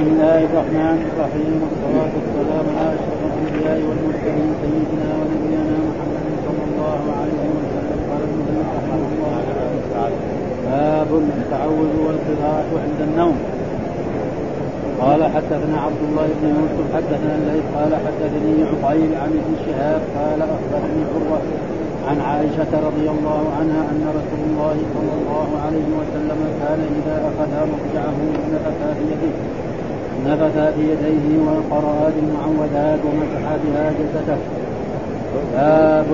بسم 0.00 0.16
الله 0.16 0.40
الرحمن 0.50 0.98
الرحيم 1.12 1.54
والصلاة 1.62 2.12
والسلام 2.18 2.66
على 2.78 2.90
أشرف 2.96 3.20
الأنبياء 3.28 3.78
والمرسلين 3.88 4.50
سيدنا 4.62 5.08
ونبينا 5.18 5.76
محمد 5.88 6.26
صلى 6.46 6.64
الله 6.68 7.02
عليه 7.20 7.42
وسلم. 7.56 7.98
قال 8.08 8.22
المؤلف 8.28 8.68
رحمه 8.76 9.02
الله 9.12 9.36
باب 10.66 11.10
التعوذ 11.40 11.92
والقراءة 12.06 12.70
عند 12.84 13.00
النوم. 13.08 13.36
قال 15.02 15.20
حدثنا 15.34 15.76
عبد 15.86 16.02
الله 16.08 16.28
بن 16.40 16.46
يوسف 16.58 16.86
حدثنا 16.96 17.34
الليث 17.40 17.66
قال 17.76 17.92
حدثني 18.04 18.56
عقيل 18.70 19.10
عن 19.22 19.30
ابن 19.40 19.52
شهاب 19.64 20.02
قال 20.18 20.40
أخبرني 20.56 21.02
عروة 21.12 21.40
عن 22.08 22.16
عائشة 22.28 22.72
رضي 22.88 23.06
الله 23.14 23.42
عنها 23.58 23.82
أن 23.92 24.02
رسول 24.18 24.42
الله 24.48 24.76
صلى 24.94 25.12
الله 25.18 25.48
عليه 25.64 25.88
وسلم 26.00 26.40
كان 26.60 26.80
إذا 26.98 27.16
أخذ 27.28 27.52
مضجعه 27.72 28.18
في 28.96 29.04
يده. 29.12 29.59
نفث 30.26 30.56
في 30.76 30.82
يديه 30.92 31.26
وقرأ 31.46 32.10
بالمعوذات 32.14 33.00
ومسح 33.06 33.44
بها 33.64 33.90
جسده 33.98 34.36
باب 35.56 36.06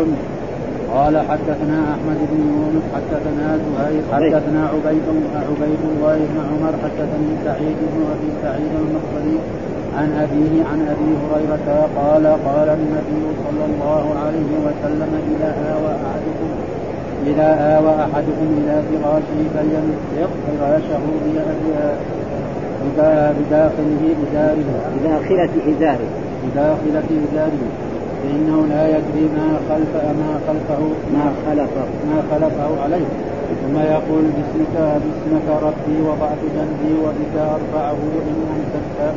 قال 0.95 1.19
حدثنا 1.19 1.78
أحمد 1.95 2.19
بن 2.30 2.41
يونس 2.52 2.84
حدثنا 2.95 3.59
زهير 3.59 4.02
حدثنا 4.12 4.69
عبيد 4.69 5.06
عبيد 5.48 5.83
الله 5.91 6.16
بن 6.16 6.38
عمر 6.50 6.73
حدثني 6.84 7.30
سعيد 7.45 7.77
بن 7.92 8.00
أبي 8.14 8.30
سعيد 8.42 8.73
المقبري 8.83 9.38
عن 9.98 10.09
أبيه 10.25 10.64
عن 10.70 10.80
أبي 10.92 11.11
هريرة 11.23 11.88
قال 11.97 12.27
قال 12.27 12.69
النبي 12.69 13.25
صلى 13.45 13.64
الله 13.70 14.05
عليه 14.25 14.50
وسلم 14.66 15.12
إذا 15.33 15.50
آوى 15.75 15.92
أحدكم 16.09 16.50
إذا 17.27 17.77
آوى 17.77 17.95
أحدكم 18.05 18.48
إلى 18.59 18.83
فراشه 18.88 19.38
فليمسك 19.55 20.30
فراشه 20.47 21.05
بداخله 23.39 24.03
ازاره 24.25 24.69
بداخلة 24.97 25.55
إزاره. 25.71 26.09
بداخلة 26.45 27.09
إزاره. 27.25 27.65
فإنه 28.23 28.67
لا 28.67 28.89
يدري 28.89 29.25
ما 29.37 29.48
خلف 29.69 29.93
ما 30.20 30.33
خلفه 30.47 30.83
ما 31.15 31.27
خلفه. 31.47 31.87
ما 32.11 32.19
خلفه 32.31 32.83
عليه. 32.84 33.06
ثم 33.62 33.78
يقول 33.78 34.25
باسمك 34.37 34.75
باسمك 35.03 35.48
ربي 35.62 35.97
وضعت 36.09 36.43
جنبي 36.56 36.93
وبك 37.05 37.34
أرفعه 37.37 37.98
إن 38.28 38.39
أمسكت 38.56 39.15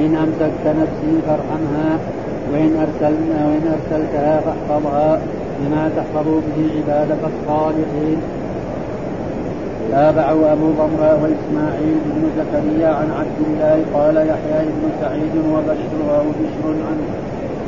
إن 0.00 0.14
أمسكت 0.24 0.64
نفسي 0.82 1.14
فارحمها 1.26 1.98
وإن 2.52 2.70
أرسلنا 2.84 3.46
وإن 3.46 3.64
أرسلتها 3.76 4.40
فاحفظها 4.40 5.20
بما 5.60 5.90
تحفظ 5.96 6.28
به 6.28 6.70
عبادك 6.76 7.22
الصالحين. 7.32 8.18
تابعه 9.90 10.52
أبو 10.52 10.68
ضمرة 10.80 11.12
وإسماعيل 11.22 11.98
بن 12.04 12.22
زكريا 12.38 12.88
عن 12.88 13.08
عبد 13.20 13.38
الله 13.46 13.76
قال 13.94 14.16
يحيى 14.16 14.60
بن 14.76 14.84
سعيد 15.00 15.34
وبشر 15.52 15.98
وبشر 16.08 16.64
عن 16.88 16.98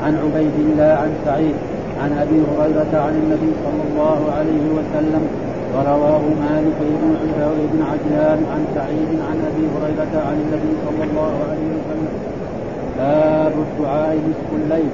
عن 0.05 0.15
عبيد 0.25 0.57
الله 0.67 0.93
عن 1.03 1.11
سعيد 1.25 1.55
عن 2.03 2.11
أبي 2.23 2.39
هريرة 2.51 2.93
عن 3.07 3.15
النبي 3.23 3.53
صلى 3.65 3.83
الله 3.91 4.21
عليه 4.39 4.67
وسلم 4.77 5.25
ورواه 5.75 6.25
مالك 6.47 6.79
بن 6.81 7.15
بن 7.73 7.83
عجلان 7.91 8.41
عن 8.53 8.63
سعيد 8.75 9.11
عن 9.29 9.37
أبي 9.51 9.65
هريرة 9.75 10.15
عن 10.29 10.37
النبي 10.45 10.73
صلى 10.87 11.05
الله 11.11 11.33
عليه 11.49 11.69
وسلم. 11.77 12.13
باب 12.99 13.53
الدعاء 13.67 14.17
نصف 14.29 14.51
الليل. 14.63 14.91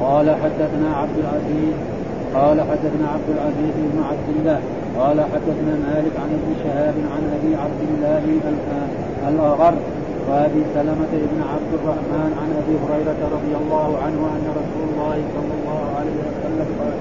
قال 0.00 0.30
حدثنا 0.30 0.96
عبد 0.96 1.16
العزيز 1.22 1.74
قال 2.34 2.60
حدثنا 2.60 3.06
عبد 3.14 3.28
العزيز 3.36 3.74
بن 3.92 4.02
عبد 4.10 4.28
الله. 4.36 4.60
قال 4.98 5.20
حدثنا 5.20 5.74
مالك 5.86 6.14
عن 6.22 6.30
ابن 6.38 6.50
شهاب 6.62 6.94
عن 7.14 7.22
أبي 7.36 7.54
عبد 7.62 7.80
الله 7.90 8.22
الاغر 9.28 9.74
وأبي 10.28 10.62
سلمة 10.74 11.12
بن 11.12 11.40
عبد 11.52 11.72
الرحمن 11.78 12.30
عن 12.40 12.48
أبي 12.60 12.74
هريرة 12.82 13.20
رضي 13.36 13.54
الله 13.62 13.98
عنه 14.04 14.20
أن 14.36 14.44
رسول 14.60 14.84
الله 14.92 15.16
صلى 15.36 15.54
الله 15.58 15.82
عليه 15.98 16.16
وسلم 16.28 16.68
قال 16.80 16.94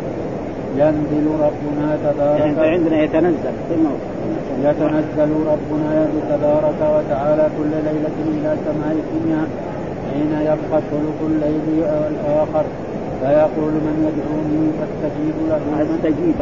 ينزل 0.77 1.25
ربنا 1.47 1.97
تبارك 2.05 2.39
يعني 2.39 2.67
عندنا 2.75 3.03
يتنزل 3.03 3.53
في 3.69 3.75
يتنزل 4.63 5.31
ربنا 5.53 6.07
تبارك 6.29 6.79
وتعالى 6.95 7.49
كل 7.57 7.71
ليلة 7.87 8.17
إلى 8.27 8.55
سماء 8.65 8.95
الدنيا 9.03 9.43
حين 10.11 10.31
يبقى 10.41 10.81
ثلث 10.91 11.19
الليل 11.27 11.83
الآخر 12.11 12.65
فيقول 13.21 13.73
من 13.87 13.95
يدعوني 14.07 14.65
فاستجيب 14.79 15.35
له. 15.49 15.59
فاستجيب 15.77 16.35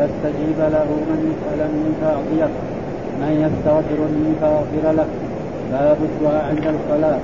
فاستجيب 0.00 0.58
له 0.58 0.88
من 1.10 1.20
يسألني 1.30 1.86
فأعطيه. 2.00 2.52
من 3.20 3.32
يستغفرني 3.44 4.28
فأغفر 4.40 4.84
له. 4.98 5.08
باب 5.72 5.98
الدعاء 6.10 6.44
عند 6.50 6.66
الصلاة 6.76 7.20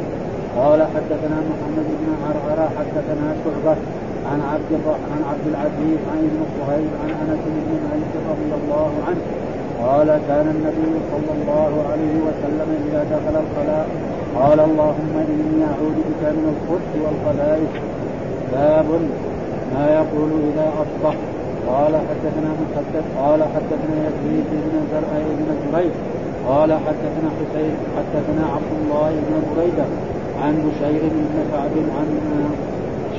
قال 0.59 0.81
حدثنا 0.95 1.39
محمد 1.51 1.89
بن 2.01 2.09
عرعرة 2.25 2.67
حدثنا 2.79 3.29
شعبة 3.45 3.77
عن 4.31 4.41
عبد 4.53 4.73
عن 5.13 5.21
عبد 5.31 5.47
العزيز 5.53 6.01
عن 6.11 6.19
ابن 6.29 6.41
صهيب 6.57 6.91
عن 7.03 7.11
أنس 7.23 7.43
بن 7.57 7.73
مالك 7.87 8.13
رضي 8.31 8.51
الله 8.61 8.93
عنه. 9.07 9.23
قال 9.83 10.09
كان 10.29 10.47
النبي 10.57 10.93
صلى 11.13 11.33
الله 11.39 11.73
عليه 11.91 12.15
وسلم 12.27 12.69
إذا 12.87 13.01
دخل 13.15 13.35
الخلاء 13.45 13.87
قال 14.39 14.61
اللهم 14.61 15.15
إني 15.29 15.65
أعوذ 15.73 15.97
بك 16.09 16.23
من 16.39 16.47
الخبث 16.55 16.93
والخبائث. 17.05 17.73
باب 18.53 18.87
ما 19.75 19.85
يقول 19.99 20.31
إذا 20.53 20.73
أصبح. 20.83 21.17
قال 21.71 21.95
حدثنا 22.09 22.51
مسدد 22.63 23.05
قال 23.21 23.41
حدثنا 23.55 23.97
يزيد 24.07 24.49
بن 24.63 24.75
زرع 24.91 25.11
بن 25.39 25.49
زريع 25.73 25.95
قال 26.49 26.71
حدثنا 26.73 27.29
حسين 27.39 27.75
حدثنا 27.97 28.45
عبد 28.55 28.73
الله 28.81 29.11
بن 29.27 29.35
بريدة 29.51 29.87
عن 30.43 30.55
بشير 30.67 31.03
بن 31.03 31.27
سعد 31.53 31.77
عن 31.97 32.09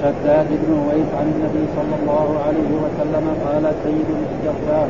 شداد 0.01 0.47
بن 0.63 0.71
ويس 0.87 1.09
عن 1.19 1.27
النبي 1.35 1.65
صلى 1.77 1.95
الله 2.01 2.27
عليه 2.45 2.71
وسلم 2.83 3.25
قال 3.45 3.73
سيد 3.83 4.07
الاستغفار 4.17 4.87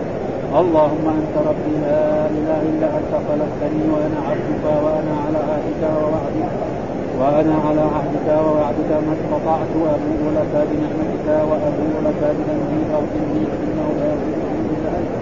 اللهم 0.62 1.06
أنت 1.20 1.36
ربي 1.50 1.76
لا 1.88 2.26
إله 2.38 2.60
إلا 2.72 2.88
أنت 3.00 3.14
خلقتني 3.28 3.84
وأنا 3.94 4.20
عبدك 4.30 4.64
وأنا 4.84 5.14
على 5.26 5.38
عهدك 5.50 5.82
ووعدك. 6.02 6.77
وأنا 7.20 7.56
على 7.66 7.84
عهدك 7.96 8.28
ووعدك 8.44 8.92
ما 9.06 9.14
استطعت 9.18 9.72
وأبوء 9.84 10.24
لك 10.38 10.54
بنعمتك 10.70 11.28
وأبوء 11.50 11.96
لك 12.08 12.22
بذنبي 12.36 12.80
فاغفر 12.90 13.26
لي 13.34 13.44
فانه 13.52 13.88
لا 14.00 14.06
يغفر 14.12 14.38
الا 14.72 14.92
انت 15.00 15.16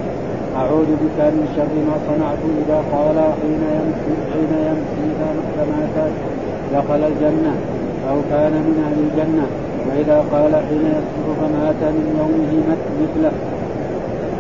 أعوذ 0.59 0.89
بك 1.01 1.19
من 1.35 1.45
شر 1.55 1.73
ما 1.88 1.95
صنعت 2.07 2.41
إذا 2.61 2.79
قال 2.94 3.17
حين 3.39 3.61
يمسي 3.78 4.13
حين 4.31 4.51
يمسي 4.69 5.07
فمات 5.55 5.95
دخل 6.73 7.01
الجنة 7.11 7.53
أو 8.09 8.17
كان 8.31 8.53
من 8.67 8.75
أهل 8.85 8.97
الجنة. 9.07 9.45
وإذا 9.88 10.17
قال 10.34 10.53
حين 10.67 10.85
يصبح 10.97 11.35
فمات 11.41 11.81
من 11.95 12.05
يومه 12.19 12.51
مثله. 13.01 13.31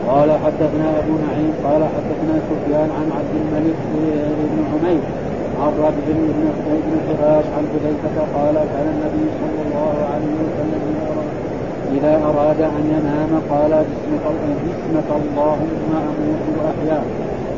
قال 0.07 0.29
حدثنا 0.31 0.87
أبو 0.99 1.13
نعيم 1.25 1.53
قال 1.65 1.81
حدثنا 1.95 2.35
سفيان 2.49 2.89
عن 2.97 3.07
عبد 3.17 3.33
الملك 3.41 3.79
بن 4.51 4.59
عمير. 4.73 5.24
عن 5.61 5.71
ربع 5.79 5.89
بن 6.07 6.19
بن 6.85 6.93
فراش 7.07 7.45
عن 7.55 7.63
حذيفة 7.71 8.17
قال 8.35 8.55
كان 8.73 8.87
النبي 8.95 9.25
صلى 9.41 9.59
الله 9.65 9.95
عليه 10.11 10.35
وسلم 10.45 10.83
إذا 11.95 12.13
أراد 12.29 12.61
أن 12.61 12.83
ينام 12.95 13.31
قال 13.51 13.71
باسمك 13.71 14.25
باسمك 14.63 15.09
اللهم 15.21 15.91
أموت 16.09 16.43
وأحيا. 16.57 17.01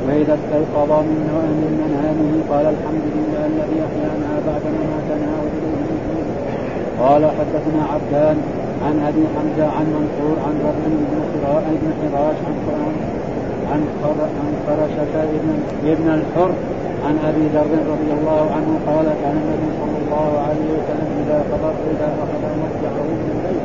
وإذا 0.07 0.33
استيقظ 0.39 0.91
من 1.09 1.21
من 1.61 1.73
منامه 1.83 2.31
قال 2.51 2.65
الحمد 2.75 3.05
لله 3.15 3.43
الذي 3.53 3.77
أحيانا 3.87 4.31
بعد 4.47 4.63
مماتنا 4.77 5.31
واليه 5.41 5.77
قال 7.01 7.23
حدثنا 7.37 7.81
عبدان 7.93 8.37
عن 8.85 8.95
أبي 9.09 9.23
حمزة 9.33 9.67
عن 9.77 9.85
منصور 9.97 10.35
عن 10.45 10.55
بن 10.85 10.93
بن 11.81 11.89
حراش 12.01 12.37
عن 12.47 12.55
عن 13.71 13.81
عن 14.39 14.51
فرشة 14.67 15.13
ابن 15.23 15.49
ابن 15.91 16.07
الحر 16.09 16.51
عن 17.05 17.15
أبي 17.29 17.45
ذر 17.53 17.71
رضي 17.93 18.11
الله 18.19 18.43
عنه 18.55 18.71
قال 18.87 19.05
كان 19.23 19.35
النبي 19.43 19.69
صلى 19.81 19.97
الله 20.03 20.31
عليه 20.47 20.67
وسلم 20.77 21.09
إذا 21.23 21.37
قضى 21.51 21.71
إذا 21.93 22.07
اخذ 22.23 22.43
مضجعه 22.61 23.07
من 23.21 23.29
الليل 23.35 23.61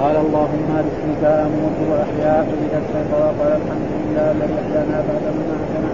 قال 0.00 0.16
اللهم 0.16 0.68
باسمك 0.84 1.22
أموت 1.24 1.78
واحيا 1.90 2.34
فاذا 2.48 2.78
استيقظ 2.82 3.22
قال 3.40 3.52
الحمد 3.60 3.88
لله 4.00 4.26
الذي 4.36 4.54
أحيانا 4.62 4.96
بعد 5.08 5.22
مماتنا 5.38 5.90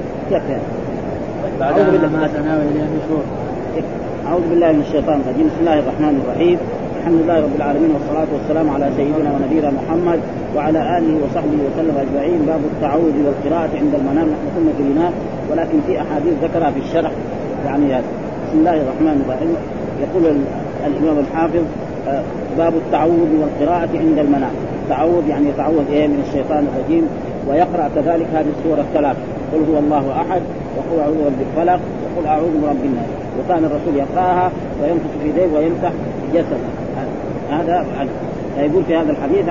بعد 1.61 1.77
مماتنا 1.81 2.57
وإليه 2.59 2.85
النشور. 2.91 3.25
أعوذ 4.27 4.45
بالله 4.51 4.73
من 4.73 4.81
الشيطان 4.81 5.21
الرجيم. 5.21 5.47
بسم 5.47 5.61
الله 5.61 5.79
الرحمن 5.79 6.15
الرحيم. 6.25 6.59
الحمد 7.01 7.21
لله 7.23 7.41
رب 7.41 7.57
العالمين 7.57 7.91
والصلاة 7.91 8.27
والسلام 8.35 8.71
على 8.71 8.91
سيدنا 8.97 9.31
ونبينا 9.35 9.71
محمد 9.71 10.21
وعلى 10.57 10.99
آله 10.99 11.15
وصحبه 11.25 11.59
وسلم 11.67 11.97
أجمعين. 12.05 12.41
باب 12.47 12.61
التعوذ 12.73 13.17
والقراءة 13.25 13.71
عند 13.83 13.95
المنام 13.95 14.27
نحن 14.35 14.47
كنا 14.57 14.73
في 14.79 14.83
ولكن 15.51 15.79
في 15.87 16.01
أحاديث 16.01 16.33
ذكرها 16.43 16.71
في 16.71 16.81
الشرح. 16.81 17.11
يعني 17.67 17.87
بسم 18.45 18.59
الله 18.59 18.77
الرحمن 18.85 19.17
الرحيم. 19.25 19.55
يقول 20.05 20.25
الإمام 20.87 21.19
الحافظ 21.25 21.65
آه، 22.09 22.23
باب 22.59 22.75
التعوذ 22.75 23.31
والقراءة 23.41 23.91
عند 24.05 24.19
المنام. 24.19 24.55
التعوذ 24.83 25.29
يعني 25.29 25.49
يتعوذ 25.49 25.87
إيه؟ 25.93 26.07
من 26.07 26.25
الشيطان 26.29 26.67
الرجيم. 26.71 27.05
ويقرأ 27.49 27.91
كذلك 27.95 28.27
هذه 28.35 28.51
السورة 28.59 28.81
الثلاث. 28.81 29.17
قل 29.53 29.61
هو 29.73 29.79
الله 29.79 30.05
أحد 30.23 30.43
وقل 30.77 31.01
أعوذ 31.01 31.17
برب 31.25 31.41
الفلق 31.49 31.81
وقل 32.05 32.27
أعوذ 32.27 32.53
برب 32.63 32.85
الناس. 32.85 33.11
وكان 33.39 33.65
الرسول 33.65 33.95
يقرأها 33.97 34.51
وينفث 34.83 35.13
في 35.23 35.29
يديه 35.29 35.57
ويمسح 35.57 35.93
جسده. 36.35 36.80
هذا 37.51 37.87
يقول 38.59 38.85
في 38.85 38.97
هذا 38.97 39.11
الحديث 39.11 39.47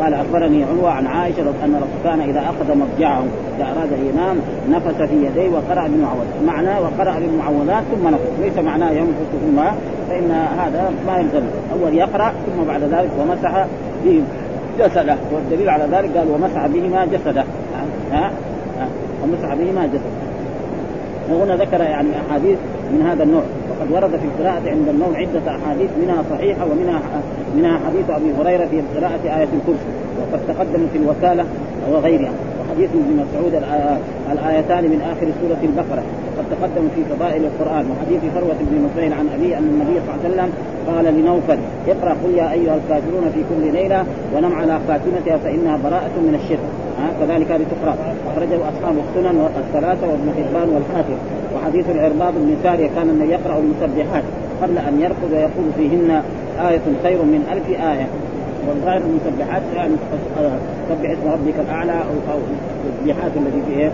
قال 0.00 0.14
أخبرني 0.14 0.64
عروة 0.64 0.90
عن 0.90 1.06
عائشة 1.06 1.42
أن 1.42 1.80
كان 2.04 2.20
إذا 2.20 2.40
أخذ 2.40 2.78
مضجعه 2.78 3.24
إذا 3.56 3.64
أراد 3.64 3.92
أن 3.92 4.06
ينام 4.12 4.36
نفث 4.70 5.02
في 5.02 5.26
يديه 5.26 5.48
وقرأ 5.48 5.88
بالمعوذات 5.88 6.26
معناه 6.46 6.80
وقرأ 6.80 7.14
بالمعوذات 7.18 7.82
ثم 7.94 8.08
نفث. 8.08 8.40
ليس 8.42 8.58
معناه 8.58 8.90
ينفث 8.90 9.30
ثم 9.46 9.62
فإن 10.08 10.30
هذا 10.58 10.92
ما 11.06 11.18
يلزم. 11.18 11.42
أول 11.72 11.94
يقرأ 11.94 12.32
ثم 12.46 12.64
بعد 12.68 12.82
ذلك 12.82 13.10
ومسح 13.20 13.66
به 14.04 14.22
جسده. 14.78 15.16
والدليل 15.32 15.68
على 15.68 15.84
ذلك 15.92 16.16
قال 16.16 16.28
ومسح 16.30 16.66
بهما 16.66 17.04
جسده. 17.04 17.44
ها؟ 18.12 18.30
ها؟ 18.78 18.88
ومسح 19.22 19.54
بهما 19.54 19.86
جسده. 19.86 20.23
وهنا 21.30 21.56
ذكر 21.56 21.80
يعني 21.80 22.08
أحاديث 22.28 22.58
من 22.92 23.02
هذا 23.02 23.22
النوع. 23.22 23.42
وقد 23.70 23.92
ورد 23.92 24.10
في 24.10 24.24
القراءة 24.24 24.70
عند 24.70 24.88
النوم 24.88 25.16
عدة 25.16 25.56
أحاديث 25.56 25.90
منها 26.02 26.22
صحيحة 26.30 26.64
ومنها 26.64 27.00
منها 27.56 27.80
حديث 27.86 28.10
أبي 28.10 28.32
هريرة 28.40 28.66
في 28.66 28.82
قراءة 28.96 29.24
آية 29.24 29.48
الكرسي. 29.52 29.90
وقد 30.20 30.40
تقدم 30.48 30.86
في 30.92 30.98
الوكالة 30.98 31.44
وغيرها. 31.90 32.32
وحديث 32.74 32.90
ابن 32.90 33.24
مسعود 33.24 33.54
الآيتان 34.32 34.84
من 34.84 35.00
آخر 35.00 35.26
سورة 35.40 35.62
البقرة. 35.62 36.02
وقد 36.36 36.44
تقدم 36.50 36.88
في 36.94 37.00
فضائل 37.04 37.42
القرآن 37.44 37.84
وحديث 37.90 38.20
فروة 38.34 38.58
بن 38.60 38.84
نفيل 38.84 39.12
عن 39.12 39.28
أبي 39.34 39.58
أن 39.58 39.64
النبي 39.74 40.00
صلى 40.00 40.14
الله 40.14 40.18
عليه 40.24 40.28
وسلم 40.34 40.50
قال 40.88 41.04
لنوفل 41.14 41.58
اقرأ 41.88 42.16
قل 42.24 42.30
يا 42.36 42.52
أيها 42.52 42.76
الكافرون 42.76 43.24
في 43.34 43.40
كل 43.50 43.72
ليلة 43.72 44.04
ونم 44.34 44.52
على 44.54 44.78
خاتمتها 44.88 45.36
فإنها 45.44 45.76
براءة 45.84 46.14
من 46.26 46.34
الشرك. 46.42 46.68
كذلك 47.20 47.50
هذه 47.50 47.66
تقرأ. 47.74 47.94
أخرجه 48.30 48.56
أصحاب 48.56 48.94
السنن 49.04 49.48
الثلاثه 49.62 50.06
وابن 50.06 50.28
حبان 50.36 50.68
والحاكم. 50.74 51.18
وحديث 51.54 51.90
العرباض 51.90 52.34
بن 52.36 52.56
سارية 52.62 52.88
كان 52.96 53.08
النبي 53.10 53.30
يقرأ 53.30 53.58
المسبحات 53.58 54.24
قبل 54.62 54.78
أن 54.78 55.00
يرقد 55.00 55.32
ويقول 55.32 55.68
فيهن 55.76 56.22
آية 56.68 56.86
خير 57.02 57.22
من 57.22 57.40
ألف 57.52 57.80
آية. 57.80 58.06
والظاهر 58.68 59.02
المسبحات 59.08 59.62
يعني 59.76 59.92
سبح 60.88 61.10
اسم 61.10 61.28
ربك 61.32 61.54
الأعلى 61.60 61.92
أو 61.92 62.32
أو 62.32 62.38
التسبيحات 62.84 63.30
التي 63.36 63.62
في 63.66 63.80
إيه؟ 63.80 63.90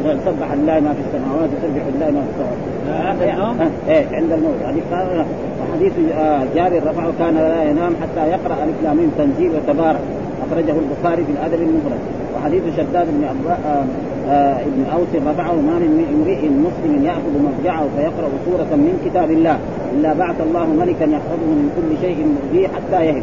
مثلا 0.00 0.18
سبح 0.26 0.52
لله 0.52 0.80
ما 0.80 0.94
في 0.94 1.00
السماوات 1.06 1.48
وسبح 1.48 1.82
لله 1.94 2.10
ما 2.10 2.22
في 2.22 2.30
السماوات. 2.32 3.16
هذا 3.16 3.24
يعني 3.24 3.70
إيه 3.88 4.06
عند 4.16 4.32
الموت. 4.32 4.62
هذه 4.64 4.82
قال 4.92 5.24
وحديث 5.60 5.92
آه، 6.14 6.44
جابر 6.54 6.90
رفعه 6.90 7.12
كان 7.18 7.34
لا 7.34 7.62
ينام 7.62 7.92
حتى 8.02 8.28
يقرأ 8.28 8.64
ألف 8.64 8.76
لام 8.82 9.10
تنزيل 9.18 9.50
وتبارك. 9.50 10.00
أخرجه 10.46 10.74
البخاري 10.78 11.24
في 11.24 11.32
الأدب 11.32 11.62
المفرد. 11.62 12.00
وحديث 12.36 12.62
شداد 12.76 13.06
بن 13.06 13.24
آه 13.24 13.52
آه 13.52 13.84
ابن 14.28 14.84
أوس 14.92 15.12
رفعه 15.26 15.54
ما 15.54 15.78
من 15.78 16.06
امرئ 16.14 16.48
مسلم 16.48 17.04
يأخذ 17.04 17.34
مضجعه 17.46 17.84
فيقرأ 17.96 18.28
سورة 18.44 18.76
من 18.76 18.94
كتاب 19.04 19.30
الله 19.30 19.58
إلا 19.94 20.12
بعث 20.12 20.40
الله 20.40 20.66
ملكا 20.66 21.04
يحفظه 21.04 21.50
من 21.60 21.70
كل 21.76 22.06
شيء 22.06 22.26
مؤذيه 22.36 22.68
حتى 22.68 23.04
يهد 23.06 23.22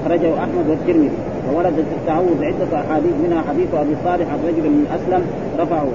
أخرجه 0.00 0.38
أحمد 0.38 0.64
والترمذي. 0.70 1.10
ووردت 1.52 1.84
التعوذ 2.00 2.44
عدة 2.44 2.80
أحاديث 2.80 3.12
منها 3.24 3.42
حديث 3.48 3.74
أبي 3.74 3.94
صالح 4.04 4.26
عن 4.32 4.38
رجل 4.48 4.70
من 4.70 4.86
أسلم 4.96 5.22
رفعه. 5.58 5.88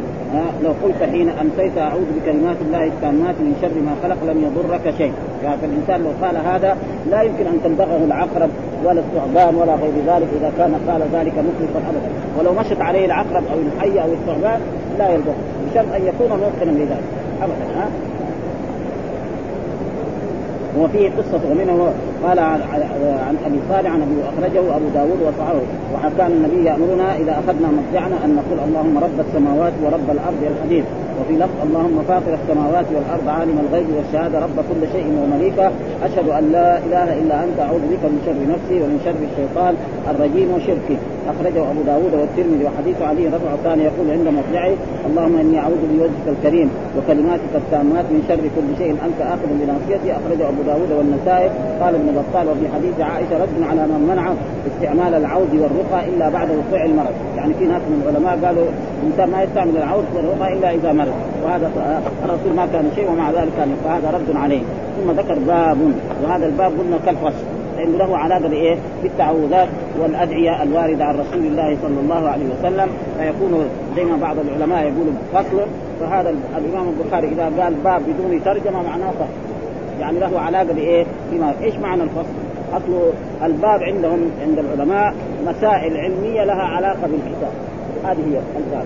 لو 0.63 0.71
قلت 0.83 1.03
حين 1.11 1.29
أمسيت 1.29 1.77
أعوذ 1.77 2.05
بكلمات 2.15 2.57
الله 2.61 2.83
التامات 2.83 3.35
من 3.39 3.55
شر 3.61 3.81
ما 3.81 3.93
خلق 4.03 4.31
لم 4.31 4.43
يضرك 4.43 4.93
شيء. 4.97 5.13
يعني 5.43 5.57
فالإنسان 5.61 6.03
لو 6.03 6.25
قال 6.25 6.37
هذا 6.37 6.77
لا 7.11 7.21
يمكن 7.21 7.47
أن 7.47 7.59
تنبغه 7.63 8.01
العقرب 8.05 8.49
ولا 8.85 8.99
الثعبان 8.99 9.55
ولا 9.55 9.75
غير 9.75 9.93
ذلك 10.07 10.27
إذا 10.39 10.51
كان 10.57 10.75
قال 10.87 11.01
ذلك 11.13 11.33
مخلصا 11.33 11.79
أبدا. 11.89 12.09
ولو 12.39 12.53
مشت 12.59 12.81
عليه 12.81 13.05
العقرب 13.05 13.43
أو 13.53 13.57
الحية 13.59 13.99
أو 13.99 14.09
الثعبان 14.11 14.61
لا 14.99 15.09
يرضى 15.09 15.31
بشرط 15.71 15.93
أن 15.95 16.01
يكون 16.07 16.29
موقنا 16.39 16.71
لذلك. 16.71 17.03
أبدا 17.41 17.65
ها؟ 17.79 17.87
وفيه 20.79 21.09
قصة 21.09 21.41
ومنه 21.51 21.93
قال 22.23 22.39
عن 22.39 23.35
أبي 23.45 23.59
صالح 23.69 23.91
عن 23.91 24.01
ابي 24.01 24.21
أخرجه 24.29 24.75
أبو 24.75 24.85
داود 24.93 25.19
وصححه. 25.21 25.61
وكان 25.93 26.31
النبي 26.31 26.65
يأمرنا 26.65 27.15
إذا 27.15 27.31
أخذنا 27.31 27.67
مضجعنا 27.67 28.25
أن 28.25 28.35
نقول 28.35 28.59
اللهم 28.67 28.97
رب 28.97 29.25
السماوات 29.27 29.73
ورب 29.83 30.09
الأرض 30.09 30.43
الحديث. 30.51 30.85
وفي 31.21 31.33
لفظ 31.43 31.57
اللهم 31.67 31.97
فاطر 32.07 32.33
السماوات 32.41 32.85
والأرض 32.95 33.27
عالم 33.37 33.57
الغيب 33.65 33.87
والشهادة 33.97 34.39
رب 34.39 34.57
كل 34.69 34.81
شيء 34.93 35.07
ومليكه. 35.21 35.71
أشهد 36.03 36.27
أن 36.29 36.51
لا 36.51 36.77
إله 36.77 37.07
إلا 37.21 37.43
أنت 37.43 37.57
أعوذ 37.59 37.83
بك 37.91 38.03
من 38.11 38.19
شر 38.25 38.39
نفسي 38.53 38.77
ومن 38.83 38.97
شر 39.05 39.21
الشيطان 39.29 39.73
الرجيم 40.11 40.47
وشركه. 40.55 40.97
أخرجه 41.31 41.61
أبو 41.71 41.81
داود 41.91 42.13
والترمذي 42.21 42.65
وحديث 42.65 43.01
علي 43.01 43.27
رفع 43.27 43.51
كان 43.65 43.79
يقول 43.79 44.07
عند 44.15 44.27
مضجعه 44.37 44.73
اللهم 45.09 45.35
إني 45.43 45.59
أعوذ 45.59 45.81
بوجهك 45.91 46.27
الكريم 46.33 46.69
وكلماتك 46.97 47.53
التامات 47.55 48.05
من 48.13 48.21
شر 48.27 48.43
كل 48.55 48.69
شيء 48.81 48.91
أنت 49.07 49.19
آخذ 49.33 49.49
بناصيتي. 49.61 50.09
أخرجه 50.19 50.45
أبو 50.49 50.61
داود 50.71 50.91
والنسائي 50.97 51.49
قال 51.81 51.93
ابن 51.95 52.09
بطال 52.19 52.45
وفي 52.51 52.65
حديث 52.75 52.95
عائشة 53.09 53.35
رد 53.43 53.55
على 53.69 53.81
من 53.91 54.01
منع 54.11 54.25
استعمال 54.71 55.13
العود 55.21 55.53
والرقى 55.61 55.99
إلا 56.09 56.29
بعد 56.29 56.49
وقوع 56.57 56.85
المرض. 56.85 57.15
يعني 57.37 57.53
في 57.53 57.65
ناس 57.65 57.81
من 57.91 57.97
العلماء 58.03 58.33
قالوا 58.45 58.67
الانسان 59.01 59.29
ما 59.33 59.43
يستعمل 59.43 59.77
العود 59.77 60.05
والرقى 60.15 60.53
إلا 60.53 60.69
إذا 60.77 60.93
مرض. 60.93 61.10
وهذا 61.43 61.71
الرسول 62.25 62.53
ما 62.55 62.65
كان 62.65 62.91
شيء 62.95 63.11
ومع 63.11 63.31
ذلك 63.31 63.49
كان 63.57 63.75
فهذا 63.83 64.11
رد 64.11 64.35
عليه. 64.35 64.61
ثم 64.97 65.11
ذكر 65.11 65.39
باب 65.39 65.77
وهذا 66.23 66.45
الباب 66.45 66.71
قلنا 66.79 66.97
كالفصل. 67.05 67.45
لأنه 67.77 67.97
له 67.97 68.17
علاقة 68.17 68.47
بإيه؟ 68.47 68.75
بالتعوذات 69.03 69.67
والأدعية 70.01 70.63
الواردة 70.63 71.05
عن 71.05 71.15
رسول 71.19 71.45
الله 71.45 71.77
صلى 71.81 71.99
الله 72.03 72.29
عليه 72.29 72.45
وسلم. 72.59 72.89
فيكون 73.19 73.65
زي 73.95 74.03
ما 74.03 74.17
بعض 74.17 74.35
العلماء 74.39 74.83
يقولوا 74.83 75.13
فصل. 75.33 75.67
فهذا 75.99 76.35
الإمام 76.57 76.87
البخاري 76.89 77.27
إذا 77.27 77.63
قال 77.63 77.73
باب 77.73 78.01
بدون 78.01 78.43
ترجمة 78.45 78.83
معناه 78.83 79.11
فصل. 79.11 79.51
يعني 79.99 80.19
له 80.19 80.39
علاقة 80.39 80.73
بإيه؟ 80.73 81.05
بما 81.31 81.53
إيش 81.63 81.75
معنى 81.75 82.03
الفصل؟ 82.03 82.35
أصل 82.73 83.11
الباب 83.43 83.83
عندهم 83.83 84.19
عند 84.41 84.59
العلماء 84.59 85.13
مسائل 85.47 85.97
علمية 85.97 86.43
لها 86.43 86.63
علاقة 86.63 87.01
بالكتاب. 87.01 87.51
هذه 88.05 88.19
هي 88.19 88.39
الباب. 88.57 88.85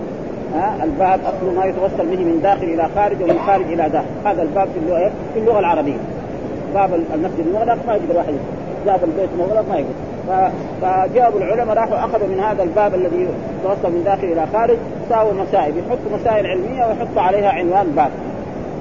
ها 0.56 0.84
الباب 0.84 1.20
أصل 1.26 1.56
ما 1.56 1.66
يتوصل 1.66 2.06
به 2.08 2.24
من 2.24 2.40
داخل 2.44 2.64
إلى 2.64 2.90
خارج 2.96 3.24
ومن 3.24 3.40
خارج 3.48 3.66
إلى 3.66 3.90
داخل. 3.90 4.08
هذا 4.26 4.42
الباب 4.42 4.68
في 4.68 4.80
اللغة 4.80 5.12
في 5.34 5.40
اللغة 5.40 5.60
العربية. 5.60 5.98
باب 6.74 6.94
المسجد 6.94 7.48
المغلق 7.48 7.78
ما 7.88 7.96
يقدر 7.96 8.18
واحد 8.18 8.34
باب 8.86 9.04
البيت 9.04 9.30
المغلق 9.34 9.66
ما 9.70 9.76
يقدر 9.76 9.94
فجاءوا 10.82 11.40
العلماء 11.40 11.76
راحوا 11.76 12.00
أخذوا 12.00 12.28
من 12.28 12.40
هذا 12.40 12.64
الباب 12.64 12.96
الذي 12.96 13.28
توصل 13.64 13.96
من 13.96 14.04
داخل 14.06 14.28
إلى 14.28 14.46
خارج 14.54 14.78
ساووا 15.10 15.34
مسائل. 15.34 15.74
يحطوا 15.78 16.18
مسائل 16.20 16.48
علمية 16.48 16.86
ويحطوا 16.86 17.22
عليها 17.22 17.50
عنوان 17.50 17.88
باب. 17.96 18.10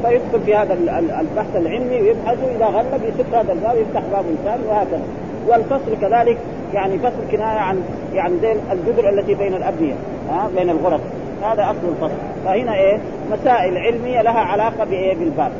فيدخل 0.02 0.40
في 0.46 0.54
هذا 0.54 0.74
البحث 1.20 1.56
العلمي 1.56 2.00
ويبحث 2.00 2.38
واذا 2.44 2.66
غلب 2.66 3.02
يسك 3.04 3.34
هذا 3.34 3.52
الباب 3.52 3.76
يفتح 3.76 4.02
باب 4.12 4.24
ثاني 4.44 4.66
وهكذا. 4.68 5.02
والفصل 5.48 6.00
كذلك 6.00 6.38
يعني 6.74 6.98
فصل 6.98 7.30
كناية 7.32 7.58
عن 7.58 7.82
يعني 8.14 8.38
زي 8.42 8.52
الجدر 8.72 9.08
التي 9.08 9.34
بين 9.34 9.54
الأبنية 9.54 9.94
ها 10.30 10.48
بين 10.56 10.70
الغرف. 10.70 11.00
هذا 11.44 11.64
أصل 11.64 11.88
الفصل. 11.88 12.18
فهنا 12.44 12.74
إيه؟ 12.74 12.98
مسائل 13.32 13.78
علمية 13.78 14.22
لها 14.22 14.40
علاقة 14.40 14.84
بإيه؟ 14.84 15.14
بالباب. 15.14 15.52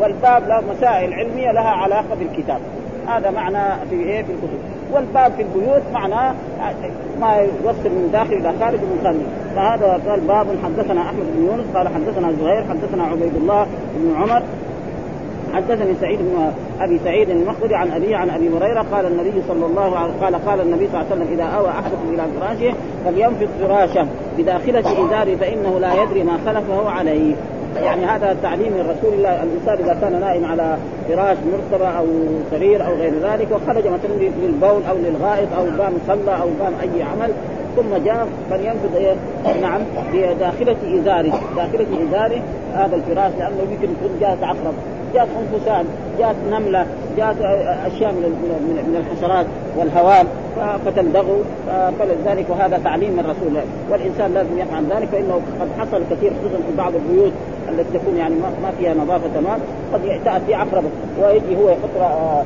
والباب 0.00 0.48
له 0.48 0.62
مسائل 0.76 1.14
علمية 1.14 1.52
لها 1.52 1.70
علاقة 1.70 2.14
بالكتاب. 2.18 2.60
هذا 3.08 3.30
معنى 3.30 3.86
في 3.90 3.96
إيه؟ 3.96 4.22
في 4.22 4.32
الكتب. 4.32 4.58
والباب 4.92 5.32
في 5.32 5.42
البيوت 5.42 5.82
معناه 5.92 6.34
ما 7.20 7.36
يوصل 7.36 7.90
من 7.90 8.10
داخل 8.12 8.32
إلى 8.32 8.52
خارج 8.60 8.78
ومن 8.78 9.00
خارج. 9.04 9.16
فهذا 9.56 10.10
قال 10.10 10.20
باب 10.20 10.46
حدثنا 10.64 11.02
أحمد 11.02 11.26
بن 11.36 11.46
يونس 11.46 11.64
قال 11.74 11.88
حدثنا 11.88 12.32
زهير 12.32 12.64
حدثنا 12.70 13.04
عبيد 13.04 13.36
الله 13.36 13.66
بن 13.96 14.14
عمر 14.16 14.42
حدثني 15.54 15.94
سعيد 16.00 16.18
بن 16.18 16.52
أبي 16.80 17.00
سعيد 17.04 17.30
المخبري 17.30 17.74
عن 17.74 17.92
ابي 17.92 18.14
عن 18.14 18.30
أبي 18.30 18.48
هريرة 18.48 18.86
قال 18.92 19.06
النبي 19.06 19.42
صلى 19.48 19.66
الله 19.66 19.98
عليه 19.98 20.12
قال 20.22 20.46
قال 20.46 20.60
النبي 20.60 20.88
صلى 20.88 21.00
الله 21.00 21.06
عليه 21.10 21.22
وسلم 21.22 21.32
إذا 21.32 21.44
أوى 21.44 21.68
أحدكم 21.68 22.14
إلى 22.14 22.22
فراشه 22.40 22.74
فلينفض 23.04 23.48
فراشه. 23.60 24.06
بداخلة 24.38 24.80
ازاره 24.80 25.36
فإنه 25.36 25.78
لا 25.78 26.02
يدري 26.02 26.24
ما 26.24 26.38
خلفه 26.46 26.90
عليه. 26.90 27.34
يعني 27.76 28.04
هذا 28.04 28.36
تعليم 28.42 28.72
من 28.72 28.80
رسول 28.80 29.14
الله 29.14 29.42
الإنسان 29.42 29.84
إذا 29.84 29.98
كان 30.00 30.20
نائم 30.20 30.44
على 30.44 30.76
فراش 31.08 31.36
مرتبة 31.52 31.88
أو 31.88 32.06
سرير 32.50 32.86
أو 32.86 32.94
غير 32.94 33.12
ذلك 33.22 33.48
وخرج 33.50 33.86
مثلا 33.86 34.30
للبول 34.42 34.82
أو 34.90 34.96
للغائط 34.96 35.48
أو 35.58 35.82
قام 35.82 35.92
صلى 36.06 36.32
أو 36.32 36.48
قام 36.64 36.72
أي 36.82 37.02
عمل 37.02 37.32
ثم 37.76 38.04
جاء 38.04 38.28
فلينفذ 38.50 38.96
إيه؟ 38.96 39.14
نعم 39.62 39.80
بداخلة 40.12 40.76
ازاره، 40.84 41.32
داخلة 41.56 41.86
ازاره 42.08 42.42
هذا 42.74 42.96
الفراش 42.96 43.32
لأنه 43.38 43.56
يمكن 43.70 43.88
يكون 43.92 44.18
جاءت 44.20 44.42
عقرب، 44.42 44.74
جاءت 45.14 45.28
انفسان، 45.42 45.84
جاءت 46.18 46.36
نملة، 46.50 46.86
جاءت 47.16 47.36
أشياء 47.86 48.12
من 48.12 48.22
من 48.88 48.96
الحشرات 48.96 49.46
والهوام 49.76 50.26
فتلدغوا 50.86 51.42
فلذلك 51.98 52.46
وهذا 52.50 52.80
تعليم 52.84 53.12
من 53.12 53.20
رسول 53.20 53.48
الله. 53.48 53.64
والإنسان 53.90 54.34
لازم 54.34 54.58
يفعل 54.58 54.84
ذلك 54.90 55.08
فإنه 55.08 55.40
قد 55.60 55.68
حصل 55.78 56.02
كثير 56.10 56.30
خصوصا 56.30 56.56
في 56.56 56.76
بعض 56.76 56.92
البيوت 56.94 57.32
التي 57.68 57.98
تكون 57.98 58.16
يعني 58.16 58.34
ما 58.34 58.70
فيها 58.78 58.94
نظافة 58.94 59.28
تمام 59.34 59.58
قد 59.92 60.20
تأتي 60.24 60.54
عقربه 60.54 60.88
ويجي 61.22 61.56
هو 61.56 61.68
يحط 61.68 61.96
آه، 62.00 62.02
آه، 62.02 62.44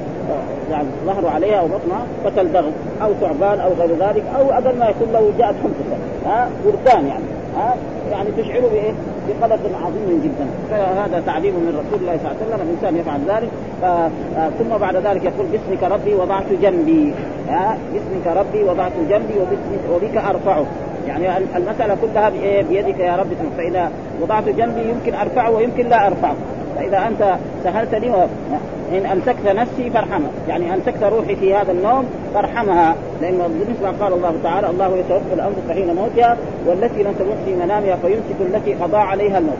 يعني 0.71 0.89
ظهره 1.07 1.31
عليها 1.31 1.57
أو 1.61 1.67
بطنها 1.67 2.07
فتلدغه 2.25 2.73
أو 3.03 3.13
ثعبان 3.21 3.61
أو 3.61 3.73
غير 3.73 3.91
ذلك 3.91 4.23
أو 4.37 4.51
أقل 4.51 4.79
ما 4.79 4.89
يكون 4.89 5.13
له 5.13 5.33
جاءت 5.39 5.55
حنفسه 5.63 5.97
ها؟ 6.27 6.49
بردان 6.65 7.07
يعني. 7.07 7.25
ها؟ 7.57 7.77
يعني 8.11 8.31
تشعر 8.31 8.61
بإيه؟ 8.61 8.93
بقلق 9.29 9.61
عظيم 9.85 10.21
جدا. 10.25 10.47
فهذا 10.71 11.23
تعليم 11.27 11.55
من 11.55 11.69
رسول 11.69 12.01
الله 12.01 12.17
صلى 12.17 12.31
الله 12.31 12.37
عليه 12.37 12.47
وسلم 12.47 12.61
الإنسان 12.67 12.97
يفعل 12.97 13.21
ذلك. 13.29 13.51
ثم 14.59 14.77
بعد 14.79 14.97
ذلك 14.97 15.25
يقول 15.25 15.47
باسمك 15.47 15.93
ربي 15.93 16.15
وضعت 16.15 16.53
جنبي. 16.63 17.15
باسمك 17.93 18.37
ربي 18.37 18.65
وضعت 18.65 18.93
جنبي 19.11 19.35
وبك 19.93 20.17
أرفعه. 20.17 20.65
يعني 21.09 21.39
المسألة 21.57 21.97
كلها 22.03 22.31
بيدك 22.69 22.99
يا 22.99 23.17
رب. 23.17 23.27
فإذا 23.57 23.91
وضعت 24.23 24.49
جنبي 24.49 24.91
يمكن 24.91 25.15
أرفعه 25.15 25.51
ويمكن 25.51 25.89
لا 25.89 26.07
أرفعه. 26.07 26.35
فإذا 26.77 27.07
أنت 27.09 27.37
سهلتني 27.65 28.15
إن 28.93 29.07
أمسكت 29.07 29.47
نفسي 29.47 29.91
فارحمها. 29.91 30.31
يعني 30.49 30.75
أمسكت 30.75 31.03
روحي 31.03 31.37
في 31.37 31.55
هذا 31.55 31.73
النوم 31.73 32.05
فارحمها. 32.35 32.95
لأن 33.21 33.39
بالنسبة 33.39 34.05
قال 34.05 34.13
الله 34.13 34.35
تعالى 34.43 34.71
الله 34.71 34.97
يتوفى 34.97 35.35
الأنفس 35.35 35.71
حين 35.71 35.95
موتها 35.95 36.37
والتي 36.67 37.03
لم 37.03 37.13
تمت 37.13 37.37
في 37.47 37.55
منامها 37.55 37.97
فيمسك 37.97 38.41
التي 38.41 38.75
قضى 38.75 38.97
عليها 38.97 39.39
الموت. 39.39 39.59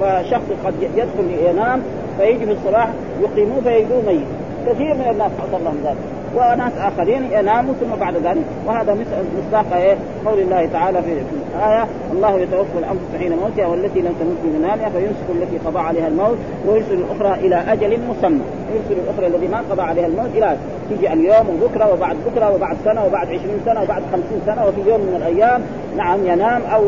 فشخص 0.00 0.66
قد 0.66 0.74
يدخل 0.82 1.50
ينام 1.50 1.82
فيجي 2.18 2.46
في 2.46 2.52
الصباح 2.52 2.88
يقيموه 3.20 3.60
فيجدوه 3.60 4.02
ميت. 4.06 4.26
كثير 4.66 4.94
من 4.94 5.08
الناس 5.10 5.30
حصل 5.40 5.64
لهم 5.64 5.76
ذلك. 5.84 6.17
وناس 6.36 6.72
آخرين 6.78 7.32
يناموا 7.32 7.74
ثم 7.80 8.00
بعد 8.00 8.16
ذلك. 8.16 8.44
وهذا 8.66 8.96
مصداق 9.38 9.76
إيه 9.76 9.96
قول 10.26 10.38
الله 10.38 10.68
تعالى 10.72 11.02
في 11.02 11.12
الآية 11.56 11.86
الله 12.12 12.40
يتوفى 12.40 12.78
الأنفس 12.78 13.16
حين 13.18 13.32
موتها 13.36 13.66
والتي 13.66 14.00
لم 14.00 14.14
تمت 14.20 14.36
في 14.42 14.58
منامها 14.58 14.88
فيمسك 14.88 15.28
التي 15.42 15.58
قضى 15.66 15.78
عليها 15.78 16.08
الموت 16.08 16.38
ويرسل 16.66 16.94
الأخرى 16.94 17.46
إلى 17.46 17.72
أجل 17.72 17.98
مسمى. 18.10 18.40
يرسل 18.74 19.00
الأخرى 19.04 19.26
الذي 19.26 19.48
ما 19.48 19.62
قضى 19.70 19.82
عليها 19.82 20.06
الموت 20.06 20.30
إلى 20.34 20.56
تيجي 20.88 21.12
اليوم 21.12 21.46
وبكرة 21.48 21.92
وبعد 21.92 22.16
بكرة 22.26 22.54
وبعد 22.54 22.76
سنة 22.84 23.04
وبعد 23.06 23.26
عشرين 23.26 23.60
سنة 23.64 23.82
وبعد 23.82 24.02
خمسين 24.12 24.40
سنة 24.46 24.66
وفي 24.66 24.90
يوم 24.90 25.00
من 25.00 25.14
الأيام 25.16 25.62
نعم 25.96 26.26
ينام 26.26 26.62
أو 26.74 26.84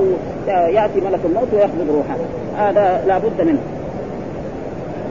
يأتي 0.48 1.00
ملك 1.00 1.20
الموت 1.24 1.48
ويقبض 1.52 1.90
روحه. 1.90 2.16
هذا 2.58 3.04
لابد 3.06 3.42
منه. 3.42 3.60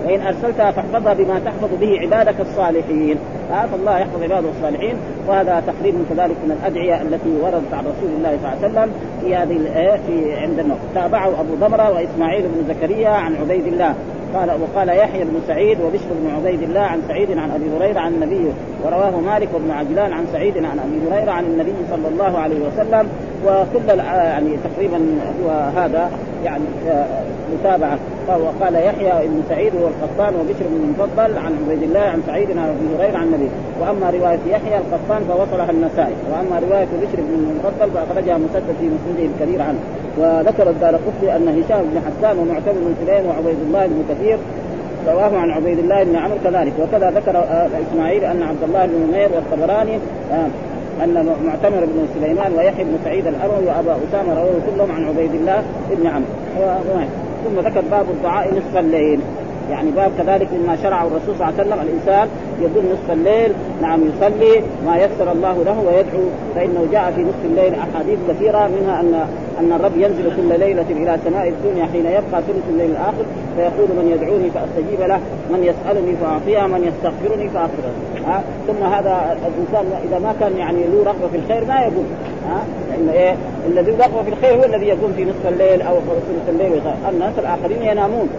وإن 0.06 0.22
أرسلتها 0.22 0.72
فاحفظها 0.72 1.14
بما 1.14 1.40
تحفظ 1.46 1.70
به 1.82 2.00
عبادك 2.00 2.42
الصالحين. 2.42 3.18
فالله 3.50 4.00
يحفظ 4.00 4.24
عباده 4.24 4.50
الصالحين 4.58 4.96
وهذا 5.27 5.63
تقريب 5.68 5.96
كذلك 6.10 6.36
من 6.46 6.58
الأدعية 6.62 7.01
التي 7.01 7.29
وردت 7.41 7.74
عن 7.74 7.84
رسول 7.84 8.10
الله 8.18 8.38
صلى 8.41 8.53
الله 8.53 8.79
عليه 8.79 8.89
وسلم 8.89 8.91
في 9.22 9.36
هذه 9.36 10.00
في 10.08 10.34
عند 10.34 10.60
النوم 10.60 10.77
تابعه 10.96 11.27
أبو 11.27 11.56
ضمرة 11.56 11.91
وإسماعيل 11.91 12.41
بن 12.41 12.74
زكريا 12.74 13.10
عن 13.10 13.36
عبيد 13.36 13.68
الله. 13.68 13.96
قال 14.34 14.51
وقال 14.62 14.89
يحيى 14.89 15.24
بن 15.24 15.41
سعيد 15.48 15.82
وبشر 15.82 16.06
بن 16.22 16.36
عبيد 16.36 16.62
الله 16.62 16.79
عن 16.79 17.01
سعيد 17.08 17.38
عن 17.38 17.51
أبي 17.51 17.65
هريرة 17.77 18.00
عن 18.00 18.13
النبي 18.13 18.51
ورواه 18.84 19.20
مالك 19.20 19.50
بن 19.53 19.72
عجلان 19.72 20.13
عن 20.13 20.25
سعيد 20.34 20.58
عن 20.58 20.79
أبي 20.79 21.15
هريرة 21.15 21.32
عن 21.32 21.46
النبي 21.46 21.74
صلى 21.89 22.08
الله 22.08 22.39
عليه 22.39 22.60
وسلم. 22.68 23.08
وكل 23.46 24.00
يعني 24.00 24.58
تقريبا 24.63 24.98
هو 25.44 25.50
هذا 25.50 26.12
يعني 26.46 26.63
آه، 26.89 27.24
متابعة. 27.60 28.00
وقال 28.27 28.75
يحيى 28.75 29.27
بن 29.27 29.44
سعيد 29.50 29.74
هو 29.75 29.88
القطان 29.88 30.36
وبشر 30.36 30.65
بن 30.70 30.84
المفضل 30.84 31.38
عن 31.38 31.56
عبيد 31.65 31.84
الله 31.84 32.00
عن 32.00 32.22
سعيد 32.27 32.51
عن 32.51 32.58
أبي 32.58 33.03
هريرة 33.03 33.18
عن 33.18 33.34
النبي 33.39 33.50
وأما 33.81 34.10
رواية 34.10 34.39
يحيى 34.48 34.77
القطان 34.77 35.24
فوصلها 35.24 35.72
النسائي. 35.72 36.13
وأما 36.31 36.60
رواية 36.69 36.88
بشر 37.01 37.17
بن 37.17 37.34
المفضل 37.34 37.91
فأخرجها 37.93 38.38
مسدد 38.38 38.75
في 38.79 38.89
مسنده 38.96 39.25
الكبير 39.25 39.62
عنه. 39.62 39.79
وذكر 40.17 40.69
الدار 40.69 40.96
قطبي 40.96 41.36
أن 41.36 41.48
هشام 41.48 41.81
بن 41.81 42.01
حسان 42.08 42.39
ومعتمر 42.39 42.74
بن 42.74 42.96
سليم 43.05 43.25
وعبيد 43.25 43.58
الله 43.67 43.88
بن 43.88 44.03
كثير 44.10 44.38
رواه 45.08 45.38
عن 45.38 45.51
عبيد 45.51 45.79
الله 45.79 46.03
بن 46.03 46.15
عمرو 46.15 46.38
كذلك. 46.43 46.74
وكذا 46.79 47.12
ذكر 47.12 47.43
إسماعيل 47.91 48.24
أن 48.24 48.43
عبد 48.43 48.63
الله 48.63 48.86
بن 48.86 49.08
نمير 49.08 49.29
والطبراني 49.36 49.96
آه، 50.31 50.48
أن 51.03 51.36
معتمر 51.46 51.79
بن 51.79 52.08
سليمان 52.15 52.53
ويحيى 52.58 52.84
بن 52.84 52.98
سعيد 53.03 53.27
الاموي 53.27 53.65
وأبا 53.65 53.98
أسامة 54.10 54.34
رواه 54.34 54.60
كلهم 54.75 54.91
عن 54.91 55.08
عبيد 55.08 55.36
الله 55.36 55.63
بن 55.91 56.08
عمرو. 56.08 57.05
ثم 57.46 57.60
ذكر 57.60 57.81
باب 57.91 58.05
الدعاء 58.10 58.53
نصف 58.53 58.77
الليل. 58.77 59.19
يعني 59.72 59.92
باب 59.92 60.12
كذلك 60.18 60.48
مما 60.54 60.78
شرعه 60.84 61.08
الرسول 61.08 61.36
صلى 61.38 61.50
الله 61.50 61.60
عليه 61.60 61.62
وسلم 61.62 61.82
الإنسان 61.82 62.28
يقول 62.62 62.84
نصف 62.94 63.12
الليل 63.12 63.54
نعم 63.82 64.00
يصلي 64.02 64.64
ما 64.86 64.98
يسر 64.98 65.32
الله 65.32 65.64
له 65.64 65.80
ويدعو 65.80 66.24
فإنه 66.56 66.88
جاء 66.92 67.12
في 67.16 67.22
نصف 67.22 67.46
الليل 67.46 67.74
أحاديث 67.74 68.20
كثيرة 68.30 68.68
منها 68.68 69.02
ان 69.02 69.28
أن 69.60 69.74
الرب 69.74 69.98
ينزل 69.98 70.36
كل 70.38 70.60
ليلة 70.60 70.86
إلى 70.90 71.18
سماء 71.26 71.48
الدنيا 71.48 71.86
حين 71.86 72.06
يبقى 72.06 72.42
ثلث 72.48 72.64
الليل 72.70 72.92
الآخر 72.92 73.26
فيقول 73.56 73.90
من 73.90 74.12
يدعوني 74.14 74.50
فأستجيب 74.50 75.02
له 75.02 75.20
من 75.52 75.64
يسألني 75.64 76.16
فأعطيه 76.22 76.68
من 76.68 76.84
يستغفرني 76.88 77.50
فاغفر 77.50 77.84
ها؟ 78.28 78.44
ثم 78.68 78.84
هذا 78.84 79.38
الإنسان 79.48 79.86
إذا 80.10 80.20
ما 80.20 80.36
كان 80.40 80.58
يعني 80.58 80.84
له 80.84 81.04
رغبة 81.06 81.28
في 81.32 81.38
الخير 81.38 81.66
ما 81.66 81.80
يقوم. 81.80 82.06
ها؟ 82.50 82.64
إيه؟ 83.14 83.36
الذي 83.68 83.92
رغبة 83.92 84.24
في 84.24 84.30
الخير 84.30 84.60
هو 84.60 84.64
الذي 84.64 84.86
يقوم 84.86 85.14
في 85.16 85.26
نصف 85.26 85.48
الليل 85.48 85.82
أو 85.82 85.96
ثلث 85.96 86.50
الليل 86.50 86.82
الناس 87.10 87.34
الآخرين 87.40 87.82
ينامون. 87.84 88.30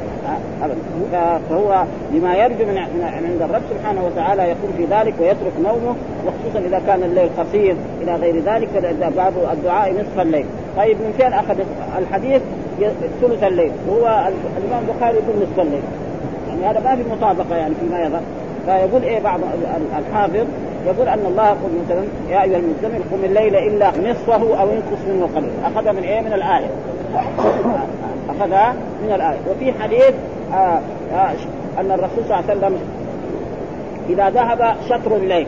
فهو 1.50 1.85
لما 2.12 2.35
يرجو 2.37 2.65
من 2.65 2.79
عند 3.03 3.43
الرب 3.43 3.62
سبحانه 3.71 4.05
وتعالى 4.05 4.43
يكون 4.43 4.71
في 4.77 4.85
ذلك 4.85 5.15
ويترك 5.21 5.53
نومه 5.65 5.95
وخصوصا 6.27 6.59
إذا 6.67 6.83
كان 6.87 7.03
الليل 7.03 7.29
قصير 7.39 7.77
إلى 8.03 8.15
غير 8.15 8.37
ذلك 8.37 8.69
باب 9.17 9.33
الدعاء 9.53 9.93
نصف 9.93 10.21
الليل. 10.21 10.47
طيب 10.77 10.97
من 10.97 11.15
فين 11.19 11.33
أخذ 11.33 11.57
الحديث؟ 11.99 12.43
ثلث 13.21 13.45
الليل. 13.45 13.73
وهو 13.89 14.29
الإمام 14.59 14.83
البخاري 14.89 15.17
يقول 15.17 15.43
نصف 15.43 15.61
الليل. 15.61 15.83
يعني 16.49 16.67
هذا 16.67 16.81
ما 16.85 16.97
في 16.97 17.03
مطابقة 17.11 17.57
يعني 17.57 17.75
فيما 17.81 18.00
يظهر. 18.00 18.23
فيقول 18.67 19.03
إيه 19.03 19.21
بعض 19.21 19.41
الحافظ؟ 19.99 20.47
يقول 20.87 21.09
أن 21.09 21.27
الله 21.27 21.47
يقول 21.47 21.71
مثلا 21.85 22.05
يا 22.31 22.43
أيها 22.43 22.59
المزمل 22.59 23.03
قم 23.12 23.25
الليل 23.25 23.57
إلا 23.57 23.89
نصفه 23.89 24.61
أو 24.61 24.71
انقص 24.71 25.03
منه 25.09 25.29
قليل 25.37 25.50
أخذ 25.65 25.93
من 25.93 26.03
إيه؟ 26.03 26.21
من 26.21 26.33
الآية. 26.33 26.67
أخذها 28.29 28.75
من 29.03 29.12
الآية. 29.12 29.39
وفي 29.50 29.73
حديث 29.83 30.15
آه 30.53 30.81
آه 31.12 31.33
أن 31.81 31.91
الرسول 31.91 32.25
صلى 32.29 32.39
الله 32.39 32.50
عليه 32.50 32.59
وسلم 32.59 32.79
إذا 34.09 34.31
ذهب 34.31 34.77
شطر 34.89 35.17
الليل 35.17 35.47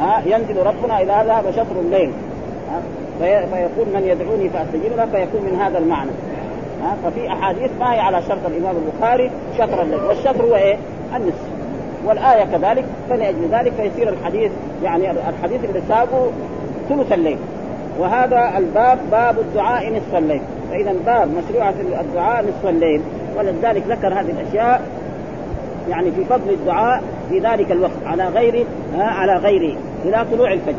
ها 0.00 0.18
آه 0.18 0.20
ينزل 0.20 0.56
ربنا 0.66 1.02
إذا 1.02 1.22
ذهب 1.22 1.50
شطر 1.50 1.80
الليل 1.80 2.12
فيقول 3.18 3.86
من 3.94 4.02
يدعوني 4.06 4.48
فأستجيب 4.48 4.92
له 4.96 5.06
فيكون 5.06 5.42
من 5.42 5.60
هذا 5.60 5.78
المعنى 5.78 6.10
ها 6.82 6.96
ففي 7.04 7.28
أحاديث 7.32 7.70
ما 7.80 7.94
هي 7.94 8.00
على 8.00 8.22
شرط 8.22 8.46
الإمام 8.46 8.76
البخاري 8.76 9.30
شطر 9.58 9.82
الليل. 9.82 10.02
والشطر 10.02 10.44
هو 10.44 10.54
إيه؟ 10.54 10.76
النصف. 11.16 11.48
والآية 12.06 12.44
كذلك 12.44 12.84
فلأجل 13.10 13.48
ذلك 13.52 13.72
فيصير 13.72 14.08
الحديث 14.08 14.52
يعني 14.82 15.10
الحديث 15.10 15.64
اللي 15.64 15.82
سابه 15.88 16.26
ثلث 16.88 17.12
الليل. 17.12 17.38
وهذا 17.98 18.58
الباب 18.58 18.98
باب 19.10 19.38
الدعاء 19.38 19.92
نصف 19.92 20.14
الليل. 20.14 20.40
فإذا 20.70 20.94
باب 21.06 21.28
مشروعه 21.28 21.74
الدعاء 22.00 22.44
نصف 22.44 22.66
الليل. 22.68 23.00
ولذلك 23.38 23.82
ذكر 23.88 24.08
هذه 24.08 24.30
الأشياء 24.30 24.82
يعني 25.88 26.10
في 26.10 26.24
فضل 26.24 26.50
الدعاء 26.50 27.02
في 27.28 27.38
ذلك 27.38 27.72
الوقت 27.72 28.06
على 28.06 28.28
غير 28.28 28.66
على 28.98 29.36
غيره 29.36 29.76
إلى 30.04 30.26
طلوع 30.32 30.52
الفجر. 30.52 30.74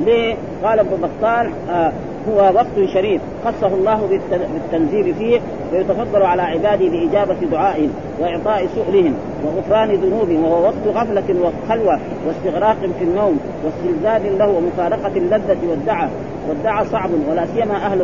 ليه؟ 0.00 0.34
قال 0.64 0.78
ابن 0.78 0.90
بطال 0.96 1.50
آه 1.70 1.92
هو 2.28 2.36
وقت 2.54 2.88
شريف 2.94 3.22
خصه 3.44 3.66
الله 3.66 4.20
بالتنزيل 4.54 5.14
فيه 5.14 5.40
ويتفضل 5.72 6.22
على 6.22 6.42
عباده 6.42 6.88
بإجابة 6.88 7.36
دعائهم 7.52 7.90
وإعطاء 8.20 8.66
سؤلهم 8.74 9.14
وغفران 9.44 9.90
ذنوبهم 9.90 10.44
وهو 10.44 10.62
وقت 10.62 10.86
غفلة 10.96 11.24
وخلوة 11.40 11.98
واستغراق 12.26 12.76
في 12.98 13.04
النوم. 13.04 13.40
واستلذاذ 13.64 14.38
له 14.38 14.48
ومفارقة 14.48 15.16
اللذة 15.16 15.58
والدعاء 15.70 16.10
والدعاء 16.48 16.84
صعب 16.84 17.10
ولا 17.30 17.46
سيما 17.46 17.76
أهل 17.76 18.02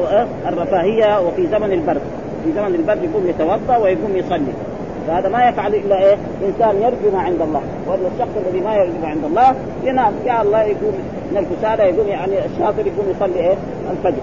الرفاهية 0.49 1.21
وفي 1.21 1.47
زمن 1.47 1.73
البرد 1.73 2.01
في 2.45 2.53
زمن 2.53 2.75
البرد 2.75 3.05
يقوم 3.05 3.27
يتوضأ 3.29 3.77
ويقوم 3.77 4.17
يصلي 4.17 4.53
فهذا 5.07 5.29
ما 5.29 5.49
يفعل 5.49 5.75
إلا 5.75 5.99
إيه؟ 5.99 6.17
إنسان 6.49 6.83
يرجو 6.83 7.17
ما 7.17 7.23
عند 7.23 7.43
الله، 7.43 7.63
وان 7.87 7.99
الشخص 8.15 8.47
الذي 8.47 8.61
ما 8.61 8.75
يرجو 8.75 8.99
ما 9.03 9.09
عند 9.09 9.25
الله 9.25 9.55
ينام، 9.85 10.13
يا 10.27 10.43
الله 10.43 10.63
يقوم 10.63 10.95
من 11.33 11.37
الكسالى 11.37 11.83
يقوم 11.83 12.09
يعني 12.09 12.33
الشاطر 12.47 12.87
يقوم 12.87 13.07
يصلي 13.11 13.41
إيه؟ 13.41 13.55
الفجر. 13.91 14.23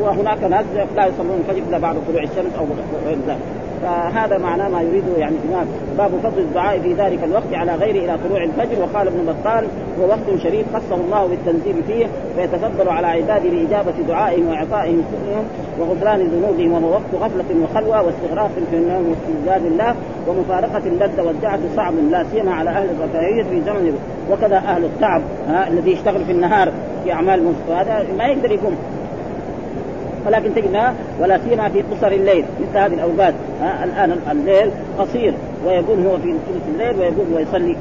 وهناك 0.00 0.44
ناس 0.44 0.64
لا 0.96 1.06
يصلون 1.06 1.44
الفجر 1.48 1.62
إلا 1.68 1.78
بعد 1.78 1.96
طلوع 2.08 2.22
الشمس 2.22 2.54
أو 2.58 2.64
غير 3.06 3.18
ذلك. 3.28 3.38
فهذا 3.82 4.38
معناه 4.38 4.68
ما 4.68 4.82
يريده 4.82 5.16
يعني 5.18 5.36
الإمام. 5.44 5.66
باب 5.98 6.10
فضل 6.22 6.38
الدعاء 6.38 6.80
في 6.80 6.92
ذلك 6.92 7.24
الوقت 7.24 7.52
على 7.52 7.74
غيره 7.74 8.04
إلى 8.04 8.18
طلوع 8.28 8.44
الفجر. 8.44 8.82
وقال 8.82 9.06
ابن 9.06 9.26
بطال 9.26 9.64
هو 10.00 10.08
وقت 10.08 10.42
شريف 10.42 10.66
خصه 10.76 10.94
الله 10.94 11.26
بالتنزيل 11.26 11.82
فيه 11.86 12.06
فيتفضل 12.36 12.88
على 12.88 13.06
عباده 13.06 13.50
باجابه 13.50 13.92
دعائهم 14.08 14.48
واعطائهم 14.48 15.02
سؤلهم 15.10 15.44
وغفران 15.80 16.20
ذنوبهم 16.20 16.72
وهو 16.72 16.92
وقت 16.92 17.14
غفلة 17.22 17.44
وخلوة 17.62 18.02
واستغراق 18.02 18.50
في 18.70 18.76
النوم 18.76 19.08
واستنزال 19.08 19.72
الله 19.72 19.94
ومفارقة 20.28 20.82
اللذة 20.86 21.22
والدعة 21.22 21.58
صعب 21.76 21.94
لا 22.10 22.24
سيما 22.32 22.54
على 22.54 22.70
أهل 22.70 22.88
الرفاهية 22.90 23.42
في 23.42 23.60
زمن 23.60 23.98
وكذا 24.30 24.56
أهل 24.56 24.84
التعب 24.84 25.22
الذي 25.48 25.92
يشتغل 25.92 26.24
في 26.24 26.32
النهار 26.32 26.72
في 27.04 27.12
أعمال 27.12 27.52
هذا 27.68 28.06
ما 28.18 28.24
يقدر 28.24 28.52
يقوم. 28.52 28.76
ولكن 30.26 30.54
تجدها 30.54 30.94
ولا 31.20 31.38
سيما 31.38 31.68
في 31.68 31.82
قصر 31.82 32.06
الليل 32.06 32.44
مثل 32.60 32.78
هذه 32.78 32.94
الأوقات. 32.94 33.34
الآن 33.84 34.16
الليل 34.30 34.70
قصير 34.98 35.34
ويقوم 35.66 36.06
هو 36.06 36.16
في 36.16 36.32
ثلث 36.32 36.68
الليل 36.74 37.00
ويقوم 37.00 37.32
ويصلي. 37.34 37.76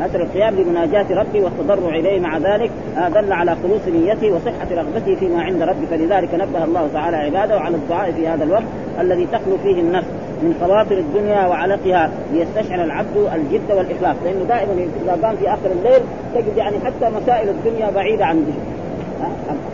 اثر 0.00 0.22
القيام 0.22 0.54
بمناجاه 0.54 1.06
ربي 1.10 1.40
والتضرع 1.40 1.88
إليه 1.88 2.20
مع 2.20 2.38
ذلك 2.38 2.70
دل 3.14 3.32
على 3.32 3.56
خلوص 3.62 3.80
نيته 3.88 4.32
وصحة 4.32 4.66
رغبته 4.70 5.14
فيما 5.14 5.42
عند 5.42 5.62
ربه 5.62 5.86
فلذلك 5.90 6.34
نبه 6.34 6.64
الله 6.64 6.88
تعالى 6.92 7.16
عباده 7.16 7.60
على 7.60 7.76
الدعاء 7.76 8.12
في 8.12 8.28
هذا 8.28 8.44
الوقت 8.44 8.64
الذي 9.00 9.26
تخلو 9.26 9.56
فيه 9.62 9.80
النفس 9.80 10.06
من 10.42 10.54
خواطر 10.60 10.98
الدنيا 10.98 11.46
وعلقها 11.46 12.10
ليستشعر 12.32 12.84
العبد 12.84 13.16
الجد 13.34 13.72
والإخلاص. 13.72 14.16
لأنه 14.24 14.44
دائما 14.48 14.86
إذا 15.04 15.26
قام 15.26 15.36
في 15.36 15.48
آخر 15.48 15.70
الليل 15.78 16.00
تجد 16.34 16.56
يعني 16.56 16.76
حتى 16.84 17.10
مسائل 17.22 17.48
الدنيا 17.48 17.90
بعيدة 17.90 18.26
عن 18.26 18.44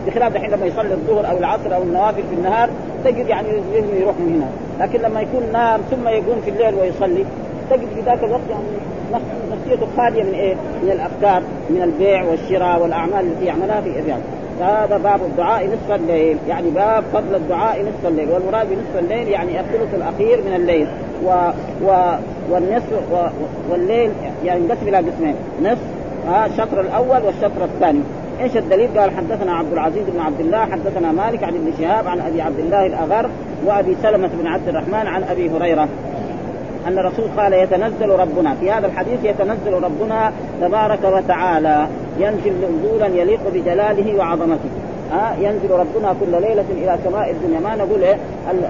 بخلاف 0.07 0.35
الحين 0.35 0.51
لما 0.51 0.65
يصلي 0.65 0.93
الظهر 0.93 1.29
أو 1.29 1.37
العصر 1.37 1.75
أو 1.75 1.81
النوافل 1.81 2.23
في 2.29 2.35
النهار 2.37 2.69
تجد 3.05 3.27
يعني 3.27 3.47
يروح 3.99 4.15
من 4.19 4.35
هنا. 4.35 4.85
لكن 4.85 4.99
لما 4.99 5.21
يكون 5.21 5.43
نام 5.53 5.81
ثم 5.91 6.07
يقوم 6.07 6.41
في 6.45 6.49
الليل 6.49 6.75
ويصلي 6.75 7.25
تجد 7.69 7.87
في 7.95 8.01
ذاك 8.01 8.23
الوقت 8.23 8.49
يعني 8.49 8.63
نفسيته 9.51 9.87
خالية 9.97 10.23
من 10.23 10.33
إيه؟ 10.33 10.55
من 10.83 10.91
الأفكار 10.91 11.43
من 11.69 11.81
البيع 11.81 12.23
والشراء 12.23 12.81
والأعمال 12.81 13.25
التي 13.25 13.45
يعملها 13.45 13.81
في 13.81 13.99
ابيان 13.99 14.21
فهذا 14.59 14.97
باب 14.97 15.19
الدعاء 15.21 15.67
نصف 15.67 15.91
الليل. 15.91 16.37
يعني 16.47 16.69
باب 16.69 17.03
فضل 17.13 17.35
الدعاء 17.35 17.81
نصف 17.81 18.07
الليل. 18.07 18.29
والمراد 18.31 18.67
بنصف 18.69 18.99
الليل 18.99 19.27
يعني 19.27 19.59
الثلث 19.59 19.93
الأخير 19.93 20.41
من 20.47 20.55
الليل. 20.55 20.87
و, 21.25 21.29
و 21.85 22.15
والنصف 22.51 23.11
و 23.11 23.15
والليل 23.71 24.11
يعني 24.45 24.59
ينقسم 24.59 24.87
إلى 24.87 24.97
قسمين. 24.97 25.35
نصف 25.61 25.81
الشطر 26.45 26.81
الأول 26.81 27.21
والشطر 27.25 27.63
الثاني. 27.63 28.01
إيش 28.41 28.57
الدليل؟ 28.57 28.99
قال 28.99 29.11
حدثنا 29.11 29.53
عبد 29.53 29.73
العزيز 29.73 30.03
بن 30.13 30.19
عبد 30.19 30.39
الله 30.39 30.65
حدثنا 30.65 31.11
مالك 31.11 31.43
عن 31.43 31.53
ابن 31.55 31.71
شهاب 31.79 32.07
عن 32.07 32.19
أبي 32.19 32.41
عبد 32.41 32.59
الله 32.59 32.85
الأغر 32.85 33.29
وأبي 33.65 33.95
سلمة 34.03 34.29
بن 34.41 34.47
عبد 34.47 34.67
الرحمن 34.67 35.07
عن 35.07 35.23
أبي 35.23 35.49
هريرة 35.49 35.87
أن 36.87 36.99
الرسول 36.99 37.25
قال 37.37 37.53
يتنزل 37.53 38.09
ربنا. 38.09 38.55
في 38.55 38.71
هذا 38.71 38.87
الحديث 38.87 39.19
يتنزل 39.23 39.73
ربنا 39.83 40.31
تبارك 40.61 40.99
وتعالى 41.03 41.87
ينزل 42.19 42.53
نزولا 42.79 43.07
يليق 43.07 43.39
بجلاله 43.53 44.17
وعظمته. 44.17 44.69
ها 45.11 45.35
ينزل 45.39 45.71
ربنا 45.71 46.15
كل 46.19 46.31
ليلة 46.31 46.65
إلى 46.71 46.97
سماء 47.03 47.31
الدنيا. 47.31 47.59
ما 47.59 47.75
نقول 47.75 48.03
إيه؟ 48.03 48.17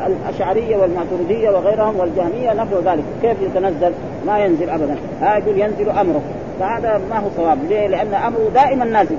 الأشعرية 0.08 0.78
والماتريدية 0.78 1.50
وغيرهم 1.50 2.00
والجهمية 2.00 2.54
نفوا 2.54 2.82
ذلك. 2.86 3.04
كيف 3.22 3.42
يتنزل؟ 3.42 3.92
ما 4.28 4.40
ينزل 4.40 4.70
أبدا. 4.70 4.96
ها 5.22 5.38
يقول 5.38 5.60
ينزل 5.60 5.90
أمره. 5.90 6.22
فهذا 6.60 7.02
ما 7.10 7.20
هو 7.20 7.28
صواب. 7.38 7.58
ليه؟ 7.70 7.88
لأن 7.88 8.14
أمره 8.14 8.50
دائما 8.54 8.86
نازل. 8.86 9.18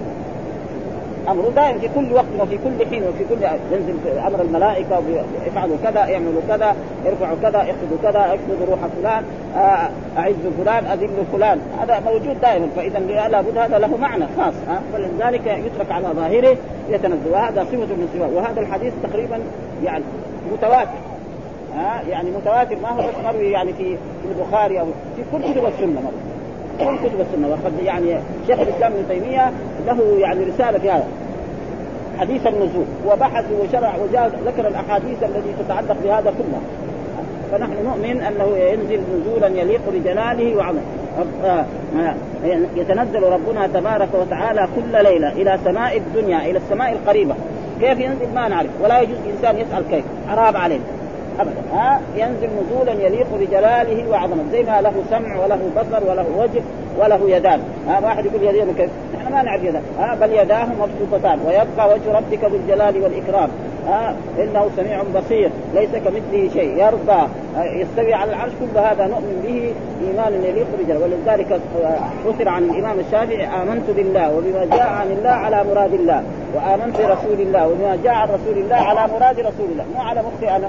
امره 1.29 1.53
دائم 1.57 1.79
في 1.79 1.89
كل 1.95 2.13
وقت 2.13 2.27
وفي 2.41 2.59
كل 2.59 2.87
حين 2.91 3.03
وفي 3.03 3.25
كل 3.25 3.43
ينزل 3.73 4.19
أمر 4.19 4.41
الملائكة 4.43 5.03
افعلوا 5.47 5.77
كذا 5.83 6.01
اعملوا 6.01 6.43
كذا 6.49 6.77
ارفعوا 7.07 7.37
كذا 7.43 7.59
اخذوا 7.59 7.99
كذا 8.03 8.21
اخذوا 8.21 8.67
روح 8.71 8.79
فلان 9.01 9.25
آه، 9.57 9.91
اعزوا 10.19 10.51
فلان 10.65 10.87
اذلوا 10.87 11.25
فلان. 11.33 11.61
هذا 11.81 12.01
موجود 12.01 12.41
دائما. 12.41 12.69
فإذا 12.77 12.99
لابد 13.29 13.59
هذا 13.59 13.79
له 13.79 13.97
معنى 13.97 14.25
خاص 14.37 14.55
ها. 14.69 14.83
فلذلك 14.93 15.47
يترك 15.47 15.93
على 15.93 16.09
ظاهره 16.09 16.57
يتنزل 16.91 17.31
وهذا 17.31 17.65
صفة 17.65 17.77
من 17.77 18.09
صفات 18.15 18.31
وهذا 18.33 18.61
الحديث 18.61 18.93
تقريبا 19.03 19.39
يعني 19.85 20.05
متواتر 20.53 20.91
ها. 21.77 22.03
يعني 22.09 22.31
متواتر. 22.31 22.77
ما 22.83 22.89
هو 22.89 22.97
بس 22.97 23.15
مروي 23.25 23.51
يعني 23.51 23.73
في 23.73 23.97
البخاري 24.31 24.81
أو 24.81 24.87
في 25.17 25.23
كل 25.33 25.53
كتب 25.53 25.67
السنة 25.67 26.01
مروي 26.01 26.36
كل 26.79 27.09
كتب 27.09 27.21
السنة. 27.21 27.49
وقد 27.49 27.73
يعني 27.85 28.19
شيخ 28.47 28.61
الإسلام 28.61 28.93
ابن 28.93 29.09
تيمية 29.09 29.53
له 29.87 30.19
يعني 30.19 30.45
رسالة 30.45 30.79
في 30.79 30.91
هذا. 30.91 31.07
حديث 32.19 32.47
النزول. 32.47 32.85
وبحث 33.07 33.45
وشرع 33.61 33.95
وجاء 33.97 34.31
ذكر 34.47 34.69
الأحاديث 34.69 35.23
التي 35.23 35.65
تتعلق 35.65 35.97
بهذا 36.05 36.31
كله. 36.39 36.61
فنحن 37.53 37.73
نؤمن 37.85 38.21
أنه 38.21 38.57
ينزل 38.57 39.01
نزولا 39.21 39.47
يليق 39.47 39.81
بجلاله 39.95 40.57
وعظمه 40.57 40.81
آه، 41.45 41.65
يتنزل 42.77 43.23
ربنا 43.23 43.67
تبارك 43.67 44.09
وتعالى 44.15 44.69
كل 44.77 45.03
ليلة 45.05 45.33
إلى 45.33 45.59
سماء 45.65 45.97
الدنيا 45.97 46.39
إلى 46.39 46.59
السماء 46.59 46.93
القريبة. 46.93 47.35
كيف 47.81 48.01
ينزل؟ 48.01 48.35
ما 48.35 48.49
نعرف. 48.49 48.71
ولا 48.83 49.01
يجوز 49.01 49.17
إنسان 49.37 49.59
يسأل 49.59 49.85
كيف. 49.91 50.05
حرام 50.29 50.57
عليه. 50.57 50.79
ابدا. 51.41 51.63
ها؟ 51.73 52.01
ينزل 52.17 52.49
نزولا 52.49 52.93
يليق 52.93 53.27
بجلاله 53.41 54.11
وعظمته 54.11 54.51
زي 54.53 54.63
ما 54.63 54.81
له 54.81 54.93
سمع 55.11 55.45
وله 55.45 55.61
بصر 55.77 56.11
وله 56.11 56.27
وجه 56.39 56.63
وله 56.99 57.37
يدان. 57.37 57.61
ها؟ 57.89 58.01
واحد 58.01 58.27
يقول 58.27 58.43
يدين 58.43 58.75
كيف 58.75 58.91
نحن 59.15 59.33
ما 59.33 59.43
نعرف 59.43 59.65
يدان 59.65 59.83
ها؟ 59.99 60.15
بل 60.15 60.33
يداه 60.33 60.67
مبسوطتان. 60.67 61.39
ويبقى 61.47 61.95
وجه 61.95 62.13
ربك 62.13 62.45
ذو 62.45 62.57
الجلال 62.57 63.03
والإكرام. 63.03 63.49
ها 63.87 64.15
إنه 64.39 64.69
سميع 64.77 65.03
بصير 65.15 65.51
ليس 65.75 65.91
كمثله 65.91 66.51
شيء. 66.53 66.77
يرضى 66.77 67.29
يستوي 67.59 68.15
على 68.15 68.31
العرش 68.31 68.53
كل 68.61 68.79
هذا 68.79 69.07
نؤمن 69.07 69.43
به 69.47 69.73
إيمانا 70.07 70.47
يليق 70.47 70.67
بجلاله 70.79 71.05
ولذلك 71.05 71.61
اثر 72.29 72.49
عن 72.49 72.63
الإمام 72.65 72.99
الشافعي 72.99 73.47
آمنت 73.47 73.91
بالله 73.97 74.37
وبما 74.37 74.65
جاء 74.77 74.89
عن 74.89 75.11
الله 75.11 75.31
على 75.31 75.65
مراد 75.65 75.95
الله 75.95 76.23
وآمنت 76.55 76.97
برسول 76.97 77.41
الله 77.41 77.69
وبما 77.69 77.99
جاء 78.05 78.15
عن 78.15 78.29
رسول 78.29 78.59
الله 78.59 78.77
على 78.77 79.13
مراد 79.13 79.41
رسول 79.41 79.69
الله. 79.73 79.85
مو 79.95 80.03
على 80.03 80.23
مخي 80.23 80.57
أنا 80.57 80.69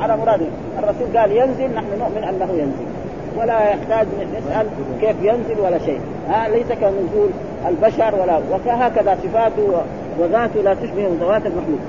على 0.00 0.16
مراد 0.16 0.40
الرسول 0.78 1.18
قال 1.18 1.32
ينزل 1.32 1.74
نحن 1.74 1.86
نؤمن 1.98 2.24
أنه 2.24 2.52
ينزل. 2.52 2.86
ولا 3.38 3.68
يحتاج 3.68 4.06
نسأل 4.36 4.66
كيف 5.00 5.16
ينزل 5.22 5.60
ولا 5.60 5.78
شيء. 5.78 6.00
ها 6.28 6.48
ليس 6.48 6.66
كنزول 6.66 7.30
البشر 7.68 8.14
ولا 8.22 8.40
وهكذا 8.50 9.18
صفاته 9.22 9.82
وذاته 10.18 10.62
لا 10.62 10.74
تشبه 10.74 11.08
ذوات 11.20 11.46
المخلوق. 11.46 11.80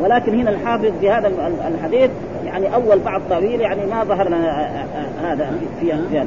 ولكن 0.00 0.40
هنا 0.40 0.50
الحافظ 0.50 0.92
في 1.00 1.10
هذا 1.10 1.32
الحديث 1.74 2.10
يعني 2.44 2.74
أول 2.74 2.98
بعض 2.98 3.20
طويل 3.30 3.60
يعني 3.60 3.86
ما 3.86 4.04
ظهر 4.04 4.28
لنا 4.28 4.66
هذا 5.22 5.52
في 5.80 5.92
في 6.10 6.24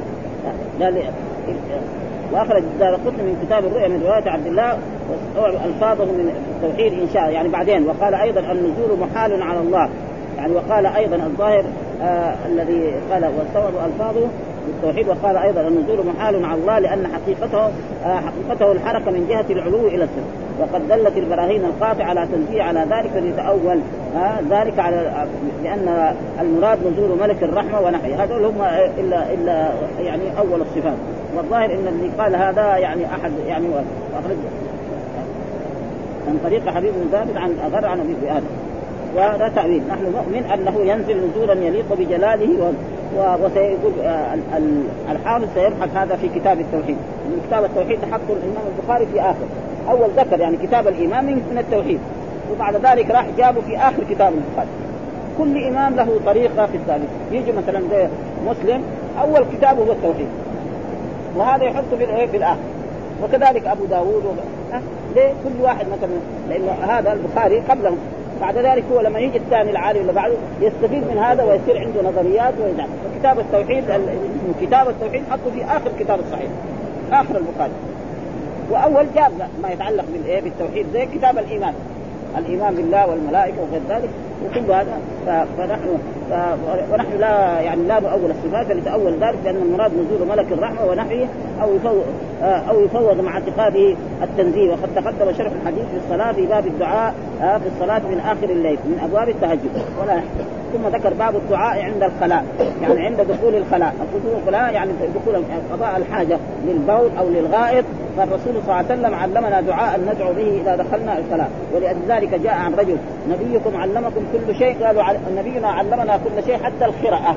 قال 0.84 1.02
وأخرج 2.32 2.62
دار 2.80 2.94
قطن 2.94 3.24
من 3.24 3.46
كتاب 3.46 3.64
الرؤيا 3.66 3.88
من 3.88 4.02
رواية 4.02 4.30
عبد 4.30 4.46
الله 4.46 4.78
ألفاظه 5.66 6.04
من 6.04 6.32
التوحيد 6.62 6.92
إن 6.92 7.08
شاء 7.14 7.30
يعني 7.30 7.48
بعدين 7.48 7.86
وقال 7.86 8.14
أيضا 8.14 8.40
النزول 8.40 8.98
محال 9.00 9.42
على 9.42 9.60
الله. 9.60 9.88
يعني 10.36 10.52
وقال 10.52 10.86
أيضا 10.86 11.16
الظاهر 11.16 11.64
آه 12.02 12.34
الذي 12.46 12.94
قال 13.12 13.24
واستوعب 13.24 13.72
ألفاظه 13.86 14.28
بالتوحيد 14.66 15.08
وقال 15.08 15.36
أيضا 15.36 15.60
النزول 15.60 16.06
محال 16.06 16.44
على 16.44 16.60
الله 16.60 16.78
لأن 16.78 17.06
حقيقته 17.06 17.64
آه 18.04 18.20
حقيقته 18.20 18.72
الحركة 18.72 19.10
من 19.10 19.26
جهة 19.28 19.46
العلو 19.50 19.86
إلى 19.86 20.04
السفل 20.04 20.43
وقد 20.60 20.88
دلت 20.88 21.16
البراهين 21.16 21.64
القاطعه 21.64 22.04
على 22.04 22.28
تنزيه 22.32 22.62
على 22.62 22.80
ذلك 22.80 23.10
فليتاول 23.10 23.80
آه 24.16 24.40
ذلك 24.50 24.78
على 24.78 25.26
لأن 25.64 26.14
المراد 26.40 26.78
نزول 26.86 27.18
ملك 27.20 27.42
الرحمة 27.42 27.80
ونحيه 27.80 28.24
هذول 28.24 28.44
هم 28.44 28.62
إلا 28.98 29.32
إلا 29.32 29.72
يعني 30.00 30.38
أول 30.38 30.60
الصفات. 30.60 30.96
والظاهر 31.36 31.64
إن 31.64 31.86
اللي 31.88 32.10
قال 32.18 32.36
هذا 32.36 32.76
يعني 32.76 33.06
أحد 33.06 33.32
يعني 33.46 33.66
أخرج 34.14 34.36
عن 36.28 36.38
طريق 36.44 36.68
حبيب 36.68 36.92
بن 36.94 37.08
ثابت 37.12 37.36
عن 37.36 37.56
أغر 37.64 37.86
عن 37.86 38.00
أبي 38.00 38.30
آدم 38.30 38.46
وهذا 39.16 39.52
تأويل. 39.56 39.82
نحن 39.88 40.02
نؤمن 40.02 40.44
أنه 40.54 40.80
ينزل 40.80 41.28
نزولا 41.28 41.52
يليق 41.52 41.94
بجلاله 41.98 42.72
وسيقول 43.16 43.92
آه، 44.02 44.34
الحافظ 45.12 45.46
سيبحث 45.54 45.96
هذا 45.96 46.16
في 46.16 46.28
كتاب 46.28 46.60
التوحيد. 46.60 46.96
من 47.26 47.42
كتاب 47.48 47.64
التوحيد 47.64 47.98
حقه 48.12 48.20
الإمام 48.30 48.64
البخاري 48.78 49.06
في 49.06 49.20
آخر 49.20 49.46
أول 49.90 50.08
ذكر 50.16 50.40
يعني 50.40 50.56
كتاب 50.56 50.88
الإمام 50.88 51.24
من 51.24 51.58
التوحيد 51.58 52.00
وبعد 52.52 52.76
ذلك 52.76 53.10
راح 53.10 53.26
جابه 53.38 53.60
في 53.60 53.76
آخر 53.76 54.04
كتاب 54.10 54.32
البخاري 54.32 54.68
كل 55.38 55.64
إمام 55.64 55.94
له 55.94 56.20
طريقة 56.26 56.66
في 56.66 56.76
التاريخ 56.76 57.08
يجي 57.32 57.52
مثلا 57.52 57.82
زي 57.90 58.08
مسلم 58.46 58.82
أول 59.20 59.44
كتابه 59.52 59.84
هو 59.84 59.92
التوحيد. 59.92 60.28
وهذا 61.36 61.64
يحطه 61.64 61.96
في 61.98 62.26
في 62.26 62.36
الآخر. 62.36 62.60
وكذلك 63.22 63.66
أبو 63.66 63.84
داوود 63.84 64.22
ليه؟ 65.14 65.28
كل 65.28 65.62
واحد 65.62 65.86
مثلا 65.86 66.10
لأنه 66.48 66.72
هذا 66.72 67.12
البخاري 67.12 67.60
قبله. 67.60 67.96
بعد 68.40 68.58
ذلك 68.58 68.84
هو 68.92 69.00
لما 69.00 69.18
يجي 69.18 69.38
الثاني 69.38 69.70
العالم 69.70 70.00
اللي 70.00 70.12
بعده 70.12 70.34
يستفيد 70.60 71.02
من 71.02 71.18
هذا 71.18 71.44
ويصير 71.44 71.78
عنده 71.78 72.10
نظريات 72.10 72.54
ويدعم. 72.64 72.88
فكتاب 73.14 73.38
التوحيد 73.38 73.84
كتاب 74.60 74.88
التوحيد 74.88 75.22
حطه 75.30 75.50
في 75.54 75.64
آخر 75.64 75.90
كتاب 75.98 76.18
الصحيح. 76.20 76.50
آخر 77.12 77.36
البخاري. 77.36 77.72
وأول 78.70 79.06
جاب 79.14 79.32
ما 79.62 79.68
يتعلق 79.70 80.04
بالايه 80.12 80.40
بالتوحيد 80.40 80.86
زي 80.92 81.06
كتاب 81.06 81.38
الإيمان. 81.38 81.74
الإيمان 82.38 82.74
بالله 82.74 83.06
والملائكة 83.06 83.56
وغير 83.60 83.82
ذلك 83.88 84.10
وكل 84.44 84.72
هذا 84.72 84.98
فنحن 85.58 85.88
ونحن 86.92 87.18
لا 87.18 87.60
يعني 87.60 87.82
لا 87.82 88.00
نؤول 88.00 88.30
الصفات 88.30 88.66
فلتأول 88.66 89.12
ذلك 89.12 89.38
لأن 89.44 89.56
المراد 89.56 89.92
نزول 89.92 90.28
ملك 90.28 90.52
الرحمة 90.52 90.84
ونحيه 90.84 91.26
أو 91.62 91.74
يفوض 91.74 92.04
أو 92.42 92.80
يفوض 92.80 93.20
مع 93.20 93.32
اعتقاده 93.32 93.96
التنزيه. 94.22 94.70
وقد 94.70 94.88
تقدم 94.96 95.32
شرح 95.32 95.52
الحديث 95.62 95.84
في 95.84 95.96
الصلاة 96.04 96.32
في 96.32 96.46
باب 96.46 96.66
الدعاء 96.66 97.14
في 97.40 97.68
الصلاة 97.74 97.98
من 97.98 98.20
آخر 98.20 98.50
الليل 98.50 98.78
من 98.84 99.00
أبواب 99.04 99.28
التهجد. 99.28 99.70
ولا 100.02 100.20
ثم 100.74 100.96
ذكر 100.96 101.14
باب 101.14 101.36
الدعاء 101.36 101.82
عند 101.82 102.02
الخلاء 102.02 102.44
يعني 102.82 103.06
عند 103.06 103.20
دخول 103.20 103.54
الخلاء. 103.54 103.94
دخول 104.14 104.40
الخلاء 104.42 104.72
يعني 104.72 104.92
دخول 105.14 105.44
قضاء 105.72 105.96
الحاجة 105.96 106.38
للبول 106.66 107.10
أو 107.18 107.28
للغائط. 107.28 107.84
فالرسول 108.16 108.40
صلى 108.42 108.60
الله 108.62 108.74
عليه 108.74 108.86
وسلم 108.86 109.14
علمنا 109.14 109.60
دعاء 109.60 110.00
ندعو 110.00 110.32
به 110.32 110.60
إذا 110.62 110.76
دخلنا 110.76 111.18
الصلاه 111.18 111.48
ولذلك 111.74 112.34
جاء 112.34 112.54
عن 112.54 112.74
رجل 112.74 112.96
نبيكم 113.30 113.76
علمكم 113.76 114.20
كل 114.32 114.54
شيء؟ 114.58 114.86
قالوا 114.86 115.02
نبينا 115.36 115.68
علمنا 115.68 116.16
كل 116.16 116.44
شيء 116.46 116.58
حتى 116.62 116.84
القراءة. 116.84 117.36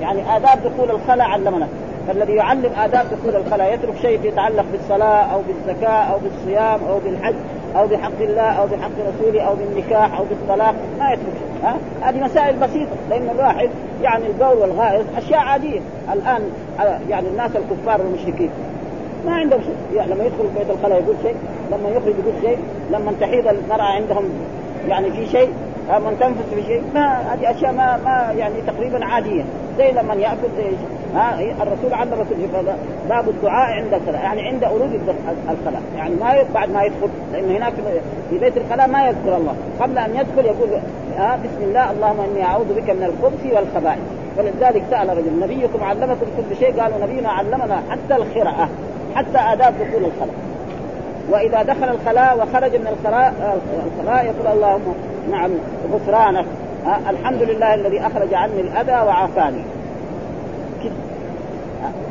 يعني 0.00 0.36
آداب 0.36 0.58
دخول 0.64 0.90
الخلاء 0.90 1.26
علمنا. 1.26 1.68
فالذي 2.08 2.32
يعلم 2.32 2.70
آداب 2.78 3.06
دخول 3.12 3.36
الخلاء 3.36 3.74
يترك 3.74 3.94
شيء 4.02 4.24
يتعلق 4.24 4.64
بالصلاة 4.72 5.34
أو 5.34 5.40
بالزكاة 5.48 6.02
أو 6.12 6.18
بالصيام 6.18 6.80
أو 6.88 6.98
بالحج. 6.98 7.34
أو 7.76 7.86
بحق 7.86 8.20
الله 8.20 8.42
أو 8.42 8.66
بحق 8.66 8.90
رسوله 9.08 9.42
أو 9.42 9.54
بالنكاح 9.54 10.18
أو 10.18 10.24
بالطلاق 10.24 10.74
ما 10.98 11.12
يترك 11.12 11.48
ها؟ 11.62 11.76
هذه 12.02 12.24
مسائل 12.24 12.56
بسيطة 12.56 12.96
لأن 13.10 13.28
الواحد 13.30 13.70
يعني 14.02 14.26
البول 14.26 14.56
والغائط 14.56 15.04
أشياء 15.16 15.40
عادية. 15.40 15.80
الآن 16.12 16.42
يعني 17.08 17.28
الناس 17.28 17.50
الكفار 17.56 18.00
والمشركين 18.00 18.50
ما 19.26 19.34
عندهم 19.34 19.60
شيء. 19.60 19.96
يعني 19.96 20.14
لما 20.14 20.24
يدخل 20.24 20.44
بيت 20.58 20.70
الخلاء 20.70 21.02
يقول 21.02 21.16
شيء 21.22 21.36
لما 21.72 21.88
يخرج 21.88 22.14
يقول 22.18 22.42
شيء 22.42 22.58
لما 22.90 23.12
تحيض 23.20 23.48
المرأة 23.48 23.82
عندهم 23.82 24.24
يعني 24.88 25.10
في 25.10 25.26
شيء 25.26 25.48
من 25.88 26.16
تنفس 26.20 26.54
في 26.54 26.62
شيء 26.62 26.82
ما 26.94 27.34
هذه 27.34 27.50
أشياء 27.50 27.72
ما 27.72 27.96
ما 28.04 28.32
يعني 28.32 28.54
تقريبا 28.66 29.04
عادية. 29.04 29.44
زي 29.78 29.92
لما 29.92 30.14
يأكل 30.14 30.48
زي 30.56 30.70
ها 31.14 31.40
الرسول 31.62 31.92
علم 31.92 32.10
كل 32.10 32.62
باب 33.08 33.28
الدعاء 33.28 33.72
عند 33.72 33.94
الخلاء 33.94 34.22
يعني 34.22 34.48
عند 34.48 34.64
ورود 34.64 35.14
الخلاء 35.50 35.82
يعني 35.96 36.14
ما 36.14 36.44
بعد 36.54 36.70
ما 36.70 36.82
يدخل 36.82 37.08
لأنه 37.32 37.56
هناك 37.56 37.72
في 38.30 38.38
بيت 38.38 38.56
الخلاء 38.56 38.88
ما 38.88 39.06
يذكر 39.06 39.36
الله. 39.36 39.54
قبل 39.80 39.98
أن 39.98 40.10
يدخل 40.10 40.44
يقول 40.44 40.68
ها 41.16 41.36
بسم 41.36 41.62
الله 41.68 41.90
اللهم 41.90 42.20
إني 42.20 42.44
أعوذ 42.44 42.74
بك 42.74 42.90
من 42.90 43.04
الخبث 43.04 43.54
والخبائث. 43.54 44.02
فلذلك 44.36 44.82
سأل 44.90 45.08
رجل 45.08 45.40
نبيكم 45.40 45.84
علمكم 45.84 46.26
كل 46.36 46.56
شيء؟ 46.56 46.80
قالوا 46.80 46.98
نبينا 47.06 47.28
علمنا 47.28 47.82
حتى 47.90 48.16
الخرعه 48.16 48.68
حتى 49.14 49.38
آداب 49.38 49.74
دخول 49.74 50.04
الخلاء. 50.04 50.47
وإذا 51.30 51.62
دخل 51.62 51.88
الخلاء 51.88 52.36
وخرج 52.36 52.76
من 52.76 52.86
الخلاء 52.86 53.58
الخلاء 53.86 54.24
يقول 54.24 54.56
اللهم 54.56 54.94
نعم 55.30 55.50
غفرانك. 55.92 56.46
أه 56.86 57.10
الحمد 57.10 57.42
لله 57.42 57.74
الذي 57.74 58.00
أخرج 58.00 58.34
عني 58.34 58.60
الأذى 58.60 59.06
وعافاني. 59.06 59.62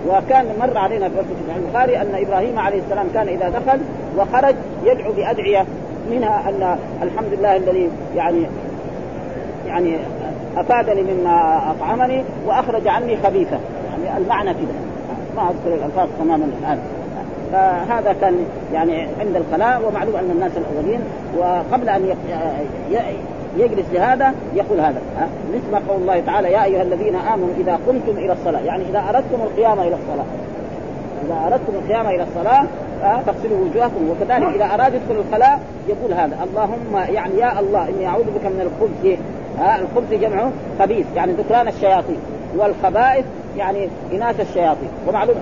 وكان 0.09 0.45
مر 0.59 0.77
علينا 0.77 1.09
في 1.09 1.15
البخاري 1.57 2.01
أن 2.01 2.25
إبراهيم 2.27 2.59
عليه 2.59 2.79
السلام 2.79 3.07
كان 3.13 3.27
إذا 3.27 3.49
دخل 3.49 3.79
وخرج 4.17 4.55
يدعو 4.83 5.11
بأدعية 5.11 5.65
منها 6.11 6.49
أن 6.49 6.77
الحمد 7.03 7.33
لله 7.39 7.55
الذي 7.55 7.89
يعني 8.15 8.45
يعني 9.67 9.97
أفادني 10.57 11.01
مما 11.01 11.61
أطعمني 11.71 12.23
وأخرج 12.47 12.87
عني 12.87 13.17
خبيثة. 13.17 13.57
يعني 13.89 14.17
المعنى 14.17 14.53
كذا 14.53 14.75
ما 15.35 15.49
أذكر 15.49 15.75
الألفاظ 15.75 16.07
تماما 16.19 16.45
الآن. 16.61 16.79
فهذا 17.51 18.15
كان 18.21 18.45
يعني 18.73 19.07
عند 19.19 19.35
الخلاء 19.35 19.81
ومعلوم 19.87 20.15
أن 20.15 20.31
الناس 20.31 20.51
الأولين 20.57 20.99
وقبل 21.37 21.89
أن 21.89 22.15
يجلس 23.57 23.85
لهذا 23.93 24.33
يقول 24.55 24.79
هذا. 24.79 25.01
مثل 25.53 25.89
قول 25.89 26.01
الله 26.01 26.19
تعالى 26.19 26.51
يا 26.51 26.63
أيها 26.63 26.81
الذين 26.81 27.15
آمنوا 27.15 27.49
إذا 27.57 27.79
قمتم 27.87 28.17
إلى 28.17 28.33
الصلاة. 28.33 28.59
يعني 28.59 28.83
إذا 28.89 28.99
أردتم 29.09 29.41
القيام 29.43 29.79
إلى 29.79 29.95
الصلاة. 29.95 30.25
إذا 31.25 31.47
أردتم 31.47 31.73
القيام 31.75 32.07
إلى 32.07 32.23
الصلاة 32.23 32.65
فاغسلوا 33.01 33.65
وجوهكم. 33.65 34.09
وكذلك 34.09 34.55
إذا 34.55 34.65
أراد 34.65 34.93
يدخل 34.93 35.23
الخلاء 35.27 35.59
يقول 35.87 36.13
هذا. 36.13 36.37
اللهم 36.43 37.13
يعني 37.13 37.37
يا 37.37 37.59
الله 37.59 37.89
إني 37.89 38.07
أعوذ 38.07 38.23
بك 38.23 38.45
من 38.45 38.61
الخبث. 38.61 39.19
الخبث 39.81 40.21
جمعه 40.21 40.51
خبيث. 40.79 41.05
يعني 41.15 41.31
ذكران 41.31 41.67
الشياطين. 41.67 42.19
والخبائث 42.57 43.25
يعني 43.57 43.89
إناث 44.13 44.39
الشياطين. 44.39 44.89
ومعلوم 45.07 45.35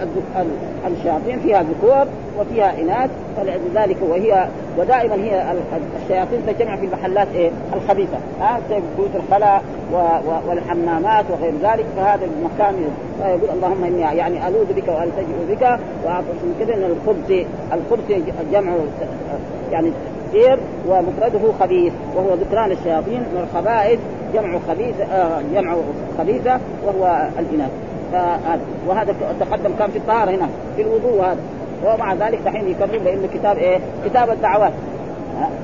الشياطين 0.88 1.40
فيها 1.40 1.64
ذكور 1.64 2.08
وفيها 2.40 2.82
إناث 2.82 3.10
فلذلك 3.38 3.98
وهي 4.02 4.48
ودائما 4.78 5.16
هي 5.16 5.54
الشياطين 6.04 6.40
تجمع 6.48 6.76
في 6.76 6.86
المحلات 6.86 7.28
إيه؟ 7.36 7.52
الخبيثة. 7.74 8.18
ها؟ 8.40 8.60
زي 8.70 8.80
بيوت 8.98 9.16
الخلاء 9.16 9.64
والحمامات 10.48 11.26
وغير 11.32 11.54
ذلك. 11.64 11.86
فهذا 11.98 12.26
المكان 12.26 12.76
يقول 13.20 13.50
اللهم 13.50 13.84
إني 13.84 14.02
يعني 14.02 14.48
ألوذ 14.48 14.74
بك 14.74 14.88
والتجئ 14.88 15.56
بك 15.56 15.80
وأعطش 16.06 16.28
من 16.44 16.56
كذا 16.60 16.74
ان 16.74 16.84
الخبث. 16.84 17.46
الخبث 17.74 18.34
جمع 18.52 18.74
يعني 19.72 19.92
سير 20.32 20.60
ومفرده 20.88 21.54
خبيث 21.60 21.94
وهو 22.16 22.34
ذكران 22.34 22.72
الشياطين 22.72 23.24
والخبائث 23.36 24.00
جمع 24.34 24.60
خبيث 24.68 25.02
آه 25.02 25.42
جمع 25.54 25.76
خبيثة 26.18 26.60
وهو 26.86 27.28
الإناث. 27.40 27.72
فهذا 28.16 28.60
وهذا 28.88 29.16
تقدم 29.40 29.72
كان 29.80 29.92
في 29.92 29.98
الطهارة 29.98 30.32
هنا 30.32 30.50
في 30.76 30.82
الوضوء 30.82 31.14
وهذا. 31.20 31.40
ومع 31.86 32.14
ذلك 32.14 32.40
دحين 32.46 32.68
يكمل 32.68 33.06
لأنه 33.06 33.28
كتاب 33.34 33.58
إيه؟ 33.58 33.80
كتاب 34.06 34.30
الدعوات. 34.30 34.72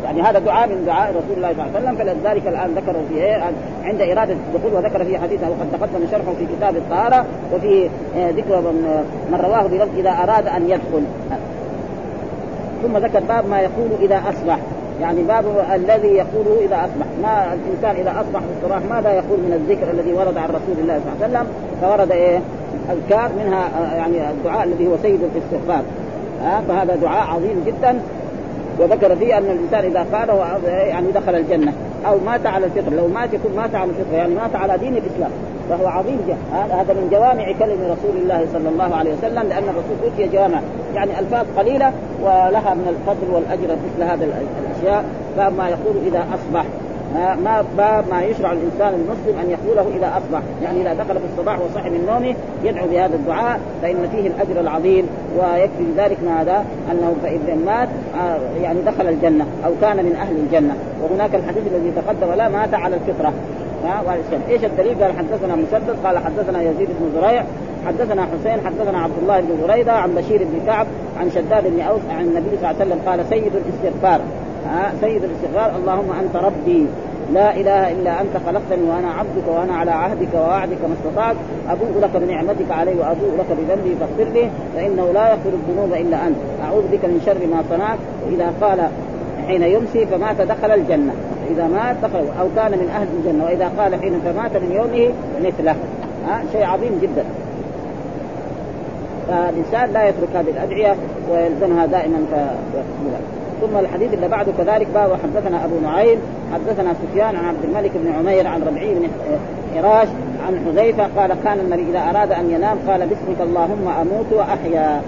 يعني 0.04 0.22
هذا 0.22 0.40
دعاء 0.40 0.68
من 0.68 0.86
دعاء 0.86 1.10
رسول 1.10 1.38
الله 1.38 1.54
صلى 1.54 1.66
الله 1.66 1.76
عليه 1.76 1.90
وسلم 1.90 1.96
فلذلك 1.96 2.48
الآن 2.48 2.74
ذكره 2.76 3.02
في 3.10 3.16
إيه؟ 3.16 3.44
عند 3.84 4.02
إرادة 4.02 4.34
الدخول 4.34 4.74
وذكر 4.74 5.06
في 5.06 5.18
حديثه 5.18 5.50
وقد 5.50 5.68
تقدم 5.72 6.08
شرحه 6.12 6.34
في 6.40 6.46
كتاب 6.58 6.76
الطهارة 6.76 7.26
وفي 7.54 7.90
ذكر 8.16 8.62
من, 8.62 9.06
من 9.32 9.40
رواه 9.44 9.62
بلفظ 9.62 10.00
إذا 10.00 10.10
أراد 10.10 10.48
أن 10.48 10.70
يدخل. 10.70 11.04
ثم 12.84 12.98
ذكر 12.98 13.20
باب 13.20 13.48
ما 13.50 13.60
يقول 13.60 13.90
إذا 14.02 14.22
أصبح. 14.30 14.60
يعني 15.02 15.22
باب 15.24 15.46
الذي 15.74 16.08
يقوله 16.08 16.66
إذا 16.66 16.76
اصبح 16.76 17.06
ما 17.22 17.54
الإنسان 17.54 17.96
إذا 18.02 18.22
أصبح 18.22 18.40
في 18.40 18.46
الصباح 18.58 18.96
ماذا 18.96 19.12
يقول 19.12 19.40
من 19.40 19.54
الذكر 19.54 19.92
الذي 19.92 20.14
ورد 20.14 20.38
عن 20.38 20.50
رسول 20.50 20.76
الله 20.82 21.00
صلى 21.00 21.14
الله 21.14 21.38
عليه 21.38 21.40
وسلم؟ 21.40 21.48
فورد 21.82 22.12
إيه؟ 22.12 22.40
اذكار 22.90 23.30
منها 23.40 23.70
يعني 23.96 24.30
الدعاء 24.32 24.64
الذي 24.64 24.88
هو 24.88 24.98
سيد 25.02 25.20
الاستغفار. 25.24 25.84
ها 26.44 26.62
فهذا 26.68 26.96
دعاء 26.96 27.28
عظيم 27.28 27.64
جدا. 27.66 28.00
وذكر 28.80 29.16
فيه 29.16 29.38
أن 29.38 29.44
الإنسان 29.44 29.86
إذا 29.86 30.06
قاله 30.18 30.60
يعني 30.68 31.12
دخل 31.12 31.36
الجنة. 31.36 31.74
أو 32.08 32.18
مات 32.26 32.46
على 32.46 32.66
الفطر. 32.66 32.94
لو 32.94 33.08
مات 33.08 33.34
يكون 33.34 33.52
مات 33.56 33.76
على 33.76 33.90
الفطر 33.90 34.14
يعني 34.14 34.36
مات 34.36 34.56
على 34.56 34.78
دين 34.78 34.94
الإسلام. 34.94 35.32
فهو 35.70 35.88
عظيم 35.88 36.20
جدا. 36.28 36.38
هذا 36.76 36.94
من 36.94 37.08
جوامع 37.12 37.52
كلم 37.60 37.80
رسول 37.84 38.22
الله 38.22 38.48
صلى 38.54 38.70
الله 38.70 38.96
عليه 38.96 39.14
وسلم 39.14 39.50
لأن 39.50 39.64
الرسول 39.64 39.98
أوتي 40.04 40.38
جوامع. 40.38 40.60
يعني 40.96 41.20
ألفاظ 41.20 41.46
قليلة 41.58 41.92
ولها 42.24 42.74
من 42.74 42.96
الفضل 42.96 43.36
والأجر 43.36 43.76
مثل 43.86 44.04
هذا 44.12 44.26
الاشياء 44.82 45.06
باب 45.38 45.54
ما 45.58 45.70
يقول 45.70 45.96
إذا 46.08 46.26
أصبح 46.34 46.66
ما 47.16 47.66
باب 47.78 48.06
ما 48.12 48.22
يشرع 48.22 48.52
الإنسان 48.52 48.94
المسلم 48.94 49.40
أن 49.40 49.50
يقوله 49.50 49.98
إذا 49.98 50.18
أصبح، 50.18 50.42
يعني 50.64 50.82
إذا 50.82 50.94
دخل 50.94 51.20
في 51.20 51.26
الصباح 51.34 51.60
وصحي 51.60 51.90
من 51.90 52.06
نومه 52.06 52.36
يدعو 52.64 52.88
بهذا 52.88 53.16
الدعاء 53.16 53.60
فإن 53.82 54.10
فيه 54.12 54.28
الأجر 54.28 54.60
العظيم 54.60 55.08
ويكفي 55.38 55.86
ذلك 55.98 56.18
ماذا؟ 56.26 56.66
أنه 56.92 57.16
فاذا 57.24 57.56
مات 57.66 57.90
آه، 58.20 58.40
يعني 58.62 58.82
دخل 58.82 59.08
الجنة 59.08 59.46
أو 59.66 59.72
كان 59.82 60.06
من 60.06 60.16
أهل 60.16 60.36
الجنة، 60.36 60.76
وهناك 61.02 61.36
الحديث 61.36 61.64
الذي 61.76 61.92
تقدم 61.92 62.34
لا 62.34 62.50
مات 62.50 62.74
على 62.74 62.96
الفطرة. 62.96 63.34
إيش 64.50 64.66
الدليل؟ 64.66 65.04
قال 65.04 65.18
حدثنا 65.18 65.56
مسدد 65.56 65.96
قال 66.06 66.18
حدثنا 66.18 66.62
يزيد 66.62 66.88
بن 67.00 67.22
زريع 67.22 67.44
حدثنا 67.88 68.22
حسين 68.22 68.66
حدثنا 68.66 69.00
عبد 69.00 69.14
الله 69.22 69.40
بن 69.40 69.68
بريدة 69.68 69.92
عن 69.92 70.16
بشير 70.16 70.38
بن 70.38 70.66
كعب 70.66 70.88
عن 71.20 71.32
شداد 71.32 71.64
بن 71.68 71.82
أوس 71.82 72.02
عن 72.10 72.24
النبي 72.24 72.58
صلى 72.62 72.72
الله 72.72 72.82
عليه 72.82 72.86
وسلم 72.86 73.00
قال 73.06 73.26
سيد 73.30 73.52
الاستغفار 73.56 74.22
سيد 75.02 75.24
الاستغفار 75.24 75.76
اللهم 75.76 76.12
أنت 76.20 76.36
ربي 76.36 76.88
لا 77.34 77.56
إله 77.56 77.92
إلا 77.92 78.22
أنت 78.22 78.38
خلقتني 78.46 78.90
وأنا 78.90 79.12
عبدك 79.12 79.48
وأنا 79.48 79.74
على 79.76 79.92
عهدك 79.92 80.34
ووعدك 80.36 80.78
ما 80.88 80.94
استطعت. 80.94 81.36
أبوء 81.70 82.02
لك 82.02 82.18
بنعمتك 82.18 82.72
علي 82.72 82.94
وأبوء 83.00 83.32
لك 83.40 83.58
بذنبي 83.58 83.96
فاغفر 84.00 84.32
لي 84.34 84.50
فإنه 84.76 85.12
لا 85.12 85.30
يغفر 85.30 85.50
الذنوب 85.50 85.94
إلا 85.94 86.28
أنت. 86.28 86.36
أعوذ 86.64 86.84
بك 86.92 87.06
من 87.06 87.22
شر 87.26 87.48
ما 87.48 87.64
صنعت. 87.70 88.00
واذا 88.26 88.54
قال 88.62 88.90
حين 89.48 89.64
يمسي 89.64 90.06
فمات 90.06 90.42
دخل 90.42 90.72
الجنة. 90.72 91.14
إذا 91.52 91.68
مات 91.68 91.96
دخل 92.04 92.26
أو 92.40 92.48
كان 92.56 92.72
من 92.72 92.90
أهل 92.90 93.08
الجنة. 93.18 93.46
وإذا 93.46 93.72
قال 93.78 94.02
حين 94.02 94.14
فمات 94.26 94.58
من 94.58 94.72
يومه 94.72 95.14
مثله. 95.46 95.76
ها 96.28 96.44
شيء 96.52 96.64
عظيم 96.64 97.00
جدا. 97.02 97.26
فالإنسان 99.28 99.94
لا 99.94 100.08
يترك 100.10 100.36
هذه 100.36 100.50
الأدعية 100.50 100.96
ويلزمها 101.32 101.86
دائما 101.86 102.26
ثم 103.62 103.78
الحديث 103.78 104.14
اللي 104.14 104.28
بعده 104.28 104.52
كذلك 104.58 104.88
باب 104.94 105.12
حدثنا 105.24 105.66
أبو 105.66 105.80
نعيم 105.84 106.20
حدثنا 106.54 106.94
سفيان 106.94 107.36
عن 107.36 107.46
عبد 107.46 107.64
الملك 107.64 107.92
بن 107.96 108.14
عمير 108.14 108.48
عن 108.48 108.62
ربعي 108.62 108.94
بن 108.94 109.08
حراش 109.76 110.08
عن 110.48 110.66
حذيفة 110.66 111.04
قال 111.18 111.36
كان 111.44 111.60
النبي 111.60 111.86
إذا 111.90 112.00
أراد 112.00 112.32
أن 112.32 112.52
ينام 112.52 112.78
قال 112.88 113.00
باسمك 113.00 113.42
اللهم 113.42 113.88
أموت 114.02 114.26
وأحيا 114.32 115.02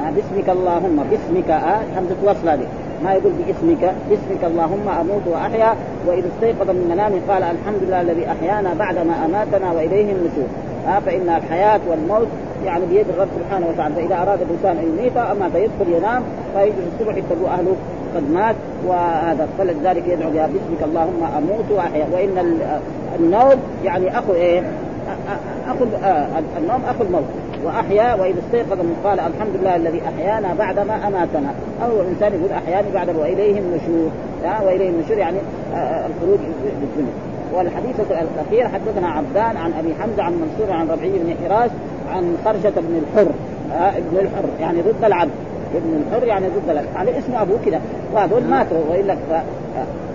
آه، 0.00 0.10
باسمك 0.10 0.48
اللهم 0.48 1.04
باسمك 1.10 1.50
آه 1.50 1.80
حمزه 1.96 2.16
وصل 2.24 2.48
هذه. 2.48 2.66
ما 3.04 3.12
يقول 3.12 3.32
باسمك 3.32 3.94
باسمك 4.10 4.44
اللهم 4.44 4.88
أموت 5.00 5.22
وأحيا 5.26 5.74
وإذا 6.06 6.28
استيقظ 6.36 6.70
من 6.70 6.88
منامه 6.90 7.20
قال 7.28 7.42
الحمد 7.42 7.82
لله 7.82 8.00
الذي 8.00 8.26
أحيانا 8.30 8.74
بعدما 8.74 9.24
أماتنا 9.24 9.72
وإليه 9.72 10.12
النشور 10.12 10.48
آه 10.88 10.98
فإن 10.98 11.28
الحياة 11.28 11.80
والموت 11.88 12.28
يعني 12.64 12.86
بيد 12.86 13.06
الرب 13.08 13.28
سبحانه 13.38 13.66
وتعالى. 13.66 13.94
فإذا 13.94 14.22
أراد 14.22 14.38
الإنسان 14.42 14.76
أن 14.76 14.98
يميت 14.98 15.16
أما 15.16 15.48
فيدخل 15.48 15.92
ينام 15.96 16.22
فيجلس 16.54 16.86
الصبح 16.94 17.16
يتبعوا 17.16 17.48
أهله 17.48 17.76
قد 18.16 18.30
مات 18.30 18.56
وهذا. 18.86 19.48
فلذلك 19.58 20.08
يدعو 20.08 20.30
بها 20.30 20.46
باسمك 20.46 20.82
اللهم 20.82 21.22
أموت 21.36 21.70
وأحيا. 21.70 22.06
وإن 22.12 22.58
النوم 23.18 23.60
يعني 23.84 24.18
أخو 24.18 24.32
إيه؟ 24.32 24.62
أخو 25.68 25.84
آه 26.04 26.26
النوم 26.58 26.82
أخو 26.88 27.04
الموت. 27.04 27.24
وأحيا 27.64 28.14
وإذا 28.14 28.38
استيقظ 28.46 28.80
من 28.80 28.96
قال 29.04 29.20
الحمد 29.20 29.56
لله 29.60 29.76
الذي 29.76 30.02
أحيانا 30.08 30.54
بعدما 30.58 30.94
أماتنا. 31.08 31.54
أو 31.84 32.00
الإنسان 32.00 32.32
يقول 32.32 32.52
أحياني 32.52 32.92
بعد 32.94 33.16
واليه 33.16 33.58
النشور. 33.58 34.10
واليه 34.66 34.90
النشور 34.90 35.18
يعني 35.18 35.38
آه، 35.74 35.76
آه، 35.76 36.06
الخروج 36.06 36.38
للدنيا 36.64 37.31
والحديث 37.54 38.00
الاخير 38.10 38.68
حدثنا 38.68 39.08
عبدان 39.08 39.56
عن 39.56 39.72
أبي 39.72 39.94
حمزة 39.94 40.22
عن 40.22 40.32
منصور 40.32 40.76
عن 40.76 40.88
ربعي 40.88 41.10
بن 41.10 41.34
حراش 41.44 41.70
عن 42.14 42.36
خرجة 42.44 42.72
بن 42.76 43.02
الحر 43.02 43.30
آه 43.72 43.90
ابن 43.98 44.16
الحر 44.18 44.44
يعني 44.60 44.82
ضد 44.82 45.04
العبد. 45.04 45.30
ابن 45.74 46.02
الحر 46.06 46.26
يعني 46.26 46.46
ضد 46.46 46.70
العبد. 46.70 46.88
على 46.96 47.18
اسم 47.18 47.34
أبوه 47.34 47.58
كذا 47.66 47.80
وهذول 48.14 48.44
ماتوا 48.44 48.78
وإلا 48.90 49.16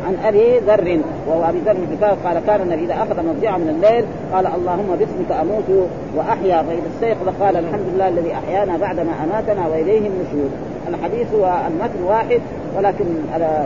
عن 0.08 0.18
أبي 0.26 0.60
ذر. 0.60 1.00
وهو 1.28 1.50
أبي 1.50 1.60
ذر 1.66 1.74
بن 1.74 2.08
قال 2.26 2.46
كان 2.48 2.62
النبي 2.62 2.86
إذا 2.86 2.94
أخذ 2.94 3.26
مضجعا 3.26 3.58
من 3.58 3.70
الليل 3.70 4.06
قال 4.34 4.48
اللهم 4.48 4.96
باسمك 5.00 5.42
أموت 5.42 5.88
وأحيا 6.16 6.64
فاذا 6.64 6.82
استيقظ 6.96 7.42
قال 7.42 7.58
الحمد 7.58 7.86
لله 7.94 8.08
الذي 8.08 8.34
أحيانا 8.34 8.78
بعدما 8.78 9.12
أماتنا 9.24 9.68
وإليه 9.68 10.00
النشور. 10.08 10.50
الحديث 10.88 11.28
والمتن 11.34 12.04
واحد 12.08 12.42
ولكن 12.78 13.06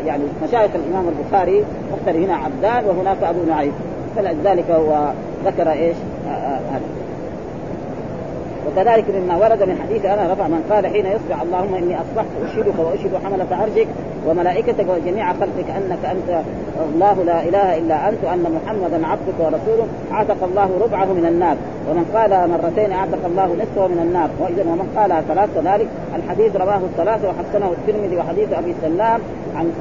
يعني 0.05 0.23
مشايخ 0.43 0.71
الإمام 0.75 1.05
البخاري 1.07 1.63
مختار 1.93 2.17
هنا 2.17 2.35
عبدان 2.35 2.85
وهناك 2.85 3.23
أبو 3.23 3.39
نعيم. 3.47 3.73
فلذلك 4.15 4.71
هو 4.71 5.11
ذكر 5.45 5.71
إيش؟ 5.71 5.95
هذا. 6.27 7.00
وكذلك 8.67 9.05
مما 9.09 9.37
ورد 9.37 9.63
من 9.63 9.77
حديث 9.83 10.05
أنا 10.05 10.33
رفع 10.33 10.47
من 10.47 10.63
قال 10.71 10.87
حين 10.87 11.05
يصبح 11.05 11.41
اللهم 11.41 11.75
إني 11.75 11.95
أصبحت 11.95 12.27
اشهدك 12.43 12.79
واشهد 12.79 13.11
حمله 13.25 13.47
عرشك 13.51 13.87
وملائكتك 14.27 14.85
وجميع 14.89 15.33
خلقك 15.33 15.69
أنك 15.69 16.05
أنت 16.05 16.41
الله 16.93 17.23
لا 17.23 17.43
إله 17.43 17.77
إلا 17.77 18.09
أنت 18.09 18.17
وأن 18.23 18.43
محمدا 18.57 19.07
عبدك 19.07 19.37
ورسوله 19.39 19.87
اعتق 20.11 20.43
الله 20.43 20.69
ربعه 20.81 21.05
من 21.05 21.25
النار. 21.25 21.57
ومن 21.89 22.05
قال 22.15 22.49
مرتين 22.49 22.91
اعتق 22.91 23.25
الله 23.25 23.45
نصفه 23.45 23.87
من 23.87 23.99
النار. 23.99 24.29
واذا 24.39 24.63
ومن 24.71 24.87
قال 24.97 25.23
ثلاث 25.27 25.49
كذلك 25.55 25.87
الحديث 26.15 26.55
رواه 26.55 26.77
الثلاثة 26.77 27.29
وحسنه 27.29 27.71
الترمذي 27.71 28.17
وحديث 28.17 28.53
أبي 28.53 28.75
سلام 28.81 29.21
عن 29.55 29.71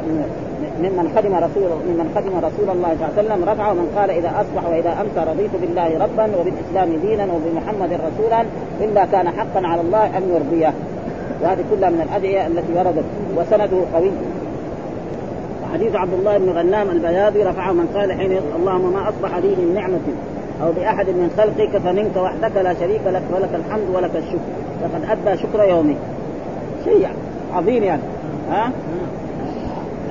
ممن 0.83 1.13
خدم 1.17 1.35
رسول 1.35 1.71
ممن 1.89 2.07
خدم 2.15 2.35
رسول 2.39 2.69
الله 2.77 2.97
صلى 2.99 3.07
الله 3.07 3.13
عليه 3.19 3.23
وسلم 3.23 3.49
رفعه 3.49 3.73
من 3.73 3.87
قال 3.97 4.11
إذا 4.11 4.29
أصبح 4.29 4.71
وإذا 4.71 4.93
أمسى 5.01 5.31
رضيت 5.31 5.51
بالله 5.61 6.05
ربا 6.05 6.25
وبالإسلام 6.39 7.01
دينا 7.07 7.25
وبمحمد 7.25 7.93
رسولا 7.93 8.45
إلا 8.81 9.05
كان 9.05 9.29
حقا 9.29 9.67
على 9.67 9.81
الله 9.81 10.07
أن 10.19 10.23
يرضيه. 10.35 10.75
وهذه 11.43 11.65
كلها 11.71 11.91
من 11.91 12.01
الأدعية 12.01 12.47
التي 12.47 12.73
وردت 12.77 13.05
وسنده 13.37 13.79
قوي. 13.95 14.11
حديث 15.73 15.95
عبد 15.95 16.13
الله 16.13 16.39
بن 16.39 16.51
غنام 16.51 16.91
البياضي 16.91 17.43
رفعه 17.43 17.73
من 17.73 17.87
قال 17.95 18.13
حين 18.13 18.41
اللهم 18.57 18.93
ما 18.93 19.09
أصبح 19.09 19.37
لي 19.37 19.49
من 19.49 19.75
نعمة 19.75 20.07
أو 20.63 20.73
بأحد 20.73 21.09
من 21.09 21.31
خلقك 21.37 21.79
فمنك 21.79 22.17
وحدك 22.17 22.57
لا 22.57 22.75
شريك 22.75 23.01
لك 23.07 23.23
ولك 23.35 23.51
الحمد 23.55 23.89
ولك 23.95 24.17
الشكر. 24.17 24.51
لقد 24.83 25.19
أدى 25.29 25.43
شكر 25.43 25.69
يومي 25.69 25.97
شيء 26.85 27.09
عظيم 27.55 27.83
يعني. 27.83 28.03
ها؟ 28.51 28.71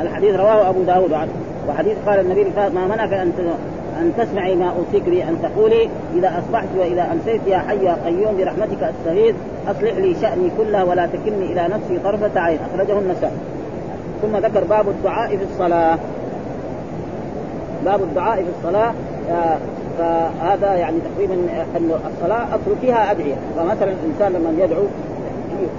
الحديث 0.01 0.35
رواه 0.35 0.69
أبو 0.69 0.83
داود 0.83 1.13
عنه 1.13 1.31
وحديث 1.69 1.97
قال 2.05 2.19
النبي 2.19 2.45
ما 2.55 2.87
منعك 2.87 3.13
أن 3.13 3.31
أن 3.99 4.13
تسمعي 4.17 4.55
ما 4.55 4.73
أوصيك 4.77 5.09
به 5.09 5.23
أن 5.29 5.37
تقولي 5.43 5.89
إذا 6.15 6.39
أصبحت 6.39 6.67
وإذا 6.77 7.11
أمسيت 7.11 7.41
يا 7.47 7.57
حي 7.57 7.85
يا 7.85 7.97
قيوم 8.05 8.37
برحمتك 8.37 8.83
أستغيث 8.83 9.35
أصلح 9.67 9.93
لي 9.97 10.15
شأني 10.21 10.49
كله 10.57 10.85
ولا 10.85 11.05
تكلني 11.05 11.45
إلى 11.45 11.67
نفسي 11.67 11.99
طرفة 12.03 12.41
عين. 12.41 12.59
أخرجه 12.73 12.99
النسائي. 12.99 13.37
ثم 14.21 14.37
ذكر 14.37 14.63
باب 14.63 14.89
الدعاء 14.89 15.37
في 15.37 15.43
الصلاة. 15.43 15.97
باب 17.85 18.01
الدعاء 18.01 18.35
في 18.35 18.49
الصلاة 18.59 18.93
آه، 19.31 19.57
فهذا 19.97 20.73
يعني 20.73 20.97
تقريبا 20.99 21.33
أن 21.77 21.91
الصلاة 22.15 22.43
أصل 22.55 22.75
فيها 22.81 23.11
أدعية. 23.11 23.35
فمثلا 23.57 23.91
الإنسان 23.91 24.33
لما 24.33 24.63
يدعو 24.63 24.83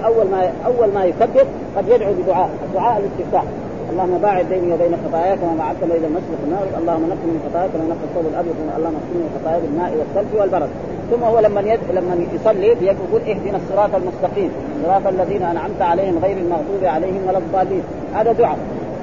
أول 0.05 0.25
ما 0.31 0.51
أول 0.65 0.93
ما 0.93 1.05
يكبر 1.05 1.45
قد 1.77 1.87
يدعو 1.87 2.13
بدعاء. 2.13 2.49
الدعاء 2.69 2.99
الاستفتاح. 2.99 3.43
اللهم 3.89 4.17
باعد 4.17 4.45
بيني 4.45 4.73
وبين 4.73 4.93
خطاياك 5.05 5.39
وما 5.43 5.55
بعدت 5.63 5.83
بين 5.83 6.03
المشرق 6.09 6.39
والمغرب. 6.41 6.73
اللهم 6.81 7.03
نقل 7.11 7.27
من 7.33 7.39
خطاياك 7.45 7.69
وما 7.75 7.87
نقل 7.93 8.03
الثوب 8.09 8.25
الأبيض 8.33 8.55
اللهم 8.77 8.95
اغسلني 8.99 9.23
من 9.25 9.31
خطاياك 9.37 9.61
بالماء 9.61 9.91
والثلج 9.99 10.31
والبرد. 10.39 10.69
ثم 11.11 11.23
هو 11.23 11.39
لما 11.39 11.61
يد... 11.61 11.79
لما 11.97 12.13
يصلي 12.35 12.67
يقول 12.67 13.21
اهدنا 13.31 13.57
الصراط 13.61 13.95
المستقيم. 13.95 14.51
صراط 14.83 15.07
الذين 15.07 15.43
أنعمت 15.43 15.81
عليهم 15.81 16.15
غير 16.23 16.37
المغضوب 16.37 16.83
عليهم 16.83 17.21
ولا 17.27 17.37
الضالين. 17.37 17.83
هذا 18.15 18.31
دعاء. 18.31 18.57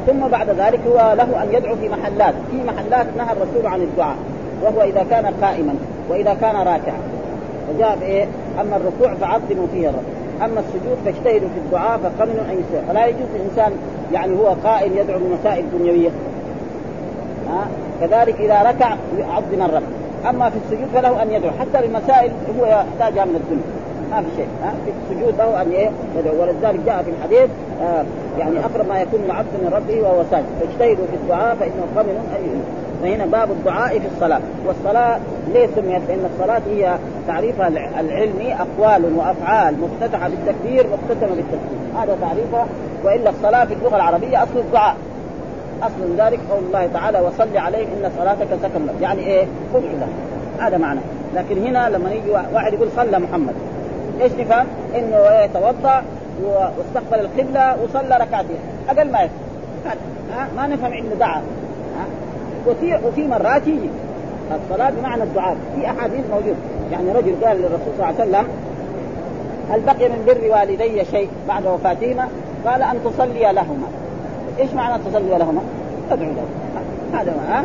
ثم 0.06 0.20
بعد 0.28 0.48
ذلك 0.50 0.80
هو 0.88 0.98
له 1.20 1.42
أن 1.42 1.48
يدعو 1.52 1.76
في 1.76 1.88
محلات. 1.88 2.34
في 2.50 2.58
محلات 2.68 3.06
نهى 3.16 3.32
الرسول 3.36 3.64
عن 3.72 3.80
الدعاء. 3.80 4.16
وهو 4.62 4.80
إذا 4.82 5.02
كان 5.10 5.26
قائما 5.42 5.74
وإذا 6.10 6.34
كان 6.34 6.56
راكعا. 6.56 7.00
وجاء 7.68 7.98
بإيه؟ 8.00 8.26
أما 8.60 8.76
الركوع 8.76 9.14
فعظموا 9.14 9.66
فيه 9.72 9.88
الرب. 9.88 10.08
أما 10.44 10.60
السجود 10.60 10.98
فاجتهدوا 11.04 11.48
في 11.54 11.60
الدعاء 11.64 11.98
فقمنوا 11.98 12.42
أن 12.50 12.62
يسير 12.62 12.82
فلا 12.88 13.06
يجوز 13.06 13.28
الانسان 13.34 13.72
يعني 14.12 14.36
هو 14.36 14.54
قائم 14.64 14.92
يدعو 14.96 15.18
بمسائل 15.18 15.64
دنيوية. 15.78 16.10
ها؟ 17.48 17.66
كذلك 18.00 18.40
إذا 18.40 18.62
ركع 18.62 18.96
يعظم 19.18 19.62
الرب 19.62 19.82
أما 20.30 20.50
في 20.50 20.56
السجود 20.64 20.88
فله 20.94 21.22
أن 21.22 21.30
يدعو. 21.30 21.50
حتى 21.60 21.86
بمسائل 21.86 22.32
هو 22.60 22.66
يحتاجها 22.66 23.24
من 23.24 23.34
الدنيا 23.34 23.78
ما 24.10 24.22
في 24.22 24.28
شيء. 24.36 24.48
ها؟ 24.62 24.74
في 24.84 25.14
السجود 25.14 25.38
له 25.38 25.62
أن 25.62 25.90
يدعو. 26.18 26.42
ولذلك 26.42 26.80
جاء 26.86 27.02
في 27.02 27.10
الحديث 27.10 27.50
آه 27.82 28.04
يعني 28.38 28.58
أقرب 28.58 28.88
ما 28.88 29.00
يكون 29.00 29.20
العبد 29.26 29.52
من 29.62 29.72
ربه 29.72 30.02
وهو 30.02 30.22
ساجد. 30.30 30.46
فاجتهدوا 30.60 31.06
في 31.06 31.16
الدعاء 31.16 31.56
فإنه 31.56 31.86
قمن 31.96 32.08
أن 32.08 32.62
فهنا 33.02 33.26
باب 33.26 33.50
الدعاء 33.50 33.98
في 33.98 34.06
الصلاة. 34.14 34.40
والصلاة 34.66 35.18
ليه 35.52 35.68
سميت؟ 35.76 36.02
لأن 36.08 36.30
الصلاة 36.34 36.62
هي 36.70 36.98
تعريفها 37.28 37.68
العلمي 38.00 38.54
أقوال 38.54 39.14
وأفعال 39.16 39.74
مفتتحة 39.80 40.28
بالتكبير 40.28 40.86
مختتمة 40.86 41.34
بالتكبير. 41.36 42.02
هذا 42.02 42.16
تعريفها 42.20 42.66
وإلا 43.04 43.30
الصلاة 43.30 43.64
في 43.64 43.74
اللغة 43.74 43.96
العربية 43.96 44.42
أصل 44.42 44.58
الدعاء. 44.58 44.96
أصل 45.82 46.16
ذلك 46.18 46.40
قول 46.50 46.64
الله 46.64 46.86
تعالى 46.94 47.20
وصل 47.20 47.56
عليه 47.56 47.84
إن 47.84 48.10
صلاتك 48.18 48.48
سكن 48.62 48.86
يعني 49.00 49.20
إيه؟ 49.20 49.46
ادعو 49.74 49.90
له 49.90 50.08
هذا 50.66 50.76
معنى. 50.76 51.00
لكن 51.34 51.66
هنا 51.66 51.88
لما 51.90 52.12
يجي 52.12 52.30
واحد 52.30 52.72
يقول 52.72 52.88
صلى 52.96 53.18
محمد. 53.18 53.54
إيش 54.20 54.32
نفهم؟ 54.32 54.66
إنه 54.94 55.16
إيه 55.16 55.46
توضا 55.46 56.02
واستقبل 56.44 57.20
القبلة 57.20 57.76
وصلى 57.82 58.16
ركعتين. 58.16 58.58
أقل 58.88 59.12
ما 59.12 59.18
يفهم. 59.18 59.38
ما 60.56 60.66
نفهم 60.66 60.92
إنه 60.92 61.14
دعا. 61.20 61.42
وفي 62.66 62.98
وفي 63.06 63.26
مرات 63.26 63.66
يجي. 63.66 63.90
الصلاة 64.54 64.90
بمعنى 64.90 65.22
الدعاء. 65.22 65.56
في 65.76 65.86
أحاديث 65.86 66.24
موجود 66.30 66.56
يعني 66.92 67.12
رجل 67.12 67.34
قال 67.44 67.56
للرسول 67.56 67.92
صلى 67.98 68.10
الله 68.10 68.20
عليه 68.20 68.30
وسلم 68.30 68.48
هل 69.70 69.80
بقي 69.80 70.08
من 70.08 70.24
بر 70.26 70.56
والدي 70.56 71.04
شيء 71.04 71.28
بعد 71.48 71.66
وفاتهما؟ 71.66 72.28
قال 72.66 72.82
أن 72.82 72.96
تصلي 73.04 73.52
لهما. 73.52 73.88
إيش 74.58 74.74
معنى 74.74 75.02
تصلي 75.04 75.38
لهما؟ 75.38 75.60
ادعو 76.10 76.30
لهم 76.30 76.48
هذا 77.12 77.32
ها؟ 77.48 77.64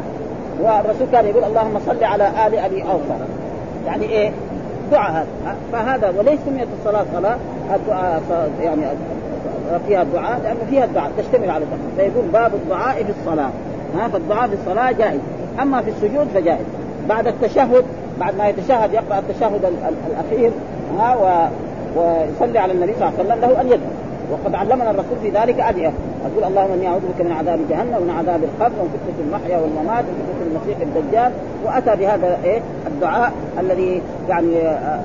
والرسول 0.62 1.08
كان 1.12 1.26
يقول 1.26 1.44
اللهم 1.44 1.80
صل 1.86 2.04
على 2.04 2.28
آل 2.48 2.60
أبي 2.60 2.84
اوفى 2.84 3.26
يعني 3.86 4.06
إيه؟ 4.06 4.32
دعاء 4.92 5.12
هذا 5.12 5.56
فهذا 5.72 6.14
وليش 6.20 6.40
سميت 6.46 6.68
الصلاة 6.80 7.06
صلاه؟ 7.14 7.38
الدعاء 7.76 8.22
يعني 8.62 8.82
فيها 9.88 10.02
الدعاء 10.02 10.40
لأنه 10.44 10.60
فيها 10.70 10.86
الدعاء 10.86 11.12
تشتمل 11.18 11.50
على 11.50 11.64
الدعاء. 11.64 11.82
فيقول 11.98 12.26
باب 12.34 12.54
الدعاء 12.54 13.04
في 13.04 13.12
الصلاة. 13.20 13.50
ها؟ 13.98 14.08
فالدعاء 14.08 14.48
في 14.48 14.54
الصلاة 14.54 14.92
جائز. 14.92 15.20
أما 15.62 15.82
في 15.82 15.90
السجود 15.90 16.28
فجائز. 16.34 16.66
بعد 17.10 17.28
التشهد 17.28 17.86
بعد 18.20 18.38
ما 18.38 18.48
يتشهد 18.48 18.94
يقرأ 18.94 19.20
التشهد 19.20 19.66
الأخير 20.12 20.52
ها 21.00 21.16
و 21.16 21.48
ويصلي 21.98 22.60
على 22.60 22.74
النبي 22.74 22.94
صلى 22.94 23.10
الله 23.10 23.20
عليه 23.20 23.30
وسلم 23.30 23.42
له 23.42 23.62
أن 23.62 23.68
يدعو 23.68 23.90
وقد 24.32 24.56
علمنا 24.56 24.92
الرسول 24.92 25.18
في 25.22 25.30
ذلك 25.30 25.60
أدعية. 25.60 25.92
يقول 26.26 26.44
اللهم 26.52 26.72
إني 26.72 26.88
أعوذ 26.88 27.00
بك 27.00 27.26
من 27.26 27.32
عذاب 27.32 27.60
جهنم 27.70 27.98
ومن 28.02 28.10
عذاب 28.10 28.44
القبر 28.44 28.74
ومن 28.80 28.90
فتنة 28.90 29.26
المحيا 29.26 29.58
والممات 29.58 30.04
ومن 30.04 30.26
فتنة 30.34 30.48
المسيح 30.52 30.78
الدجال. 30.82 31.32
وأتى 31.66 31.96
بهذا 31.96 32.38
إيه؟ 32.44 32.60
الدعاء 32.88 33.32
الذي 33.60 34.02
يعني 34.30 34.58
آه، 34.58 35.00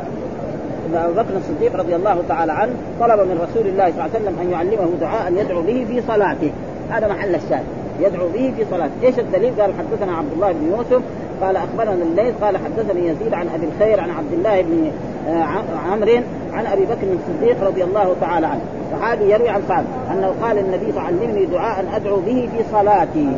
أبو 0.95 1.13
بكر 1.13 1.37
الصديق 1.37 1.77
رضي 1.77 1.97
الله 1.97 2.23
تعالى 2.29 2.53
عنه 2.53 2.73
طلب 3.01 3.21
من 3.21 3.49
رسول 3.49 3.67
الله 3.67 3.85
صلى 3.85 3.91
الله 3.91 4.03
عليه 4.03 4.13
وسلم 4.15 4.39
أن 4.43 4.51
يعلمه 4.51 4.89
دعاء 5.01 5.33
يدعو 5.33 5.63
به 5.63 5.87
في 5.89 6.03
صلاته. 6.09 6.51
هذا 6.91 7.09
محل 7.09 7.35
الشاهد. 7.35 7.65
يدعو 8.01 8.29
به 8.29 8.53
في 8.57 8.65
صلاته. 8.71 8.93
إيش 9.03 9.19
الدليل؟ 9.19 9.61
قال 9.61 9.73
حدثنا 9.79 10.17
عبد 10.17 10.33
الله 10.33 10.53
بن 10.53 10.73
يوسف 10.77 11.03
قال 11.43 11.57
أخبرنا 11.57 11.93
الليث 11.93 12.35
قال 12.43 12.57
حدثني 12.57 13.09
يزيد 13.09 13.35
عن 13.35 13.49
أبي 13.49 13.67
الخير 13.67 14.01
عن 14.01 14.11
عبد 14.11 14.33
الله 14.33 14.63
بن 14.63 14.91
آه، 15.29 15.47
عمرو 15.91 16.21
عن 16.53 16.67
أبي 16.67 16.85
بكر 16.85 17.07
الصديق 17.13 17.65
رضي 17.65 17.85
الله 17.85 18.17
تعالى 18.21 18.47
عنه. 18.47 18.61
صحابي 18.93 19.33
يروي 19.33 19.49
عن 19.49 19.63
سعد 19.69 19.85
أنه 20.13 20.35
قال 20.43 20.59
النبي 20.59 20.99
علمني 20.99 21.47
دعاء 21.47 21.85
أدعو 21.97 22.17
به 22.17 22.49
في 22.57 22.65
صلاتي. 22.73 23.29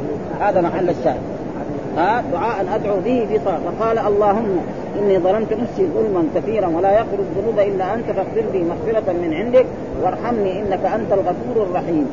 هذا 0.41 0.61
محل 0.61 0.91
الشاهد. 0.91 1.21
ها؟ 1.97 2.25
دعاء 2.33 2.67
أدعو 2.75 2.97
به 2.97 3.27
في 3.29 3.39
صلاتي 3.45 3.63
فقال 3.79 3.99
اللهم 3.99 4.61
إني 4.99 5.19
ظلمت 5.19 5.53
نفسي 5.53 5.89
ظلما 5.95 6.25
كثيرا 6.35 6.67
ولا 6.67 6.99
يغفر 6.99 7.19
الذنوب 7.19 7.59
إلا 7.59 7.95
أنت 7.95 8.07
فاغفر 8.07 8.45
لي 8.53 8.65
مغفرة 8.65 9.13
من 9.13 9.35
عندك 9.35 9.67
وارحمني 10.03 10.61
إنك 10.61 10.85
أنت 10.85 11.13
الغفور 11.13 11.63
الرحيم. 11.63 12.07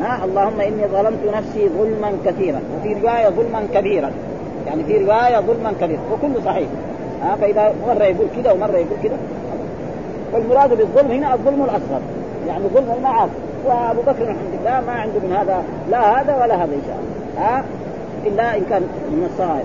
ها 0.00 0.24
اللهم 0.24 0.60
إني 0.60 0.86
ظلمت 0.86 1.36
نفسي 1.36 1.68
ظلما 1.68 2.12
كثيرا. 2.26 2.60
وفي 2.78 2.94
رواية 3.02 3.28
ظلما 3.28 3.66
كبيرا. 3.74 4.10
يعني 4.66 4.84
في 4.84 5.04
رواية 5.04 5.40
ظلما 5.40 5.72
كبيرا. 5.80 6.00
وكله 6.12 6.40
صحيح. 6.44 6.68
ها 7.22 7.36
فإذا 7.36 7.74
مرة 7.88 8.04
يقول 8.04 8.26
كذا 8.36 8.52
ومرة 8.52 8.76
يقول 8.76 8.98
كذا 9.02 9.16
والمراد 10.32 10.76
بالظلم 10.78 11.10
هنا 11.10 11.34
الظلم 11.34 11.62
الأصغر. 11.64 12.00
يعني 12.48 12.64
ظلم 12.74 12.94
المعاصي. 12.96 13.32
وأبو 13.66 14.00
بكر 14.00 14.22
الحمد 14.22 14.52
لله 14.60 14.80
ما 14.86 14.92
عنده 14.92 15.20
من 15.20 15.32
هذا 15.32 15.62
لا 15.90 16.20
هذا 16.20 16.36
ولا 16.42 16.54
هذا 16.54 16.74
إن 16.74 16.82
شاء 16.86 16.98
الله. 16.98 17.46
ها 17.46 17.64
إلا 18.26 18.56
إن 18.56 18.62
كان 18.70 18.82
من 19.10 19.28
الصغائر. 19.32 19.64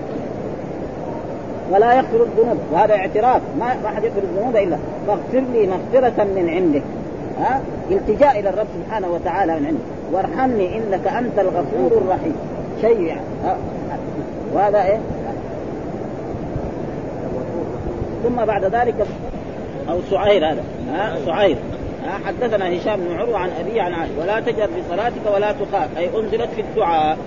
ولا 1.72 1.94
يغفر 1.94 2.22
الذنوب. 2.22 2.58
وهذا 2.72 2.94
اعتراف. 2.94 3.40
ما 3.58 3.76
ما 3.84 3.88
حد 3.88 4.04
يغفر 4.04 4.22
الذنوب 4.22 4.56
إلا. 4.56 4.76
فاغفر 5.06 5.42
لي 5.52 5.66
مغفرة 5.66 6.24
من 6.24 6.48
عندك. 6.48 6.82
ها؟ 7.42 7.60
التجاء 7.90 8.40
إلى 8.40 8.48
الرب 8.48 8.66
سبحانه 8.84 9.08
وتعالى 9.08 9.60
من 9.60 9.66
عنده. 9.66 9.80
وارحمني 10.12 10.78
إنك 10.78 11.06
أنت 11.06 11.38
الغفور 11.38 11.92
الرحيم. 11.92 12.36
شيء 12.80 13.00
يعني. 13.00 13.20
وهذا 14.54 14.82
إيه؟ 14.82 14.98
ثم 18.24 18.44
بعد 18.44 18.64
ذلك 18.64 18.94
أو 19.90 19.98
سعير 20.10 20.52
هذا. 20.52 20.62
ها؟ 20.92 21.16
سعير. 21.26 21.56
حدثنا 22.26 22.76
هشام 22.76 23.00
بن 23.00 23.16
عروة 23.18 23.38
عن 23.38 23.50
ابي 23.60 23.80
عن 23.80 23.92
عائشة. 23.92 24.12
ولا 24.20 24.40
تجر 24.40 24.68
بصلاتك 24.78 25.34
ولا 25.34 25.52
تخاف. 25.52 25.98
أي 25.98 26.08
أنزلت 26.20 26.50
في 26.54 26.60
الدعاء. 26.60 27.18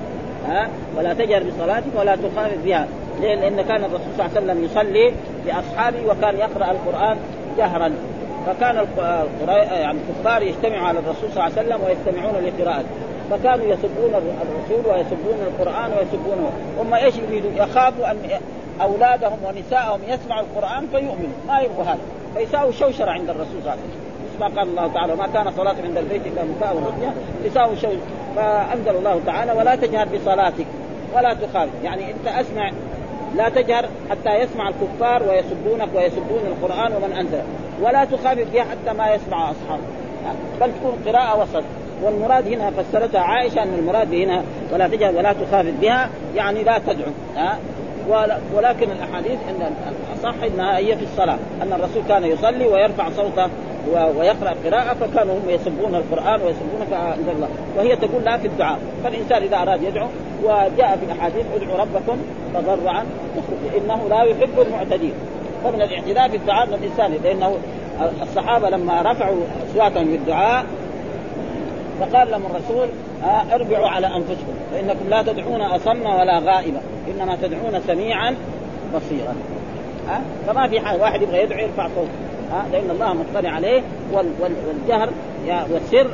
ها؟ 0.47 0.67
ولا 0.97 1.13
تجر 1.13 1.43
بصلاتك 1.43 1.99
ولا 1.99 2.15
تخافت 2.15 2.57
بها. 2.65 2.87
ليه؟ 3.21 3.35
لأن 3.35 3.61
كان 3.61 3.83
الرسول 3.83 4.07
صلى 4.17 4.25
الله 4.25 4.31
عليه 4.35 4.45
وسلم 4.45 4.63
يصلي 4.63 5.13
لأصحابه 5.45 5.97
وكان 6.07 6.35
يقرأ 6.35 6.71
القرآن 6.71 7.17
جهرا. 7.57 7.91
فكان 8.45 8.87
يعني 9.71 9.97
الكفار 10.09 10.41
يجتمعوا 10.41 10.87
على 10.87 10.99
الرسول 10.99 11.31
صلى 11.31 11.47
الله 11.47 11.57
عليه 11.57 11.67
وسلم 11.67 11.81
ويستمعون 11.85 12.35
لقراءته. 12.45 12.89
فكانوا 13.31 13.65
يسبون 13.65 14.13
الرسول 14.15 14.93
ويسبون 14.93 15.37
القرآن 15.47 15.91
ويسبونه. 15.91 16.51
هم 16.79 16.93
إيش 16.93 17.15
يريدوا؟ 17.15 17.51
يخافوا 17.55 18.11
أن 18.11 18.17
أولادهم 18.81 19.37
ونساءهم 19.45 19.99
يسمعوا 20.07 20.41
القرآن 20.41 20.87
فيؤمنوا. 20.87 21.37
ما 21.47 21.59
يبغوا 21.59 21.83
هذا. 21.83 21.99
فيساووا 22.35 22.71
شوشرة 22.71 23.11
عند 23.11 23.29
الرسول 23.29 23.47
صلى 23.51 23.59
الله 23.59 23.71
عليه 23.71 23.81
وسلم. 23.81 24.05
ما 24.39 24.47
قال 24.47 24.69
الله 24.69 24.87
تعالى 24.93 25.15
ما 25.15 25.27
كان 25.27 25.51
صلاة 25.51 25.75
عند 25.83 25.97
البيت 25.97 26.21
إلا 26.27 26.43
مكاء 26.43 26.75
ورقية 26.75 27.13
يساوي 27.45 27.75
شوي 27.75 27.97
فأنزل 28.35 28.95
الله 28.95 29.21
تعالى 29.25 29.51
ولا 29.51 29.75
تجهر 29.75 30.07
بصلاتك 30.07 30.65
ولا 31.15 31.33
تخالف 31.33 31.71
يعني 31.83 32.11
أنت 32.11 32.27
أسمع 32.27 32.71
لا 33.35 33.49
تجهر 33.49 33.85
حتى 34.09 34.35
يسمع 34.35 34.69
الكفار 34.69 35.23
ويسبونك 35.23 35.89
ويسبون 35.95 36.41
القرآن 36.47 36.93
ومن 36.93 37.13
انزل 37.13 37.41
ولا 37.81 38.05
تخافت 38.05 38.47
بها 38.53 38.63
حتى 38.63 38.97
ما 38.97 39.13
يسمع 39.13 39.51
اصحابه 39.51 39.83
بل 40.61 40.71
تكون 40.79 40.93
قراءة 41.05 41.41
وسط 41.41 41.63
والمراد 42.03 42.47
هنا 42.47 42.71
فسرتها 42.71 43.21
عائشة 43.21 43.63
أن 43.63 43.73
المراد 43.79 44.13
هنا 44.13 44.43
ولا 44.73 44.87
تجهر 44.87 45.15
ولا 45.15 45.33
تخافت 45.33 45.73
بها 45.81 46.09
يعني 46.35 46.63
لا 46.63 46.77
تدعو. 46.77 47.11
ولكن 48.53 48.91
الأحاديث 48.91 49.39
إن 49.49 49.73
الأصح 49.87 50.43
إنها 50.43 50.77
هي 50.77 50.97
في 50.97 51.03
الصلاة. 51.03 51.37
أن 51.61 51.73
الرسول 51.73 52.03
كان 52.07 52.23
يصلي 52.23 52.67
ويرفع 52.67 53.09
صوته 53.09 53.49
ويقرأ 54.17 54.55
قراءه 54.65 54.93
فكانوا 54.93 55.33
هم 55.33 55.49
يسبون 55.49 55.95
القرآن 55.95 56.41
ويسبونك 56.41 56.93
عند 56.93 57.29
الله. 57.35 57.47
وهي 57.77 57.95
تقول 57.95 58.23
لا 58.23 58.37
في 58.37 58.47
الدعاء. 58.47 58.79
فالإنسان 59.03 59.43
إذا 59.43 59.57
أراد 59.57 59.83
يدعو 59.83 60.07
وجاء 60.43 60.97
في 60.97 61.05
الأحاديث 61.05 61.45
ادعوا 61.55 61.77
ربكم 61.77 62.17
تضرعا 62.53 63.05
إنه 63.77 64.07
لا 64.09 64.23
يحب 64.23 64.59
المعتدين. 64.67 65.13
فمن 65.63 65.81
الاعتداء 65.81 66.29
في 66.29 66.37
الدعاء 66.37 66.67
من 66.67 66.73
الإنسان 66.73 67.11
لأنه 67.23 67.57
الصحابة 68.21 68.69
لما 68.69 69.01
رفعوا 69.01 69.41
أصواتهم 69.71 70.05
بالدعاء 70.05 70.65
فقال 71.99 72.31
لهم 72.31 72.43
الرسول 72.45 72.87
أربعوا 73.53 73.87
على 73.87 74.07
أنفسكم. 74.07 74.53
فإنكم 74.71 75.09
لا 75.09 75.21
تدعون 75.21 75.61
أصم 75.61 76.05
ولا 76.05 76.39
غائبا 76.39 76.81
إنما 77.07 77.35
تدعون 77.35 77.81
سميعا 77.87 78.35
بصيرا. 78.95 79.35
ها؟ 80.07 80.15
آه 80.17 80.21
فما 80.47 80.67
في 80.67 80.79
حال 80.79 81.01
واحد 81.01 81.21
يبغى 81.21 81.41
يدعو 81.41 81.59
يرفع 81.59 81.87
صوته 81.87 82.09
ها؟ 82.51 82.65
لأن 82.71 82.89
الله 82.89 83.13
مطلع 83.13 83.49
عليه. 83.49 83.81
والجهر 84.13 85.09
والسر 85.71 86.07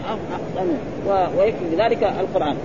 ويكفي 1.37 1.75
بذلك 1.75 2.03
القرآن. 2.03 2.55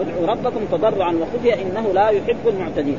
ادعوا 0.00 0.26
ربكم 0.26 0.60
تضرعا 0.72 1.12
وخفيا 1.12 1.54
إنه 1.54 1.92
لا 1.92 2.08
يحب 2.08 2.48
المعتدين. 2.48 2.98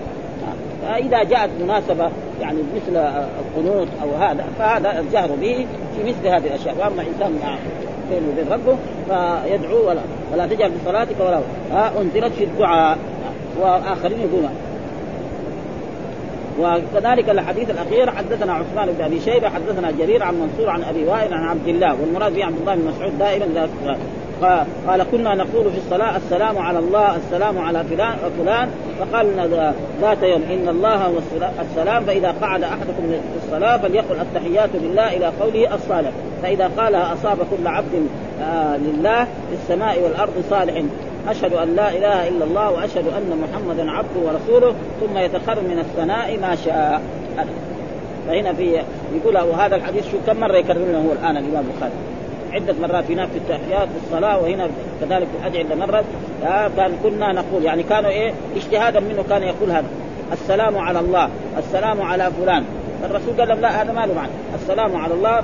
فإذا 0.81 1.23
جاءت 1.23 1.49
مناسبة 1.61 2.09
يعني 2.41 2.59
مثل 2.75 2.97
القنوت 2.97 3.87
أو 4.03 4.15
هذا 4.15 4.45
فهذا 4.59 4.99
الجهر 4.99 5.29
به 5.41 5.65
في 5.95 6.03
مثل 6.09 6.27
هذه 6.27 6.47
الأشياء. 6.47 6.75
وأما 6.79 7.01
إنسان 7.01 7.39
بينه 8.09 8.27
وبين 8.31 8.53
ربه 8.53 8.77
فيدعو 9.07 9.89
ولا 9.89 10.01
ولا 10.33 10.47
تجعل 10.47 10.71
بصلاتك 10.71 11.15
ولا 11.19 11.39
ها 11.71 11.91
أنزلت 12.01 12.33
في 12.33 12.43
الدعاء. 12.43 12.97
وآخرين 13.61 14.19
يقولون. 14.19 14.49
وكذلك 16.59 17.29
الحديث 17.29 17.69
الأخير 17.69 18.11
حدثنا 18.11 18.53
عثمان 18.53 18.91
بن 18.91 19.03
أبي 19.03 19.19
شيبة 19.19 19.49
حدثنا 19.49 19.91
جرير 19.91 20.23
عن 20.23 20.35
منصور 20.35 20.69
عن 20.69 20.83
أبي 20.83 21.05
وائل 21.05 21.33
عن 21.33 21.43
عبد 21.43 21.67
الله 21.67 21.95
والمراد 22.01 22.33
به 22.33 22.45
عبد 22.45 22.59
الله 22.59 22.75
بن 22.75 22.87
مسعود 22.87 23.17
دائما 23.17 23.67
قال 24.87 25.03
كنا 25.11 25.35
نقول 25.35 25.71
في 25.71 25.77
الصلاة 25.77 26.17
السلام 26.17 26.57
على 26.57 26.79
الله 26.79 27.15
السلام 27.15 27.57
على 27.57 27.83
فلان 27.83 28.15
وفلان 28.25 28.69
فقال 28.99 29.49
ذات 30.01 30.23
يوم 30.23 30.41
إن 30.41 30.69
الله 30.69 30.95
هو 30.95 31.13
السلام 31.61 32.03
فإذا 32.03 32.35
قعد 32.41 32.63
أحدكم 32.63 33.07
في 33.09 33.45
الصلاة 33.45 33.77
فليقل 33.77 34.15
التحيات 34.21 34.69
لله 34.73 35.17
إلى 35.17 35.31
قوله 35.41 35.75
الصالح. 35.75 36.11
فإذا 36.43 36.71
قالها 36.77 37.13
أصاب 37.13 37.37
كل 37.37 37.67
عبد 37.67 38.07
آه 38.41 38.77
لله 38.77 39.23
في 39.23 39.55
السماء 39.63 39.99
والأرض 39.99 40.33
صالح. 40.49 40.83
أشهد 41.29 41.53
أن 41.53 41.75
لا 41.75 41.89
إله 41.89 42.27
إلا 42.27 42.45
الله 42.45 42.71
وأشهد 42.71 43.07
أن 43.07 43.43
محمدا 43.43 43.91
عبده 43.91 44.19
ورسوله 44.25 44.75
ثم 45.01 45.17
يتخر 45.17 45.61
من 45.61 45.79
الثناء 45.79 46.37
ما 46.41 46.55
شاء. 46.55 47.01
فهنا 48.27 48.53
في 48.53 48.81
يقول 49.15 49.37
وهذا 49.37 49.75
الحديث 49.75 50.11
شو 50.11 50.17
كم 50.27 50.39
مرة 50.39 50.57
يكررونه 50.57 50.97
هو 50.97 51.11
الآن 51.11 51.37
الإمام 51.37 51.63
البخاري؟ 51.73 52.12
عدة 52.53 52.75
مرات 52.81 53.11
هناك 53.11 53.29
في 53.29 53.37
التحيات 53.37 53.87
في 53.87 54.05
الصلاة 54.05 54.39
وهنا 54.41 54.67
كذلك 55.01 55.27
في 55.27 55.37
الأدعية 55.41 55.65
عدة 55.65 55.75
مرات 55.75 56.05
كان 56.77 56.91
كنا 57.03 57.33
نقول 57.33 57.63
يعني 57.63 57.83
كانوا 57.83 58.09
إيه 58.09 58.33
اجتهادا 58.55 58.99
منه 58.99 59.23
كان 59.29 59.43
يقول 59.43 59.71
هذا. 59.71 59.87
السلام 60.33 60.77
على 60.77 60.99
الله 60.99 61.29
السلام 61.57 62.01
على 62.01 62.31
فلان. 62.41 62.63
الرسول 63.03 63.39
قال 63.39 63.47
لهم 63.47 63.59
لا 63.59 63.81
هذا 63.81 63.91
ما 63.91 64.05
له 64.05 64.13
معنى. 64.13 64.31
السلام 64.55 64.95
على 64.95 65.13
الله 65.13 65.39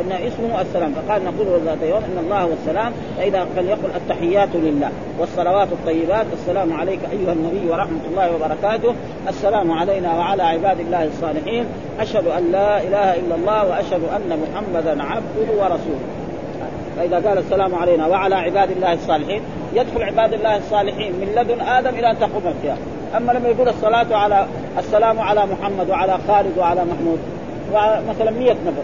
إن 0.00 0.12
اسمه 0.12 0.60
السلام. 0.60 0.92
فقال 0.92 1.24
نقول 1.24 1.60
ذات 1.64 1.82
يوم 1.82 2.02
إن 2.04 2.24
الله 2.24 2.42
هو 2.42 2.52
السلام. 2.52 2.92
فإذا 3.18 3.46
فليقل 3.56 3.90
التحيات 3.96 4.48
لله 4.54 4.90
والصلوات 5.18 5.68
الطيبات 5.72 6.26
السلام 6.32 6.72
عليك 6.72 7.00
أيها 7.12 7.32
النبي 7.32 7.70
ورحمة 7.70 8.00
الله 8.10 8.34
وبركاته. 8.34 8.94
السلام 9.28 9.72
علينا 9.72 10.14
وعلى 10.14 10.42
عباد 10.42 10.80
الله 10.80 11.04
الصالحين. 11.04 11.64
أشهد 12.00 12.26
أن 12.26 12.52
لا 12.52 12.82
إله 12.82 13.14
إلا 13.14 13.34
الله 13.34 13.68
وأشهد 13.68 14.02
أن 14.16 14.38
محمدا 14.42 15.02
عبده 15.02 15.52
ورسوله. 15.62 16.23
فإذا 16.96 17.28
قال 17.28 17.38
السلام 17.38 17.74
علينا 17.74 18.06
وعلى 18.06 18.34
عباد 18.34 18.70
الله 18.70 18.92
الصالحين 18.92 19.42
يدخل 19.74 20.02
عباد 20.02 20.32
الله 20.32 20.56
الصالحين 20.56 21.12
من 21.12 21.32
لدن 21.36 21.60
آدم 21.60 21.98
إلى 21.98 22.10
أن 22.10 22.18
تقوم 22.18 22.42
القيامة. 22.46 22.78
أما 23.16 23.32
لما 23.32 23.48
يقول 23.48 23.68
الصلاة 23.68 24.16
على 24.16 24.46
السلام 24.78 25.20
على 25.20 25.46
محمد 25.46 25.90
وعلى 25.90 26.18
خالد 26.28 26.58
وعلى 26.58 26.84
محمود 26.84 27.18
مثلا 28.08 28.30
100 28.30 28.52
نفر. 28.52 28.82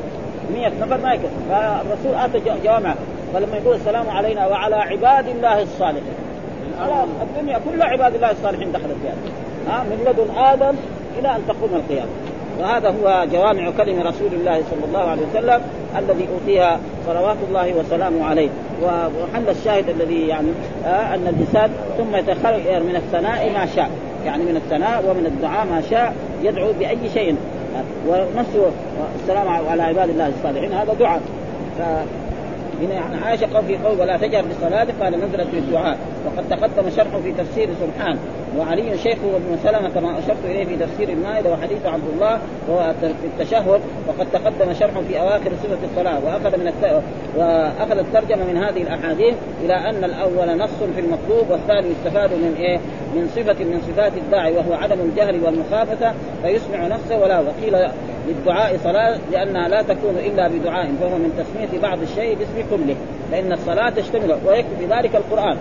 100 0.54 0.72
نفر 0.80 0.98
ما 0.98 1.14
يكفي 1.14 1.26
فالرسول 1.48 2.14
آتى 2.14 2.40
جوامع 2.64 2.94
فلما 3.34 3.56
يقول 3.56 3.76
السلام 3.76 4.10
علينا 4.10 4.46
وعلى 4.46 4.76
عباد 4.76 5.28
الله 5.28 5.62
الصالحين. 5.62 6.14
الدنيا 7.22 7.60
كلها 7.70 7.86
عباد 7.86 8.14
الله 8.14 8.30
الصالحين 8.30 8.72
دخلت 8.72 8.96
فيها 9.02 9.14
ها 9.68 9.82
من 9.82 10.04
لدن 10.06 10.38
آدم 10.38 10.76
إلى 11.18 11.28
أن 11.28 11.42
تقوم 11.48 11.70
القيامة. 11.74 12.10
وهذا 12.60 12.88
هو 12.88 13.26
جوامع 13.32 13.70
كلم 13.70 14.00
رسول 14.00 14.32
الله 14.32 14.62
صلى 14.70 14.84
الله 14.88 15.10
عليه 15.10 15.22
وسلم 15.30 15.60
الذي 15.98 16.28
أوتيها 16.34 16.78
صلوات 17.06 17.36
الله 17.48 17.74
وسلامه 17.74 18.24
عليه. 18.24 18.48
وحل 18.82 19.48
الشاهد 19.48 19.88
الذي 19.88 20.26
يعني 20.28 20.48
آه 20.86 21.14
أن 21.14 21.26
الإنسان 21.26 21.70
ثم 21.98 22.16
يتخير 22.16 22.82
من 22.82 22.96
الثناء 22.96 23.52
ما 23.52 23.66
شاء. 23.76 23.90
يعني 24.26 24.44
من 24.44 24.56
الثناء 24.56 25.04
ومن 25.08 25.26
الدعاء 25.26 25.66
ما 25.66 25.82
شاء 25.90 26.14
يدعو 26.42 26.72
بأي 26.78 26.98
شيء. 27.14 27.36
ونفسه 28.08 28.70
السلام 29.22 29.48
على 29.48 29.82
عباد 29.82 30.08
الله 30.08 30.28
الصالحين 30.28 30.72
هذا 30.72 30.94
دعاء. 30.94 31.20
هنا 32.82 32.94
يعني 32.94 33.24
عائشه 33.24 33.46
قال 33.54 33.64
في 33.64 33.76
قول 33.76 34.00
ولا 34.00 34.16
تجهر 34.16 34.44
بصلاتك 34.44 34.94
قال 35.02 35.12
نزلت 35.12 35.48
في 35.50 35.58
الدعاء 35.58 35.98
وقد 36.26 36.48
تقدم 36.50 36.90
شرحه 36.96 37.20
في 37.20 37.32
تفسير 37.32 37.68
سبحان. 37.80 38.18
وعلي 38.58 38.98
شيخه 38.98 39.26
وابن 39.34 39.58
سلمة 39.62 39.88
كما 39.88 40.18
أشرت 40.18 40.44
إليه 40.44 40.64
في 40.64 40.76
تفسير 40.76 41.08
المائدة 41.08 41.50
وحديث 41.52 41.86
عبد 41.86 42.08
الله 42.14 42.38
وهو 42.68 42.94
في 43.00 43.26
التشهد 43.26 43.80
وقد 44.08 44.26
تقدم 44.32 44.72
شرحه 44.72 45.02
في 45.08 45.20
أواخر 45.20 45.50
صفه 45.62 45.78
الصلاة 45.90 46.18
وأخذ 46.24 46.58
من 46.58 46.68
الت... 46.68 47.02
وأخذ 47.36 47.98
الترجمة 47.98 48.44
من 48.44 48.56
هذه 48.56 48.82
الأحاديث 48.82 49.34
إلى 49.64 49.74
أن 49.74 50.04
الأول 50.04 50.58
نص 50.58 50.82
في 50.94 51.00
المطلوب 51.00 51.50
والثاني 51.50 51.88
يستفاد 51.88 52.30
من 52.32 52.54
إيه؟ 52.58 52.78
من 53.14 53.28
صفة 53.36 53.64
من 53.64 53.80
صفات 53.88 54.12
الداعي 54.16 54.56
وهو 54.56 54.74
عدم 54.74 55.00
الجهل 55.00 55.44
والمخافه 55.44 56.12
فيسمع 56.42 56.86
نفسه 56.86 57.18
ولا 57.18 57.40
وقيل 57.40 57.88
للدعاء 58.28 58.76
صلاة 58.84 59.18
لأنها 59.32 59.68
لا 59.68 59.82
تكون 59.82 60.16
إلا 60.18 60.48
بدعاء 60.48 60.92
فهو 61.00 61.18
من 61.18 61.32
تسمية 61.38 61.80
بعض 61.82 62.02
الشيء 62.02 62.36
باسم 62.36 62.68
كله 62.70 62.96
لأن 63.32 63.52
الصلاة 63.52 63.90
تشتمل 63.90 64.36
ويكفي 64.46 64.86
ذلك 64.90 65.16
القرآن 65.16 65.56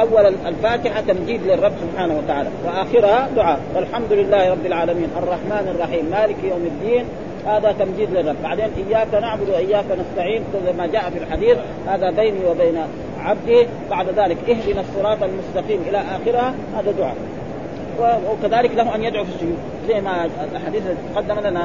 اول 0.00 0.34
الفاتحة 0.46 1.00
تمجيد 1.00 1.42
للرب 1.46 1.72
سبحانه 1.80 2.18
وتعالى. 2.18 2.48
وآخرها 2.66 3.28
دعاء. 3.36 3.60
والحمد 3.74 4.12
لله 4.12 4.50
رب 4.50 4.66
العالمين. 4.66 5.08
الرحمن 5.16 5.74
الرحيم. 5.74 6.04
مالك 6.04 6.36
يوم 6.44 6.66
الدين. 6.66 7.04
هذا 7.46 7.72
تمجيد 7.72 8.10
للرب. 8.10 8.36
بعدين 8.42 8.68
إياك 8.88 9.14
نعبد 9.14 9.48
وإياك 9.48 9.84
نستعين. 10.00 10.42
كل 10.52 10.76
ما 10.78 10.86
جاء 10.86 11.10
في 11.10 11.18
الحديث 11.18 11.58
هذا 11.86 12.10
بيني 12.10 12.44
وبين 12.50 12.78
عبدي. 13.20 13.66
بعد 13.90 14.06
ذلك 14.08 14.36
اهدنا 14.50 14.80
الصراط 14.80 15.22
المستقيم 15.22 15.82
إلى 15.88 15.98
آخرها. 15.98 16.54
هذا 16.76 16.90
دعاء. 16.98 17.16
وكذلك 18.00 18.70
له 18.74 18.94
أن 18.94 19.04
يدعو 19.04 19.24
في 19.24 19.30
السجود 19.30 19.58
زي 19.88 20.00
ما 20.00 20.28
الحديث 20.52 20.82
تقدم 21.14 21.40
لنا 21.40 21.64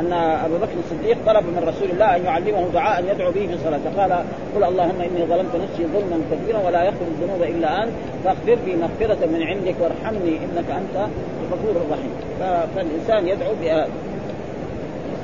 ان 0.00 0.12
أبو 0.44 0.56
بكر 0.56 0.72
الصديق 0.84 1.16
طلب 1.26 1.44
من 1.44 1.64
رسول 1.68 1.90
الله 1.90 2.16
أن 2.16 2.24
يعلمه 2.24 2.68
دعاء 2.74 3.04
يدعو 3.04 3.30
به 3.32 3.46
في 3.46 3.58
صلاته 3.64 4.00
قال 4.00 4.24
قل 4.56 4.64
اللهم 4.64 5.00
إني 5.00 5.26
ظلمت 5.26 5.56
نفسي 5.56 5.86
ظلما 5.86 6.20
كثيرا 6.32 6.58
ولا 6.66 6.84
يغفر 6.84 7.04
الذنوب 7.06 7.42
إلا 7.42 7.82
أنت 7.82 7.92
فاغفر 8.24 8.58
لي 8.66 8.76
مغفرة 8.76 9.26
من 9.26 9.42
عندك 9.42 9.74
وارحمني 9.80 10.36
إنك 10.36 10.70
أنت 10.70 11.06
الغفور 11.42 11.82
الرحيم. 11.82 12.10
فالإنسان 12.76 13.28
يدعو 13.28 13.52
بهذا. 13.62 13.88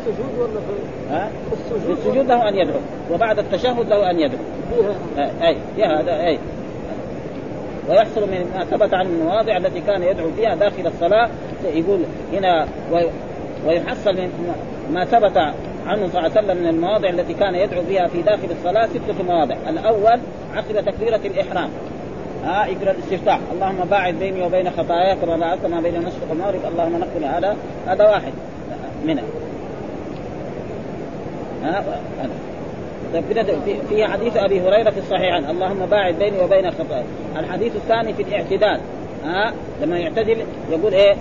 السجود 0.00 0.38
ولا 0.38 0.60
في 0.60 1.14
ها؟ 1.14 1.30
السجود, 1.52 1.98
السجود 1.98 2.26
له 2.26 2.48
أن 2.48 2.54
يدعو 2.54 2.80
وبعد 3.12 3.38
التشهد 3.38 3.88
له 3.88 4.10
أن 4.10 4.20
يدعو. 4.20 4.40
أي 5.18 5.56
هذا 5.84 6.26
أي. 6.26 6.38
ويحصل 7.90 8.20
من 8.20 8.50
ما 8.54 8.64
ثبت 8.64 8.94
عن 8.94 9.06
المواضع 9.06 9.56
التي 9.56 9.80
كان 9.80 10.02
يدعو 10.02 10.30
فيها 10.30 10.54
داخل 10.54 10.86
الصلاة 10.86 11.30
يقول 11.64 12.00
هنا 12.32 12.66
ويحصل 13.66 14.14
من 14.14 14.54
ما 14.92 15.04
ثبت 15.04 15.36
عنه 15.86 16.08
صلى 16.08 16.18
الله 16.18 16.30
عليه 16.36 16.40
وسلم 16.40 16.56
من 16.56 16.68
المواضع 16.68 17.08
التي 17.08 17.34
كان 17.34 17.54
يدعو 17.54 17.82
بها 17.82 18.06
في 18.06 18.22
داخل 18.22 18.48
الصلاة 18.50 18.86
ستة 18.86 19.24
مواضع، 19.28 19.56
الأول 19.68 20.20
عقب 20.54 20.84
تكبيرة 20.86 21.20
الإحرام. 21.24 21.70
ها 22.44 22.66
يقرا 22.66 22.90
الاستفتاح. 22.90 23.38
اللهم 23.52 23.84
باعد 23.90 24.14
بيني 24.14 24.42
وبين 24.42 24.70
خطاياك 24.70 25.18
كما 25.18 25.36
باعدت 25.36 25.66
ما 25.66 25.80
بين 25.80 25.94
المشرق 25.94 26.30
والمغرب 26.30 26.60
اللهم 26.72 26.96
نقني 26.96 27.26
هذا 27.26 27.56
هذا 27.86 28.04
واحد 28.04 28.32
منها. 29.04 29.24
ها 31.62 31.84
طيب 33.14 33.24
في 33.88 34.04
حديث 34.04 34.36
أبي 34.36 34.60
هريرة 34.60 34.90
في 34.90 34.98
الصحيحين 34.98 35.50
اللهم 35.50 35.86
باعد 35.86 36.14
بيني 36.14 36.40
وبين 36.44 36.70
خطاياي 36.70 37.04
الحديث 37.36 37.76
الثاني 37.76 38.14
في 38.14 38.22
الاعتدال. 38.22 38.80
ها؟ 39.24 39.52
لما 39.82 39.98
يعتدل 39.98 40.36
يقول 40.70 40.94
إيه؟ 40.94 41.14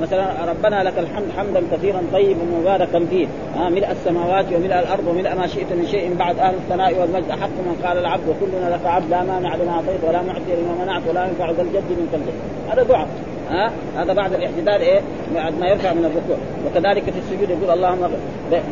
مثلا 0.00 0.44
ربنا 0.48 0.82
لك 0.82 0.98
الحمد 0.98 1.26
حمدا 1.36 1.62
كثيرا 1.72 2.02
طيبا 2.12 2.44
مباركا 2.60 3.04
فيه. 3.10 3.26
ها؟ 3.56 3.68
ملء 3.68 3.90
السماوات 3.90 4.44
وملء 4.52 4.78
الأرض 4.78 5.06
وملء 5.06 5.34
ما 5.34 5.46
شئت 5.46 5.72
من 5.72 5.86
شيء 5.90 6.14
بعد 6.18 6.38
أهل 6.38 6.54
الثناء 6.54 7.00
والمجد. 7.00 7.30
أحق 7.30 7.48
من 7.48 7.80
قال 7.84 7.98
العبد 7.98 8.28
وكلنا 8.28 8.74
لك 8.74 8.86
عبد. 8.86 9.10
لا 9.10 9.22
مانع 9.22 9.54
لما 9.54 9.72
أعطيت 9.72 10.04
ولا 10.08 10.22
معطي 10.22 10.52
لما 10.62 10.84
منعت 10.84 11.02
ولا 11.08 11.26
ينفع 11.26 11.50
ذا 11.50 11.62
الجد 11.62 11.90
منك 11.90 12.14
الجد. 12.14 12.34
هذا 12.70 12.82
دعاء 12.82 13.08
ها؟ 13.50 13.72
هذا 13.96 14.12
بعد 14.12 14.32
الاعتدال 14.32 14.80
إيه؟ 14.80 15.00
بعد 15.34 15.58
ما 15.60 15.66
يرفع 15.66 15.92
من 15.92 16.04
الركوع. 16.04 16.36
وكذلك 16.66 17.02
في 17.02 17.18
السجود 17.18 17.50
يقول 17.50 17.70
اللهم 17.70 18.10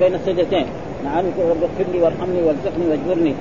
بين 0.01 0.15
السجدتين. 0.15 0.67
نعم 1.05 1.25
رب 1.39 1.63
اغفر 1.63 1.93
لي 1.93 2.01
وارحمني 2.03 2.43
وارزقني 2.43 2.87
واجبرني. 2.91 3.35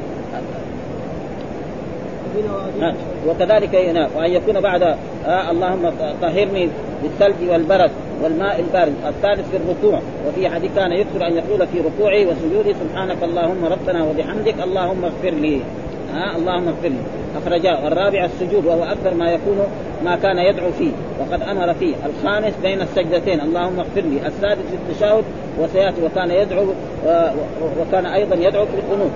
وكذلك 3.27 3.73
وأن 4.15 4.31
يكون 4.31 4.59
بعد 4.59 4.83
آه 5.27 5.51
اللهم 5.51 5.91
طهرني 6.21 6.69
بالثلج 7.03 7.49
والبرد 7.49 7.91
والماء 8.23 8.59
البارد. 8.59 8.93
الثالث 9.07 9.49
في 9.51 9.57
الركوع 9.57 9.99
وفي 10.27 10.49
حديث 10.49 10.71
كان 10.75 10.91
يكثر 10.91 11.27
أن 11.27 11.33
يقول 11.33 11.67
في 11.67 11.79
ركوعه 11.79 12.25
وسجوده 12.25 12.73
سبحانك 12.83 13.23
اللهم 13.23 13.65
ربنا 13.65 14.03
وبحمدك 14.03 14.55
اللهم 14.63 15.05
اغفر 15.05 15.29
لي. 15.29 15.61
ها 16.13 16.35
اللهم 16.35 16.67
اغفر 16.67 16.87
لي. 16.87 17.01
اخرجاه 17.37 17.87
الرابع 17.87 18.25
السجود 18.25 18.65
وهو 18.65 18.83
أكثر 18.83 19.13
ما 19.13 19.31
يكون 19.31 19.57
ما 20.05 20.15
كان 20.15 20.37
يدعو 20.37 20.71
فيه. 20.71 20.91
وقد 21.19 21.41
أمر 21.41 21.73
فيه. 21.73 21.95
الخامس 22.05 22.53
بين 22.63 22.81
السجدتين. 22.81 23.41
اللهم 23.41 23.79
اغفر 23.79 24.01
لي. 24.01 24.27
السادس 24.27 24.73
التشهد 24.73 25.23
وسياتي 25.59 26.01
وكان 26.03 26.31
يدعو 26.31 26.65
وكان 27.79 28.05
أيضا 28.05 28.35
يدعو 28.35 28.65
في 28.65 28.73
القنوت 28.73 29.11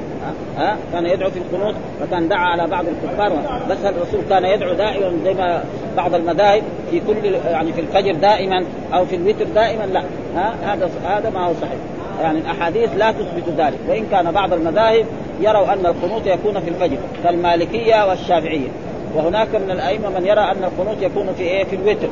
ها 0.57 0.77
كان 0.93 1.05
يدعو 1.05 1.29
في 1.29 1.39
القنوت 1.39 1.75
وكان 2.03 2.27
دعا 2.27 2.45
على 2.45 2.67
بعض 2.67 2.85
الكفار 2.87 3.61
بس 3.69 3.77
الرسول 3.85 4.21
كان 4.29 4.45
يدعو 4.45 4.73
دائما 4.73 5.13
زي 5.23 5.33
ما 5.33 5.63
بعض 5.97 6.15
المذاهب 6.15 6.63
في 6.91 6.99
كل 6.99 7.25
يعني 7.45 7.73
في 7.73 7.81
الفجر 7.81 8.15
دائما 8.15 8.65
أو 8.93 9.05
في 9.05 9.15
الوتر 9.15 9.45
دائما 9.55 9.83
لا. 9.83 10.03
ها 10.35 10.53
هذا 10.63 10.89
هذا 11.05 11.29
ما 11.29 11.45
هو 11.45 11.53
صحيح. 11.61 11.77
يعني 12.21 12.39
الأحاديث 12.39 12.89
لا 12.97 13.11
تثبت 13.11 13.49
ذلك. 13.57 13.79
وإن 13.89 14.05
كان 14.11 14.31
بعض 14.31 14.53
المذاهب 14.53 15.05
يروا 15.41 15.73
أن 15.73 15.85
القنوت 15.85 16.27
يكون 16.27 16.59
في 16.59 16.69
الفجر 16.69 16.97
كالمالكية 17.23 18.09
والشافعية. 18.09 18.69
وهناك 19.15 19.55
من 19.55 19.71
الأئمة 19.71 20.09
من 20.09 20.25
يرى 20.25 20.41
أن 20.41 20.63
القنوت 20.63 21.01
يكون 21.01 21.33
في 21.37 21.43
إيه؟ 21.43 21.63
في 21.63 21.75
الوتر. 21.75 22.07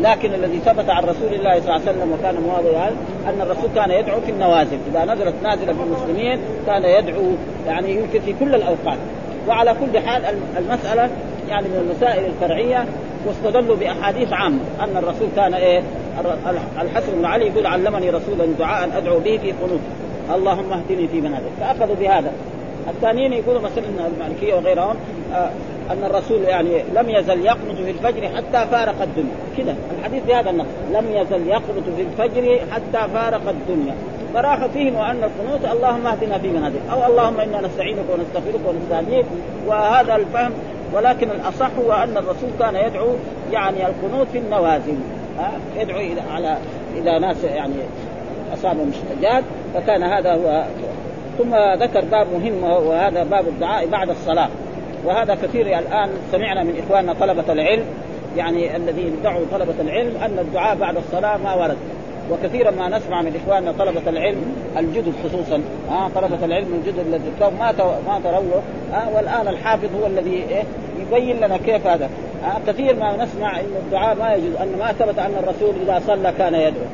لكن 0.00 0.34
الذي 0.34 0.58
ثبت 0.58 0.90
عن 0.90 1.04
رسول 1.04 1.34
الله 1.34 1.60
صلى 1.60 1.60
الله 1.60 1.72
عليه 1.72 1.82
وسلم 1.82 2.12
وكان 2.12 2.34
مواضعا 2.46 2.88
أن 3.28 3.40
الرسول 3.40 3.70
كان 3.74 3.90
يدعو 3.90 4.20
في 4.20 4.30
النوازل. 4.30 4.78
إذا 4.90 5.04
نزلت 5.04 5.34
نازلة 5.42 5.72
بالمسلمين 5.72 6.38
كان 6.66 6.84
يدعو 6.84 7.22
يعني 7.66 7.90
يمكن 7.90 8.20
في 8.20 8.34
كل 8.40 8.54
الأوقات. 8.54 8.98
وعلى 9.48 9.74
كل 9.80 9.98
حال 9.98 10.22
المسألة 10.58 11.10
يعني 11.48 11.68
من 11.68 11.90
المسائل 11.90 12.24
الفرعية 12.24 12.84
واستدلوا 13.26 13.76
بأحاديث 13.76 14.32
عامة 14.32 14.60
أن 14.80 14.96
الرسول 14.96 15.28
كان 15.36 15.54
إيه؟ 15.54 15.82
الحسن 16.80 17.12
بن 17.18 17.24
علي 17.24 17.46
يقول 17.46 17.66
علمني 17.66 18.10
رسولا 18.10 18.46
دعاء 18.58 18.88
أدعو 18.96 19.18
به 19.18 19.38
في 19.38 19.52
قنوت. 19.52 19.80
اللهم 20.34 20.72
اهدني 20.72 21.08
في 21.08 21.20
من 21.20 21.38
فأخذوا 21.60 21.94
بهذا. 22.00 22.32
الثانيين 22.88 23.32
يقولوا 23.32 23.60
مثلا 23.60 23.84
المالكية 24.06 24.54
وغيرهم 24.54 24.96
آه 25.34 25.50
أن 25.90 26.04
الرسول 26.04 26.42
يعني 26.42 26.82
لم 26.94 27.10
يزل 27.10 27.46
يقنط 27.46 27.76
في 27.84 27.90
الفجر 27.90 28.28
حتى 28.36 28.70
فارق 28.70 29.02
الدنيا. 29.02 29.34
كذا 29.56 29.76
الحديث 29.98 30.22
بهذا 30.28 30.50
النص. 30.50 30.66
لم 30.92 31.04
يزل 31.10 31.48
يقنط 31.48 31.84
في 31.96 32.02
الفجر 32.02 32.60
حتى 32.72 33.12
فارق 33.12 33.48
الدنيا. 33.48 33.94
فراح 34.36 34.66
فيهم 34.66 34.94
وأن 34.94 35.24
القنوت 35.24 35.72
اللهم 35.72 36.06
اهدنا 36.06 36.38
في 36.38 36.48
من 36.48 36.64
هديت. 36.64 36.80
أو 36.92 37.06
اللهم 37.06 37.40
إنا 37.40 37.60
نستعينك 37.60 38.04
ونستغفرك 38.10 38.60
ونستهديك. 38.66 39.26
وهذا 39.66 40.16
الفهم 40.16 40.52
ولكن 40.94 41.30
الأصح 41.30 41.70
هو 41.78 41.92
أن 41.92 42.16
الرسول 42.16 42.50
كان 42.58 42.76
يدعو 42.76 43.08
يعني 43.52 43.86
القنوت 43.86 44.26
في 44.32 44.38
النوازل. 44.38 44.96
يدعو 45.76 45.98
إلى 45.98 46.20
على 46.20 46.56
إلى 46.96 47.18
ناس 47.18 47.44
يعني 47.44 47.74
أصابهم 48.54 48.90
اشتجاج 48.90 49.44
فكان 49.74 50.02
هذا 50.02 50.34
هو. 50.34 50.64
ثم 51.38 51.54
ذكر 51.82 52.04
باب 52.04 52.26
مهم 52.32 52.62
وهذا 52.62 53.24
باب 53.24 53.48
الدعاء 53.48 53.86
بعد 53.86 54.10
الصلاة. 54.10 54.48
وهذا 55.04 55.34
كثير 55.34 55.78
الآن 55.78 56.08
سمعنا 56.32 56.62
من 56.62 56.82
إخواننا 56.86 57.12
طلبة 57.20 57.52
العلم 57.52 57.84
يعني 58.36 58.76
الذين 58.76 59.16
دعوا 59.24 59.44
طلبة 59.52 59.74
العلم 59.80 60.16
أن 60.16 60.38
الدعاء 60.38 60.76
بعد 60.76 60.96
الصلاة 60.96 61.36
ما 61.36 61.54
ورد. 61.54 61.76
وكثيرا 62.30 62.70
ما 62.70 62.88
نسمع 62.88 63.22
من 63.22 63.40
إخواننا 63.42 63.72
طلبة 63.72 64.10
العلم 64.10 64.56
الجدد 64.78 65.12
خصوصا 65.24 65.62
آه 65.90 66.08
طلبة 66.08 66.44
العلم 66.44 66.74
الجدد 66.74 66.98
الذي 66.98 67.30
ما 67.40 67.72
ما 68.06 68.20
ترووا 68.24 68.60
آه 68.94 69.16
والآن 69.16 69.48
الحافظ 69.48 69.88
هو 70.00 70.06
الذي 70.06 70.30
إيه 70.30 70.62
يبين 71.00 71.36
لنا 71.36 71.56
كيف 71.56 71.86
هذا. 71.86 72.10
آه 72.44 72.72
كثير 72.72 72.96
ما 72.96 73.24
نسمع 73.24 73.60
إن 73.60 73.74
الدعاء 73.86 74.16
ما 74.16 74.34
يجوز 74.34 74.56
أن 74.56 74.78
ما 74.78 74.92
ثبت 74.92 75.18
أن 75.18 75.32
الرسول 75.42 75.74
إذا 75.82 76.02
صلى 76.06 76.32
كان 76.38 76.54
يدعو. 76.54 76.84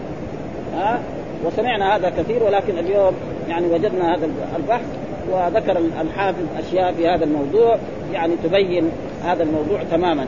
آه 0.76 0.98
وسمعنا 1.46 1.96
هذا 1.96 2.10
كثير 2.10 2.42
ولكن 2.42 2.78
اليوم 2.78 3.14
يعني 3.48 3.66
وجدنا 3.66 4.14
هذا 4.14 4.28
البحث 4.56 4.84
وذكر 5.30 5.78
الحافظ 6.00 6.44
أشياء 6.58 6.92
في 6.92 7.08
هذا 7.08 7.24
الموضوع 7.24 7.76
يعني 8.12 8.34
تبين 8.44 8.90
هذا 9.24 9.42
الموضوع 9.42 9.82
تماما. 9.90 10.26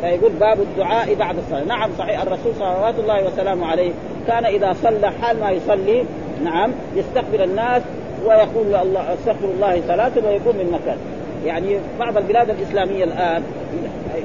فيقول 0.00 0.32
باب 0.32 0.60
الدعاء 0.60 1.14
بعد 1.14 1.36
الصلاة، 1.38 1.64
نعم 1.64 1.90
صحيح. 1.98 2.22
الرسول 2.22 2.54
صلوات 2.58 2.94
الله 2.98 3.26
وسلامه 3.26 3.66
عليه 3.66 3.90
كان 4.26 4.44
إذا 4.44 4.76
صلى 4.82 5.12
حال 5.22 5.40
ما 5.40 5.50
يصلي 5.50 6.04
نعم 6.44 6.70
يستقبل 6.96 7.42
الناس 7.42 7.82
ويقول 8.24 8.74
الله 8.74 9.14
استغفر 9.14 9.44
الله 9.44 9.80
ثلاثا 9.80 10.28
ويقوم 10.28 10.56
من 10.56 10.72
مكان. 10.72 10.96
يعني 11.46 11.76
بعض 11.98 12.16
البلاد 12.16 12.50
الإسلامية 12.50 13.04
الآن 13.04 13.42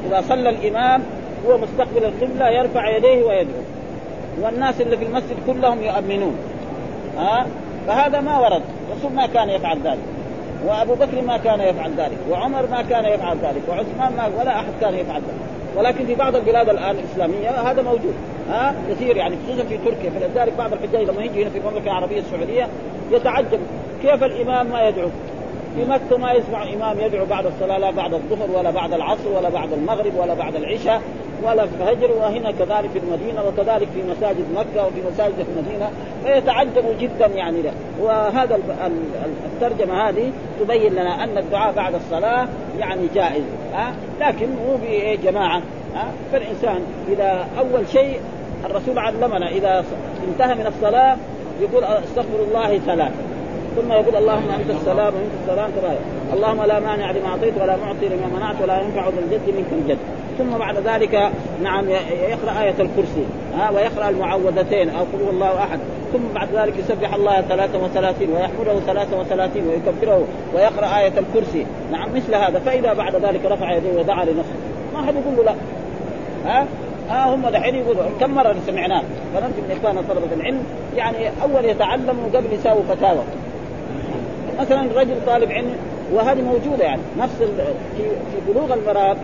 إذا 0.07 0.21
صلى 0.29 0.49
الإمام 0.49 1.03
هو 1.47 1.57
مستقبل 1.57 2.05
القبلة 2.05 2.49
يرفع 2.49 2.97
يديه 2.97 3.23
ويدعو. 3.23 3.61
والناس 4.41 4.81
اللي 4.81 4.97
في 4.97 5.05
المسجد 5.05 5.35
كلهم 5.47 5.83
يؤمنون. 5.83 6.35
ها؟ 7.17 7.45
فهذا 7.87 8.21
ما 8.21 8.39
ورد. 8.39 8.61
الرسول 8.91 9.11
ما 9.11 9.25
كان 9.27 9.49
يفعل 9.49 9.77
ذلك. 9.83 10.14
وأبو 10.65 10.93
بكر 10.93 11.21
ما 11.21 11.37
كان 11.37 11.59
يفعل 11.59 11.91
ذلك 11.97 12.17
وعمر 12.29 12.67
ما 12.71 12.81
كان 12.81 13.05
يفعل 13.05 13.37
ذلك 13.37 13.61
وعثمان 13.69 14.17
ما 14.17 14.39
ولا 14.39 14.59
أحد 14.59 14.71
كان 14.81 14.93
يفعل 14.93 15.21
ذلك. 15.21 15.55
ولكن 15.75 16.05
في 16.05 16.15
بعض 16.15 16.35
البلاد 16.35 16.69
الآن 16.69 16.95
الإسلامية 16.95 17.49
هذا 17.49 17.81
موجود 17.81 18.13
ها؟ 18.49 18.75
كثير 18.89 19.17
يعني 19.17 19.35
خصوصا 19.47 19.63
في 19.63 19.77
تركيا. 19.77 20.09
فلذلك 20.09 20.53
بعض 20.57 20.73
الحجاج 20.73 21.09
لما 21.09 21.23
يجي 21.23 21.43
هنا 21.43 21.49
في 21.49 21.57
المملكة 21.57 21.83
العربية 21.83 22.19
السعودية 22.19 22.67
يتعجب 23.11 23.59
كيف 24.01 24.23
الإمام 24.23 24.67
ما 24.67 24.87
يدعو. 24.87 25.09
في 25.75 25.85
مكة 25.85 26.17
ما 26.17 26.31
يسمع 26.31 26.63
إمام 26.73 26.99
يدعو 26.99 27.25
بعد 27.25 27.45
الصلاة 27.45 27.77
لا 27.77 27.91
بعد 27.91 28.13
الظهر 28.13 28.51
ولا 28.51 28.71
بعد 28.71 28.93
العصر 28.93 29.29
ولا 29.37 29.49
بعد 29.49 29.73
المغرب 29.73 30.15
ولا 30.17 30.33
بعد 30.33 30.55
العشاء. 30.55 31.01
ولا 31.43 31.65
في 31.65 31.71
الفجر 31.81 32.11
وهنا 32.11 32.51
كذلك 32.51 32.89
في 32.89 32.99
المدينة 32.99 33.43
وكذلك 33.47 33.87
في 33.93 34.03
مساجد 34.11 34.45
مكة 34.55 34.87
وفي 34.87 35.01
مساجد 35.13 35.35
في 35.35 35.59
المدينة 35.59 35.89
فيتعجبوا 36.23 36.93
جدا 36.99 37.25
يعني 37.25 37.61
له. 37.61 37.73
وهذا 38.01 38.59
الترجمة 39.45 40.09
هذه 40.09 40.31
تبين 40.59 40.93
لنا 40.93 41.23
أن 41.23 41.37
الدعاء 41.37 41.73
بعد 41.73 41.95
الصلاة 41.95 42.47
يعني 42.79 43.01
جائز 43.15 43.43
ها؟ 43.73 43.93
لكن 44.21 44.47
مو 44.49 44.77
بجماعة 44.83 45.61
ها؟ 45.95 46.07
فالإنسان 46.31 46.81
إذا 47.09 47.47
أول 47.59 47.87
شيء 47.87 48.19
الرسول 48.65 48.99
علمنا 48.99 49.49
إذا 49.49 49.83
انتهى 50.27 50.55
من 50.55 50.67
الصلاة 50.67 51.17
يقول 51.61 51.83
أستغفر 51.83 52.43
الله 52.47 52.77
ثلاثة 52.77 53.35
ثم 53.75 53.91
يقول 53.91 54.15
اللهم 54.15 54.49
أنت 54.59 54.69
السلام 54.69 55.13
وانت 55.13 55.33
السلام 55.43 55.71
كما 55.71 55.95
اللهم 56.33 56.63
لا 56.63 56.79
مانع 56.79 57.11
لما 57.11 57.27
أعطيت 57.27 57.53
ولا 57.61 57.77
معطي 57.77 58.07
لما 58.07 58.37
منعت 58.37 58.55
ولا 58.61 58.81
ينفع 58.81 59.09
ذا 59.09 59.19
الجد 59.19 59.55
منك 59.57 59.65
الجد. 59.71 59.97
ثم 60.37 60.57
بعد 60.57 60.77
ذلك 60.77 61.31
نعم 61.63 61.89
يقرأ 62.29 62.61
آية 62.61 62.75
الكرسي 62.79 63.25
ها 63.57 63.69
ويقرأ 63.71 64.09
المعوذتين 64.09 64.89
أو 64.89 65.03
قل 65.03 65.29
الله 65.29 65.63
أحد. 65.63 65.79
ثم 66.13 66.19
بعد 66.35 66.47
ذلك 66.53 66.73
يسبح 66.79 67.13
الله 67.13 67.41
33 67.41 68.29
ويحمده 68.29 68.79
33 68.79 69.67
ويكبره 69.67 70.27
ويقرأ 70.55 70.97
آية 70.97 71.13
الكرسي. 71.17 71.65
نعم 71.91 72.15
مثل 72.15 72.35
هذا. 72.35 72.59
فإذا 72.59 72.93
بعد 72.93 73.15
ذلك 73.15 73.45
رفع 73.45 73.71
يديه 73.71 73.99
ودعا 73.99 74.25
لنفسه. 74.25 74.55
ما 74.93 75.05
حد 75.05 75.13
يقول 75.15 75.35
له 75.37 75.43
لا. 75.43 75.55
ها؟ 76.45 76.67
ها 77.09 77.35
هم 77.35 77.49
دحين 77.49 77.75
يقولوا 77.75 78.03
كم 78.19 78.31
مرة 78.31 78.55
سمعناه 78.67 79.03
فنرجو 79.33 79.61
من 79.69 79.77
إخواننا 79.79 80.01
طلبة 80.09 80.33
العلم 80.33 80.63
يعني 80.95 81.29
أول 81.43 81.65
يتعلموا 81.65 82.29
قبل 82.33 82.53
يساووا 82.53 82.83
فتاوى. 82.89 83.23
مثلا 84.59 84.87
رجل 84.95 85.15
طالب 85.27 85.51
علم 85.51 85.75
وهذه 86.13 86.41
موجودة 86.41 86.83
يعني 86.83 87.01
نفس 87.19 87.35
في 87.97 88.03
في 88.03 88.53
بلوغ 88.53 88.73
المرام 88.73 89.17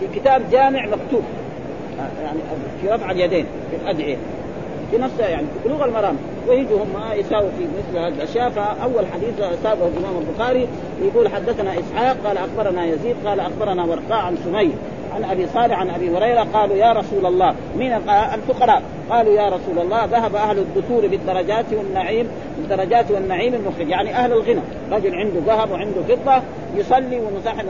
في 0.00 0.20
كتاب 0.20 0.50
جامع 0.50 0.86
مكتوب. 0.86 1.22
يعني 2.22 2.38
في 2.82 2.88
رفع 2.88 3.10
اليدين 3.10 3.46
في 3.70 3.76
الأدعية. 3.76 4.16
في 4.90 4.98
نفسها 4.98 5.28
يعني 5.28 5.46
في 5.46 5.68
بلوغ 5.68 5.84
المرام. 5.84 6.16
ويجوا 6.48 6.78
هم 6.78 7.12
يساووا 7.12 7.50
في 7.58 7.64
مثل 7.64 7.98
هذه 7.98 8.08
الأشياء. 8.08 8.50
فأول 8.50 9.06
حديث 9.14 9.36
سابه 9.62 9.86
الإمام 9.86 10.22
البخاري 10.28 10.68
يقول 11.02 11.28
حدثنا 11.28 11.72
إسحاق 11.72 12.16
قال 12.26 12.38
أخبرنا 12.38 12.86
يزيد 12.86 13.16
قال 13.24 13.40
أخبرنا 13.40 13.84
ورقاء 13.84 14.18
عن 14.18 14.36
سمي 14.44 14.70
عن 15.16 15.24
أبي 15.24 15.46
صالح 15.46 15.78
عن 15.78 15.90
أبي 15.90 16.16
هريرة 16.16 16.46
قالوا 16.52 16.76
يا 16.76 16.92
رسول 16.92 17.26
الله 17.26 17.54
من 17.76 17.92
الفقراء 18.34 18.82
قالوا 19.10 19.32
يا 19.32 19.48
رسول 19.48 19.78
الله 19.78 20.04
ذهب 20.04 20.34
أهل 20.36 20.58
الدثور 20.58 21.06
بالدرجات 21.06 21.64
والنعيم 21.72 22.28
بالدرجات 22.58 23.10
والنعيم 23.10 23.54
المخرج. 23.54 23.88
يعني 23.88 24.14
أهل 24.14 24.32
الغنى 24.32 24.60
رجل 24.92 25.14
عنده 25.14 25.40
ذهب 25.46 25.70
وعنده 25.70 26.02
فضة 26.08 26.42
يصلي 26.76 27.20
ونحن 27.20 27.66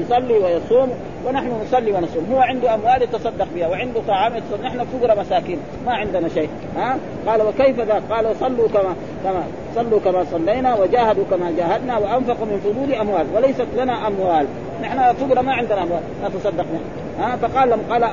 يصلي 0.00 0.38
ويصوم 0.38 0.90
ونحن 1.26 1.52
نصلي 1.66 1.92
ونصوم. 1.92 2.26
هو 2.32 2.40
عنده 2.40 2.74
أموال 2.74 3.02
يتصدق 3.02 3.46
بها 3.54 3.68
وعنده 3.68 4.00
طعام 4.08 4.36
يتصدق 4.36 4.64
نحن 4.64 4.84
فقراء 4.84 5.20
مساكين 5.20 5.58
ما 5.86 5.92
عندنا 5.92 6.28
شيء. 6.28 6.48
ها؟ 6.76 6.98
قال 7.26 7.42
وكيف 7.42 7.80
ذا 7.80 8.02
قال 8.10 8.36
صلوا 8.40 8.68
كما 8.68 8.94
كما 9.24 9.42
صلوا 9.74 10.00
كما 10.00 10.24
صلينا 10.24 10.74
وجاهدوا 10.74 11.24
كما 11.30 11.52
جاهدنا 11.58 11.98
وأنفقوا 11.98 12.46
من 12.46 12.60
فضول 12.64 12.94
أموال 12.94 13.26
وليست 13.34 13.66
لنا 13.76 14.06
أموال. 14.06 14.46
نحن 14.82 15.12
فقراء 15.12 15.42
ما 15.42 15.52
عندنا 15.52 15.82
اموال 15.82 16.00
نتصدق 16.24 16.66
ها؟ 17.18 17.36
فقال 17.36 17.70
لهم 17.70 17.80
قال 17.90 18.04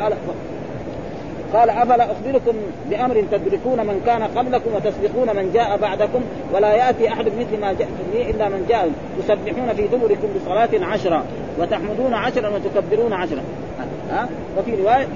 قال 1.53 1.70
أفلا 1.70 2.11
أخبركم 2.11 2.53
بأمر 2.89 3.24
تدركون 3.32 3.86
من 3.86 4.01
كان 4.05 4.24
قبلكم 4.24 4.70
وتسبقون 4.76 5.36
من 5.36 5.51
جاء 5.53 5.78
بعدكم 5.78 6.22
ولا 6.53 6.76
يأتي 6.76 7.07
أحد 7.07 7.26
مثل 7.26 7.61
ما 7.61 7.74
جاء 7.74 7.88
به 8.13 8.30
إلا 8.30 8.49
من 8.49 8.65
جاء 8.70 8.89
تسبحون 9.20 9.74
في 9.76 9.88
دبر 9.88 10.07
كل 10.07 10.41
صلاه 10.45 10.86
عشرا 10.86 11.24
وتحمدون 11.59 12.13
عشرا 12.13 12.49
وتكبرون 12.49 13.13
عشرا. 13.13 13.41
ها؟ 14.11 14.30
وفي 14.57 14.76
رواية 14.76 15.07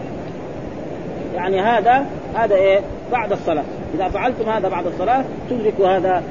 يعني 1.36 1.62
هذا 1.62 2.06
هذا 2.36 2.56
إيه؟ 2.56 2.80
بعد 3.12 3.32
الصلاة. 3.32 3.64
إذا 3.96 4.08
فعلتم 4.08 4.50
هذا 4.50 4.70
بعد 4.70 4.88
الصلاة 4.88 5.24
تدركوا 5.50 5.98
هذا 5.98 6.24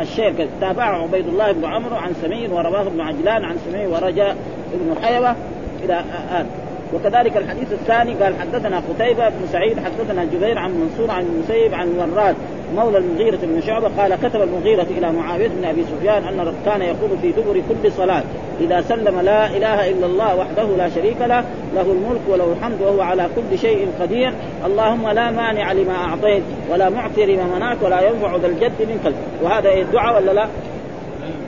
الشيء 0.00 0.48
تابعه 0.60 1.02
عبيد 1.02 1.26
الله 1.26 1.52
بن 1.52 1.64
عمرو 1.64 1.96
عن 1.96 2.14
سمين 2.22 2.52
ورواه 2.52 2.86
ابن 2.86 3.00
عجلان 3.00 3.44
عن 3.44 3.56
سمين 3.70 3.86
ورجاء 3.86 4.36
بن 4.74 5.04
حيوة 5.04 5.36
إلى 5.84 5.94
هذا 6.30 6.67
وكذلك 6.94 7.36
الحديث 7.36 7.72
الثاني 7.72 8.14
قال 8.14 8.34
حدثنا 8.40 8.78
قتيبة 8.78 9.28
بن 9.28 9.46
سعيد 9.52 9.78
حدثنا 9.80 10.24
جبير 10.24 10.58
عن 10.58 10.70
منصور 10.70 11.10
عن 11.10 11.22
المسيب 11.22 11.74
عن 11.74 11.88
وراد 11.98 12.36
مولى 12.76 12.98
المغيرة 12.98 13.38
بن 13.42 13.60
شعبة 13.66 13.88
قال 13.98 14.14
كتب 14.14 14.42
المغيرة 14.42 14.86
إلى 14.98 15.12
معاوية 15.12 15.48
بن 15.48 15.64
أبي 15.64 15.84
سفيان 15.84 16.24
أن 16.24 16.54
كان 16.66 16.82
يقول 16.82 17.10
في 17.22 17.32
دبر 17.32 17.62
كل 17.68 17.92
صلاة 17.92 18.22
إذا 18.60 18.80
سلم 18.80 19.20
لا 19.20 19.46
إله 19.46 19.90
إلا 19.90 20.06
الله 20.06 20.36
وحده 20.36 20.76
لا 20.76 20.88
شريك 20.88 21.16
له 21.20 21.44
له 21.74 21.92
الملك 21.92 22.20
وله 22.28 22.52
الحمد 22.52 22.80
وهو 22.80 23.00
على 23.00 23.28
كل 23.36 23.58
شيء 23.58 23.88
قدير 24.00 24.32
اللهم 24.66 25.08
لا 25.08 25.30
مانع 25.30 25.72
لما 25.72 25.94
أعطيت 25.94 26.42
ولا 26.70 26.90
معطي 26.90 27.26
لما 27.26 27.56
منعت 27.56 27.82
ولا 27.82 28.00
ينفع 28.08 28.36
ذا 28.36 28.46
الجد 28.46 28.88
منك 28.88 29.14
وهذا 29.42 29.68
إيه 29.68 29.82
الدعاء 29.82 30.22
ولا 30.22 30.30
لا؟ 30.32 30.48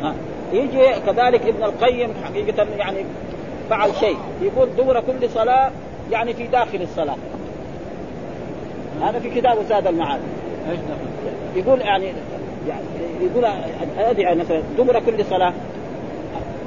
آه. 0.04 0.14
يجي 0.52 1.00
كذلك 1.06 1.42
ابن 1.46 1.64
القيم 1.64 2.10
حقيقة 2.24 2.66
يعني 2.78 3.04
فعل 3.70 3.94
شيء. 3.94 4.16
يقول 4.42 4.68
دبر 4.78 5.00
كل 5.00 5.30
صلاة 5.30 5.70
يعني 6.10 6.34
في 6.34 6.46
داخل 6.46 6.82
الصلاة. 6.82 7.16
هذا 9.02 9.18
في 9.18 9.30
كتاب 9.30 9.58
ساد 9.68 9.86
المعاد 9.86 10.20
يقول 11.56 11.80
يعني 11.80 12.12
يعني 12.68 12.84
يقول 13.20 13.44
ادعي 13.98 14.34
مثلا 14.34 14.62
دبر 14.78 15.00
كل 15.00 15.24
صلاة. 15.24 15.52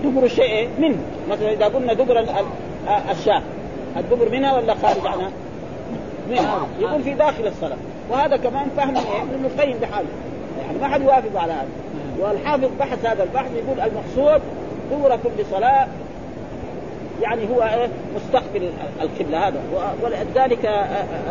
دبر 0.04 0.24
الشيء 0.24 0.70
منه. 0.80 0.97
مثلا 1.30 1.51
إذا 1.51 1.66
قلنا 1.66 1.93
دبر 1.93 2.26
الشاة. 3.12 3.41
الدبر 3.97 4.30
منها 4.30 4.58
ولا 4.58 4.76
خارج 4.76 5.08
عنها؟ 5.08 5.32
منها. 6.30 6.68
يقول 6.80 7.04
في 7.04 7.14
داخل 7.14 7.47
الصلاة. 7.47 7.78
وهذا 8.12 8.38
كمان 8.38 8.68
فهم 8.78 8.97
إيه؟ 8.97 9.22
ابن 9.22 9.45
القيم 9.45 9.78
بحاله. 9.78 10.08
يعني 10.66 10.78
ما 10.82 10.88
حد 10.88 11.01
يوافق 11.01 11.41
على 11.41 11.54
هذا. 11.54 11.68
والحافظ 12.20 12.70
بحث 12.80 13.06
هذا 13.06 13.24
البحث 13.24 13.51
يقول 13.56 13.80
المقصود 13.80 14.41
دبر 14.91 15.18
كل 15.24 15.45
صلاة 15.51 15.88
يعني 17.22 17.41
هو 17.55 17.61
إيه 17.61 17.89
مستقبل 18.16 18.70
القبلة 19.01 19.47
هذا. 19.47 19.61
ولذلك 20.03 20.66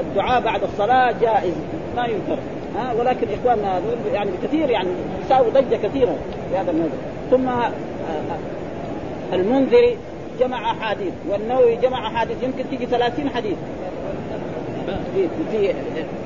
الدعاء 0.01 0.41
بعد 0.41 0.63
الصلاة 0.63 1.15
جائز 1.21 1.55
ما 1.97 2.07
ينكر. 2.07 2.39
ها 2.77 2.93
ولكن 2.93 3.27
إخواننا 3.41 3.81
يعني 4.13 4.31
كثير 4.43 4.71
يعني 4.71 4.89
يساوي 5.25 5.51
ضجة 5.51 5.77
كثيرة 5.77 6.17
في 6.51 6.57
هذا 6.57 6.71
الموضوع. 6.71 6.99
ثم 7.31 7.49
المنذري 9.33 9.97
جمع 10.41 10.71
أحاديث 10.71 11.13
والنووي 11.29 11.77
جمع 11.77 12.07
أحاديث 12.07 12.43
يمكن 12.43 12.65
تيجي 12.71 12.87
30 12.87 13.31
حديث. 13.31 13.57
في 15.15 15.29
في 15.53 15.75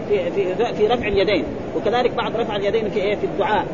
في 0.09 0.75
في, 0.75 0.87
رفع 0.87 1.07
اليدين. 1.07 1.45
وكذلك 1.77 2.15
بعد 2.15 2.37
رفع 2.37 2.57
اليدين 2.57 2.91
في 2.91 3.01
إيه 3.01 3.15
في 3.17 3.27
الدعاء. 3.27 3.67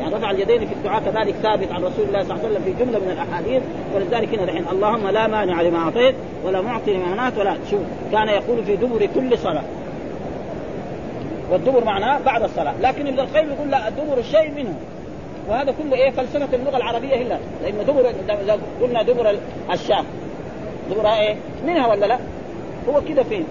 يعني 0.00 0.14
رفع 0.14 0.30
اليدين 0.30 0.66
في 0.66 0.74
الدعاء 0.74 1.02
كذلك 1.02 1.34
ثابت 1.34 1.72
عن 1.72 1.84
رسول 1.84 2.04
الله 2.08 2.24
صلى 2.24 2.34
الله 2.34 2.44
عليه 2.44 2.48
وسلم 2.48 2.62
في 2.64 2.84
جملة 2.84 2.98
من 2.98 3.10
الأحاديث 3.10 3.62
ولذلك 3.94 4.34
هنا 4.34 4.44
الحين 4.44 4.64
اللهم 4.72 5.08
لا 5.08 5.26
مانع 5.26 5.62
لما 5.62 5.78
أعطيت 5.78 6.14
ولا 6.44 6.60
معطي 6.60 6.92
لما 6.94 7.12
منعت 7.12 7.38
ولا 7.38 7.56
شوف 7.70 7.80
كان 8.12 8.28
يقول 8.28 8.64
في 8.64 8.76
دبر 8.76 9.08
كل 9.14 9.38
صلاة. 9.38 9.62
والدبر 11.50 11.84
معناه 11.84 12.18
بعد 12.18 12.42
الصلاة 12.42 12.74
لكن 12.82 13.06
ابن 13.06 13.20
القيم 13.20 13.48
يقول 13.52 13.70
لا 13.70 13.88
الدبر 13.88 14.18
الشيء 14.18 14.50
منه. 14.50 14.74
وهذا 15.48 15.74
كله 15.82 15.96
إيه؟ 15.96 16.10
فلسفة 16.10 16.56
اللغة 16.56 16.76
العربية 16.76 17.22
إلا. 17.22 17.38
لأن 17.62 17.86
دبر 17.86 18.10
إذا 18.44 18.58
قلنا 18.82 19.02
دبر 19.02 19.36
الشام 19.72 20.04
دبرها 20.90 21.20
إيه؟ 21.20 21.36
منها 21.66 21.86
ولا 21.86 22.06
لا؟ 22.06 22.18
هو 22.88 23.00
كذا 23.08 23.22
فين؟ 23.22 23.44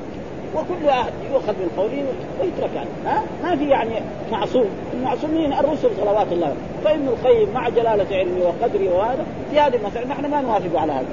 وكل 0.55 0.89
احد 0.89 1.13
يؤخذ 1.31 1.53
من 1.53 1.69
قوله 1.77 2.05
ويترك 2.41 2.75
يعني 2.75 2.89
ها؟ 3.05 3.23
ما 3.43 3.55
في 3.55 3.69
يعني 3.69 3.91
معصوم. 4.31 4.69
المعصومين 4.93 5.53
الرسل 5.53 5.89
صلوات 6.01 6.31
الله. 6.31 6.53
فابن 6.83 7.07
القيم 7.07 7.49
مع 7.53 7.69
جلالة 7.69 8.17
علمه 8.17 8.41
وقدره 8.45 8.97
وهذا 8.97 9.25
في 9.51 9.59
هذه 9.59 9.75
المسألة 9.75 10.07
نحن 10.07 10.31
ما 10.31 10.41
نوافق 10.41 10.79
على 10.79 10.91
هذا. 10.91 11.05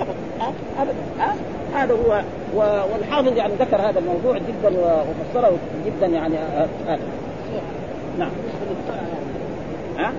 ابدا. 0.00 0.14
ابدا. 0.78 1.34
هذا 1.74 1.94
هو. 1.94 2.22
والحافظ 2.92 3.36
يعني 3.36 3.54
ذكر 3.54 3.76
هذا 3.76 3.98
الموضوع 3.98 4.38
جدا 4.38 4.78
وفسره 4.78 5.52
جدا 5.86 6.06
يعني 6.06 6.34
هذا 6.36 6.68
آه، 6.88 6.92
آه. 6.92 6.98
نعم. 8.18 8.30
ها؟ 9.98 10.12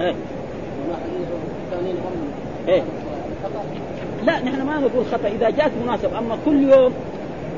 إيه. 0.00 0.14
إيه. 2.68 2.82
لا 4.24 4.40
نحن 4.40 4.62
ما 4.62 4.80
نقول 4.80 5.06
خطأ 5.12 5.28
إذا 5.28 5.50
جاءت 5.50 5.72
مناسبه 5.84 6.18
أما 6.18 6.38
كل 6.44 6.62
يوم 6.62 6.92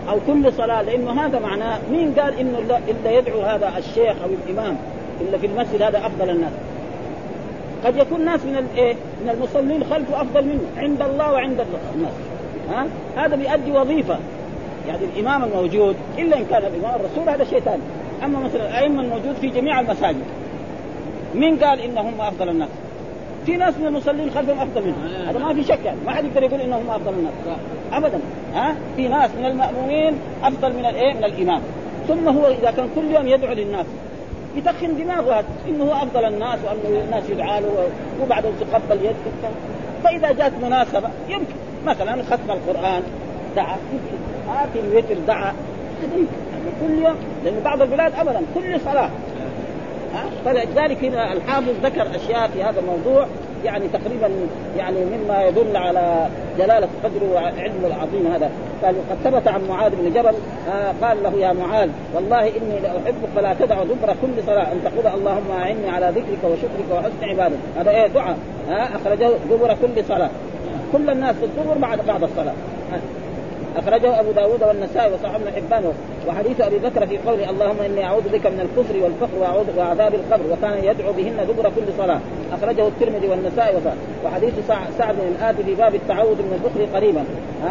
أو 0.09 0.19
كل 0.27 0.53
صلاة 0.53 0.83
لأنه 0.83 1.27
هذا 1.27 1.39
معناه 1.39 1.79
مين 1.91 2.13
قال 2.13 2.39
إنه 2.39 2.59
إلا 2.89 3.11
يدعو 3.11 3.41
هذا 3.41 3.73
الشيخ 3.79 4.17
أو 4.25 4.29
الإمام 4.47 4.77
إلا 5.21 5.39
في 5.39 5.47
المسجد 5.47 5.83
هذا 5.83 5.99
أفضل 5.99 6.31
الناس 6.31 6.53
قد 7.85 7.97
يكون 7.97 8.25
ناس 8.25 8.45
من 8.45 8.57
الايه؟ 8.57 8.95
من 8.95 9.31
المصلين 9.31 9.85
خلفه 9.85 10.21
أفضل 10.23 10.45
منه 10.45 10.61
عند 10.77 11.03
الله 11.03 11.33
وعند 11.33 11.65
الناس 11.95 12.13
ها؟ 12.71 12.87
هذا 13.17 13.37
بيؤدي 13.37 13.73
وظيفة 13.73 14.19
يعني 14.89 15.05
الإمام 15.05 15.45
الموجود 15.45 15.97
إلا 16.19 16.39
إن 16.39 16.45
كان 16.45 16.63
الإمام 16.63 17.01
الرسول 17.01 17.29
هذا 17.29 17.45
شيء 17.45 17.61
ثاني 17.61 17.83
أما 18.25 18.39
مثلا 18.39 18.69
الأئمة 18.69 19.03
الموجود 19.03 19.35
في 19.41 19.49
جميع 19.49 19.81
المساجد 19.81 20.25
مين 21.35 21.57
قال 21.57 21.81
إنهم 21.81 22.21
أفضل 22.21 22.49
الناس؟ 22.49 22.69
في 23.47 23.57
ناس 23.57 23.75
من 23.79 23.87
المصلين 23.87 24.31
خلفهم 24.31 24.59
أفضل 24.59 24.83
منهم 24.83 25.29
هذا 25.29 25.39
ما 25.39 25.55
في 25.55 25.65
شك 25.65 25.79
يعني. 25.85 25.99
ما 26.07 26.13
حد 26.13 26.25
يقدر 26.25 26.43
يقول 26.43 26.61
إنهم 26.61 26.91
أفضل 26.91 27.13
الناس 27.13 27.33
ابدا. 27.93 28.19
ها؟ 28.55 28.75
في 28.97 29.09
ناس 29.09 29.31
من 29.39 29.47
المامومين 29.47 30.15
أفضل 30.43 30.73
من 30.73 30.87
الايه 30.87 31.15
من 31.15 31.25
الإمام. 31.25 31.61
ثم 32.09 32.29
هو 32.29 32.47
إذا 32.47 32.71
كان 32.71 32.89
كل 32.95 33.15
يوم 33.15 33.29
يدعو 33.29 33.53
للناس 33.53 33.87
يدخن 34.57 34.97
دماغه. 34.97 35.35
هذا 35.35 35.45
إنه 35.69 35.85
هو 35.85 35.93
أفضل 35.93 36.25
الناس 36.25 36.59
وانه 36.65 37.05
الناس 37.05 37.31
يدعى 37.31 37.61
له 37.61 37.89
وبعدين 38.23 38.53
تقبل 38.61 39.05
يد 39.05 39.17
فإذا 40.05 40.33
جاءت 40.33 40.53
مناسبة 40.63 41.09
يمكن. 41.29 41.55
مثلا 41.87 42.23
ختم 42.23 42.51
القرآن 42.51 43.03
دعا. 43.57 43.77
يمكن. 43.93 44.49
ها 44.49 44.67
في 44.73 44.81
الوتر 44.81 45.17
دعا. 45.27 45.53
كل 46.81 46.95
يوم 47.05 47.17
لأن 47.45 47.61
بعض 47.65 47.83
البلاد 47.83 48.13
ابدا. 48.19 48.41
كل 48.55 48.81
صلاة. 48.81 49.11
فلذلك 50.45 51.05
هنا 51.05 51.33
الحافظ 51.33 51.73
ذكر 51.83 52.07
أشياء 52.17 52.49
في 52.49 52.63
هذا 52.63 52.81
الموضوع 52.81 53.27
يعني 53.65 53.89
تقريبا 53.89 54.31
يعني 54.79 54.97
مما 55.05 55.43
يدل 55.45 55.77
على 55.77 56.29
جلالة 56.59 56.89
قدره 57.05 57.33
وعلمه 57.35 57.87
العظيم 57.87 58.33
هذا. 58.33 58.51
قال 58.85 58.95
وقد 58.95 59.19
ثبت 59.25 59.49
عن 59.49 59.69
معاذ 59.69 59.93
بن 59.97 60.13
جبل 60.15 60.35
آه 60.69 61.07
قال 61.07 61.23
له 61.23 61.33
يا 61.39 61.53
معاذ 61.53 61.91
والله 62.15 62.41
إني 62.41 62.81
لأحبك 62.83 63.29
فلا 63.37 63.55
تدع 63.55 63.83
دبر 63.83 64.15
كل 64.23 64.43
صلاة 64.47 64.73
أن 64.73 64.81
تقول 64.85 65.15
اللهم 65.15 65.51
أعني 65.61 65.91
على 65.91 66.07
ذكرك 66.07 66.45
وشكرك 66.45 66.91
وحسن 66.93 67.31
عبادتك. 67.31 67.59
هذا 67.77 67.91
إيه؟ 67.91 68.07
دعاء 68.07 68.37
أخرجه 68.71 69.31
دبر 69.51 69.77
كل 69.83 70.05
صلاة. 70.09 70.31
كل 70.93 71.11
الناس 71.11 71.37
في 71.37 71.45
الدبر 71.45 71.79
بعد 71.79 72.07
بعد 72.07 72.23
الصلاة. 72.23 72.55
أخرجه 73.77 74.21
أبو 74.21 74.33
داود 74.33 74.63
والنسائي 74.63 75.15
وصححه 75.15 75.37
ابن 75.37 75.53
حبان 75.57 75.93
وحديث 76.29 76.61
أبي 76.61 76.79
بكر 76.79 77.07
في 77.07 77.19
قوله 77.19 77.51
اللهم 77.51 77.81
إني 77.81 78.05
أعوذ 78.05 78.29
بك 78.29 78.47
من 78.47 78.61
الكفر 78.61 78.97
والفقر 79.05 79.39
واعوذ 79.41 79.79
وعذاب 79.79 80.15
القبر 80.15 80.45
وكان 80.53 80.85
يدعو 80.85 81.13
بهن 81.13 81.47
دبر 81.49 81.71
كل 81.71 81.93
صلاة. 81.99 82.21
أخرجه 82.53 82.89
الترمذي 82.89 83.29
والنسائي 83.29 83.77
وحديث 84.25 84.53
سعد 84.99 85.15
بن 85.15 85.35
الآتي 85.39 85.63
في 85.63 85.75
باب 85.75 85.95
التعوذ 85.95 86.37
من 86.37 86.61
البخل 86.61 86.97
قريبا. 86.97 87.25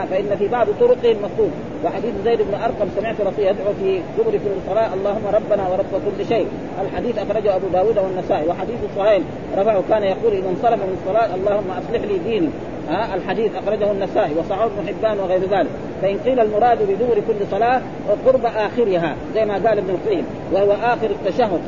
فإن 0.10 0.36
في 0.40 0.48
بعض 0.48 0.68
طرقه 0.80 1.12
المفقود 1.12 1.52
وحديث 1.86 2.14
زيد 2.24 2.42
بن 2.42 2.54
أرقم 2.54 2.88
سمعت 2.98 3.16
رسول 3.22 3.46
يدعو 3.46 3.74
في 3.80 4.02
دبر 4.18 4.32
كل 4.32 4.56
صلاه 4.70 4.94
اللهم 4.94 5.28
ربنا 5.34 5.70
ورب 5.70 5.86
كل 6.18 6.26
شيء. 6.26 6.48
الحديث 6.82 7.18
أخرجه 7.18 7.56
أبو 7.56 7.68
داود 7.74 7.98
والنسائي 7.98 8.48
وحديث 8.48 8.76
صهيل 8.96 9.24
رفعه 9.58 9.84
كان 9.90 10.04
يقول 10.04 10.34
إذا 10.34 10.50
انصرف 10.50 10.80
من 10.80 10.98
الصلاة 11.02 11.36
اللهم 11.36 11.72
أصلح 11.72 12.02
لي 12.02 12.18
ديني. 12.18 12.50
ها 12.90 13.16
الحديث 13.16 13.52
أخرجه 13.56 13.92
النسائي 13.92 14.32
وصححه 14.40 14.66
ابن 14.66 14.88
حبان 14.88 15.20
وغير 15.20 15.42
ذلك. 15.42 15.70
فإن 16.02 16.18
قيل 16.26 16.40
المراد 16.40 16.78
بدور 16.84 17.16
كل 17.28 17.48
صلاة 17.52 17.82
قرب 18.26 18.46
آخرها 18.46 19.16
زي 19.34 19.46
ما 19.46 19.54
قال 19.54 19.78
ابن 19.78 19.90
القيم 19.90 20.26
وهو 20.52 20.72
آخر 20.72 21.10
التشهد. 21.10 21.62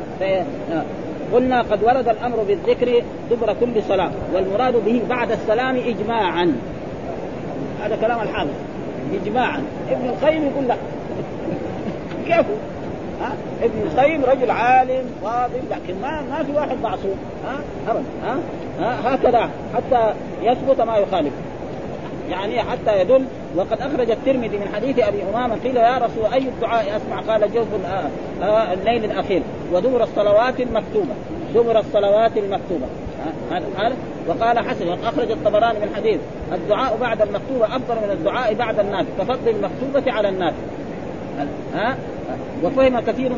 قلنا 1.34 1.62
قد 1.62 1.84
ورد 1.84 2.08
الأمر 2.08 2.36
بالذكر 2.48 3.02
دبر 3.30 3.54
كل 3.60 3.82
صلاة 3.88 4.10
والمراد 4.34 4.84
به 4.84 5.02
بعد 5.10 5.30
السلام 5.30 5.76
اجماعا. 5.76 6.56
هذا 7.82 7.96
كلام 7.96 8.20
الحافظ. 8.20 8.50
اجماعا 9.22 9.62
ابن 9.90 10.08
القيم 10.08 10.42
يقول 10.44 10.68
لا. 10.68 10.76
كيف؟ 12.26 12.46
ها؟ 13.20 13.32
ابن 13.62 13.82
القيم 13.82 14.24
رجل 14.24 14.50
عالم 14.50 15.04
فاضل 15.22 15.60
لكن 15.70 16.00
ما 16.02 16.22
ما 16.30 16.42
في 16.42 16.52
واحد 16.52 16.76
معصوم. 16.82 17.16
ها؟ 17.46 17.58
ابدا. 17.90 18.04
ها؟ 18.24 18.36
ها؟ 18.80 19.14
هكذا 19.14 19.50
حتى 19.74 20.14
يثبت 20.42 20.80
ما 20.80 20.96
يخالف. 20.96 21.32
يعني 22.30 22.62
حتى 22.62 23.00
يدل 23.00 23.24
وقد 23.56 23.80
أخرج 23.80 24.10
الترمذي 24.10 24.58
من 24.58 24.68
حديث 24.74 24.98
أبي 24.98 25.22
أمامة 25.34 25.54
قيل 25.64 25.76
يا 25.76 25.98
رسول 25.98 26.32
أي 26.32 26.38
الدعاء 26.48 26.96
أسمع؟ 26.96 27.32
قال 27.32 27.52
جوف 27.52 27.66
آه 27.86 28.08
آه 28.44 28.72
الليل 28.72 29.04
الأخير. 29.04 29.42
ودبر 29.72 30.02
الصلوات 30.02 30.60
المكتوبة. 30.60 31.14
دبر 31.54 31.78
الصلوات 31.78 32.36
المكتوبة. 32.36 32.86
هذا 33.78 33.96
وقال 34.28 34.58
حسن 34.58 34.88
أخرج 35.04 35.30
الطبراني 35.30 35.78
من 35.78 35.94
حديث 35.96 36.20
الدعاء 36.52 36.96
بعد 36.96 37.22
المكتوبة 37.22 37.76
أفضل 37.76 37.94
من 37.94 38.10
الدعاء 38.12 38.54
بعد 38.54 38.78
النافله 38.78 39.08
كفضل 39.18 39.48
المكتوبة 39.48 40.12
على 40.12 40.28
النافله 40.28 40.66
ها؟ 41.74 41.96
وفهم 42.62 43.00
كثير 43.00 43.32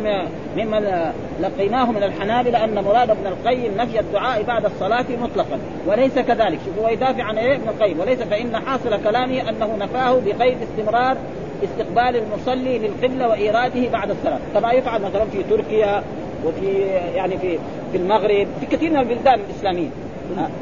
ممن 0.57 1.12
لقيناه 1.41 1.93
من 1.93 2.03
الحنابلة 2.03 2.64
أن 2.64 2.84
مراد 2.84 3.11
ابن 3.11 3.26
القيم 3.26 3.72
نفي 3.76 4.01
الدعاء 4.01 4.43
بعد 4.43 4.64
الصلاة 4.64 5.05
مطلقا. 5.22 5.59
وليس 5.86 6.18
كذلك. 6.18 6.59
شوفوا 6.66 6.82
هو 6.84 6.89
يدافع 6.89 7.22
عن 7.22 7.39
إيه؟ 7.39 7.57
ابن 7.57 7.68
القيم. 7.68 8.01
وليس 8.01 8.18
فإن 8.22 8.57
حاصل 8.57 9.03
كلامه 9.05 9.49
أنه 9.49 9.76
نفاه 9.76 10.20
بقيد 10.26 10.59
استمرار 10.62 11.16
استقبال 11.64 12.22
المصلي 12.22 12.78
للقبلة 12.78 13.28
وإيراده 13.28 13.89
بعد 13.89 14.11
الصلاة. 14.11 14.39
كما 14.55 14.72
يفعل 14.72 15.03
مثلا 15.03 15.24
في 15.24 15.43
تركيا؟ 15.43 16.03
وفي 16.47 16.80
يعني 17.14 17.39
في 17.39 17.59
في 17.93 17.99
المغرب 17.99 18.47
في 18.61 18.66
كثير 18.66 18.91
من 18.91 18.97
البلدان 18.97 19.41
الإسلامية. 19.41 19.89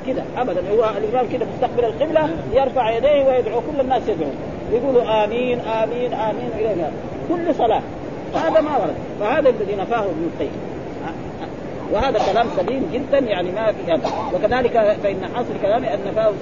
كده 0.07 0.22
ابدا. 0.37 0.61
هو 0.70 0.91
الإمام 0.99 1.27
كده 1.33 1.47
مستقبل 1.55 1.85
القبلة 1.85 2.31
يرفع 2.53 2.91
يديه 2.97 3.24
ويدعو 3.24 3.61
كل 3.61 3.81
الناس 3.81 4.03
يدعو 4.09 4.31
يقولوا 4.72 5.24
آمين 5.24 5.61
آمين 5.61 6.12
آمين 6.12 6.51
إلى 6.59 6.91
كل 7.29 7.55
صلاة. 7.55 7.83
هذا 8.35 8.61
ما 8.61 8.77
ورد. 8.77 8.95
فهذا 9.20 9.49
الذي 9.49 9.77
نفاه 9.77 10.05
ابن 10.05 10.31
القيم. 10.35 10.53
وهذا 11.93 12.18
كلام 12.33 12.47
سليم 12.57 12.91
جدا 12.93 13.18
يعني 13.18 13.51
ما 13.51 13.72
في 13.72 13.93
هذا. 13.93 14.11
وكذلك 14.35 14.97
فإن 15.03 15.29
حاصل 15.35 15.53
كلامه 15.62 15.95
أن 15.95 15.99
نفاه 16.09 16.33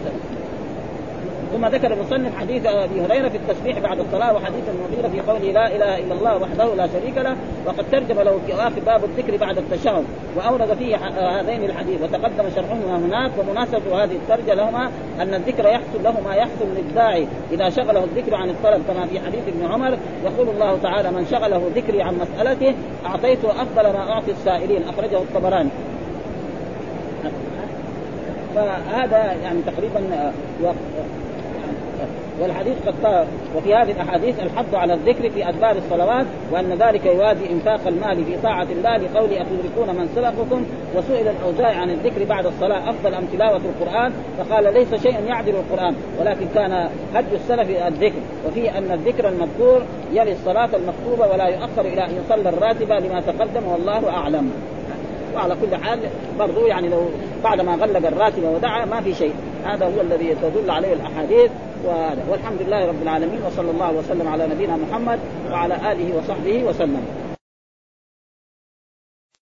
ثم 1.55 1.67
ذكر 1.67 1.93
المصنف 1.93 2.39
حديث 2.39 2.67
أبي 2.67 3.01
هريرة 3.01 3.29
في 3.29 3.37
التسبيح 3.37 3.79
بعد 3.79 4.01
الصلاة 4.01 4.35
وحديث 4.35 4.63
المغيره 4.69 5.09
في 5.09 5.31
قوله 5.31 5.53
لا 5.53 5.77
إله 5.77 5.99
إلا 5.99 6.15
الله 6.15 6.37
وحده 6.37 6.75
لا 6.75 6.87
شريك 6.87 7.19
له 7.19 7.37
وقد 7.67 7.85
ترجم 7.93 8.21
له 8.21 8.41
في 8.47 8.55
آخر 8.55 8.81
باب 8.87 9.05
الذكر 9.05 9.37
بعد 9.37 9.59
التشهد 9.59 10.05
وأورد 10.37 10.75
فيه 10.75 10.97
هذين 10.97 11.65
الحديث 11.65 12.03
وتقدم 12.03 12.45
شرحهما 12.57 12.97
هناك 12.97 13.31
ومناسبة 13.39 14.05
هذه 14.05 14.13
الترجمة 14.13 14.55
لهما 14.55 14.91
أن 15.21 15.35
الذكر 15.35 15.67
يحصل 15.67 16.03
له 16.05 16.21
ما 16.25 16.35
يحصل 16.35 16.67
للداعي 16.77 17.27
إذا 17.53 17.71
شغله 17.71 18.05
الذكر 18.05 18.35
عن 18.35 18.51
الطلب 18.51 18.83
كما 18.89 19.07
في 19.07 19.21
حديث 19.21 19.43
ابن 19.49 19.73
عمر 19.73 19.99
يقول 20.25 20.49
الله 20.49 20.79
تعالى 20.83 21.11
من 21.11 21.27
شغله 21.31 21.71
ذكري 21.77 22.03
عن 22.03 22.19
مسألته 22.19 22.75
أعطيته 23.07 23.51
أفضل 23.51 23.83
ما 23.83 24.11
أعطي 24.11 24.31
السائلين. 24.31 24.83
أخرجه 24.89 25.19
الطبراني. 25.19 25.71
فهذا 28.55 29.37
يعني 29.43 29.59
تقريبا 29.67 30.33
والحديث 32.41 32.75
قد 32.87 33.27
وفي 33.57 33.75
هذه 33.75 33.91
الأحاديث 33.91 34.41
الحث 34.41 34.75
على 34.75 34.95
الذكر 34.95 35.31
في 35.31 35.49
أدبار 35.49 35.77
الصلوات 35.77 36.27
وأن 36.53 36.73
ذلك 36.73 37.07
يوازي 37.07 37.51
إنفاق 37.51 37.81
المال 37.87 38.25
في 38.25 38.37
طاعة 38.43 38.67
الله. 38.71 38.97
لقول 38.97 39.33
أتدركون 39.33 39.97
من 39.97 40.09
سبقكم؟ 40.17 40.65
وسئل 40.97 41.29
الأوزاعي 41.29 41.75
عن 41.75 41.91
الذكر 41.91 42.25
بعد 42.25 42.47
الصلاة 42.47 42.91
أفضل 42.91 43.15
أم 43.15 43.25
تلاوة 43.33 43.61
القرآن؟ 43.65 44.13
فقال 44.39 44.75
ليس 44.75 45.03
شيء 45.03 45.25
يعدل 45.27 45.55
القرآن 45.55 45.95
ولكن 46.21 46.47
كان 46.55 46.89
هدي 47.15 47.37
السلف 47.37 47.87
الذكر. 47.87 48.21
وفيه 48.49 48.79
أن 48.79 48.91
الذكر 48.93 49.29
المذكور 49.29 49.83
يلي 50.13 50.33
الصلاة 50.33 50.69
المكتوبة 50.77 51.33
ولا 51.33 51.47
يؤخر 51.49 51.81
إلى 51.81 52.05
أن 52.05 52.11
يصلى 52.25 52.49
الراتبه 52.49 52.99
لما 52.99 53.21
تقدم 53.21 53.67
والله 53.69 54.11
أعلم. 54.11 54.51
وعلى 55.35 55.57
كل 55.63 55.77
حال 55.77 55.99
برضو 56.39 56.67
يعني 56.67 56.89
لو 56.89 57.01
بعد 57.45 57.61
ما 57.61 57.75
غلق 57.75 58.07
الراتبه 58.07 58.49
ودعا 58.51 58.85
ما 58.85 59.01
في 59.01 59.15
شيء. 59.15 59.35
هذا 59.65 59.87
هو 59.87 60.01
الذي 60.01 60.35
تدل 60.43 60.71
عليه 60.71 60.93
الأحاديث 60.93 61.51
والحمد 62.31 62.63
لله 62.67 62.87
رب 62.87 63.03
العالمين 63.03 63.39
وصلى 63.47 63.71
الله 63.71 63.93
وسلم 63.93 64.29
على 64.29 64.47
نبينا 64.47 64.77
محمد 64.77 65.19
وعلى 65.53 65.75
آله 65.75 66.19
وصحبه 66.19 66.65
وسلم. 66.65 67.34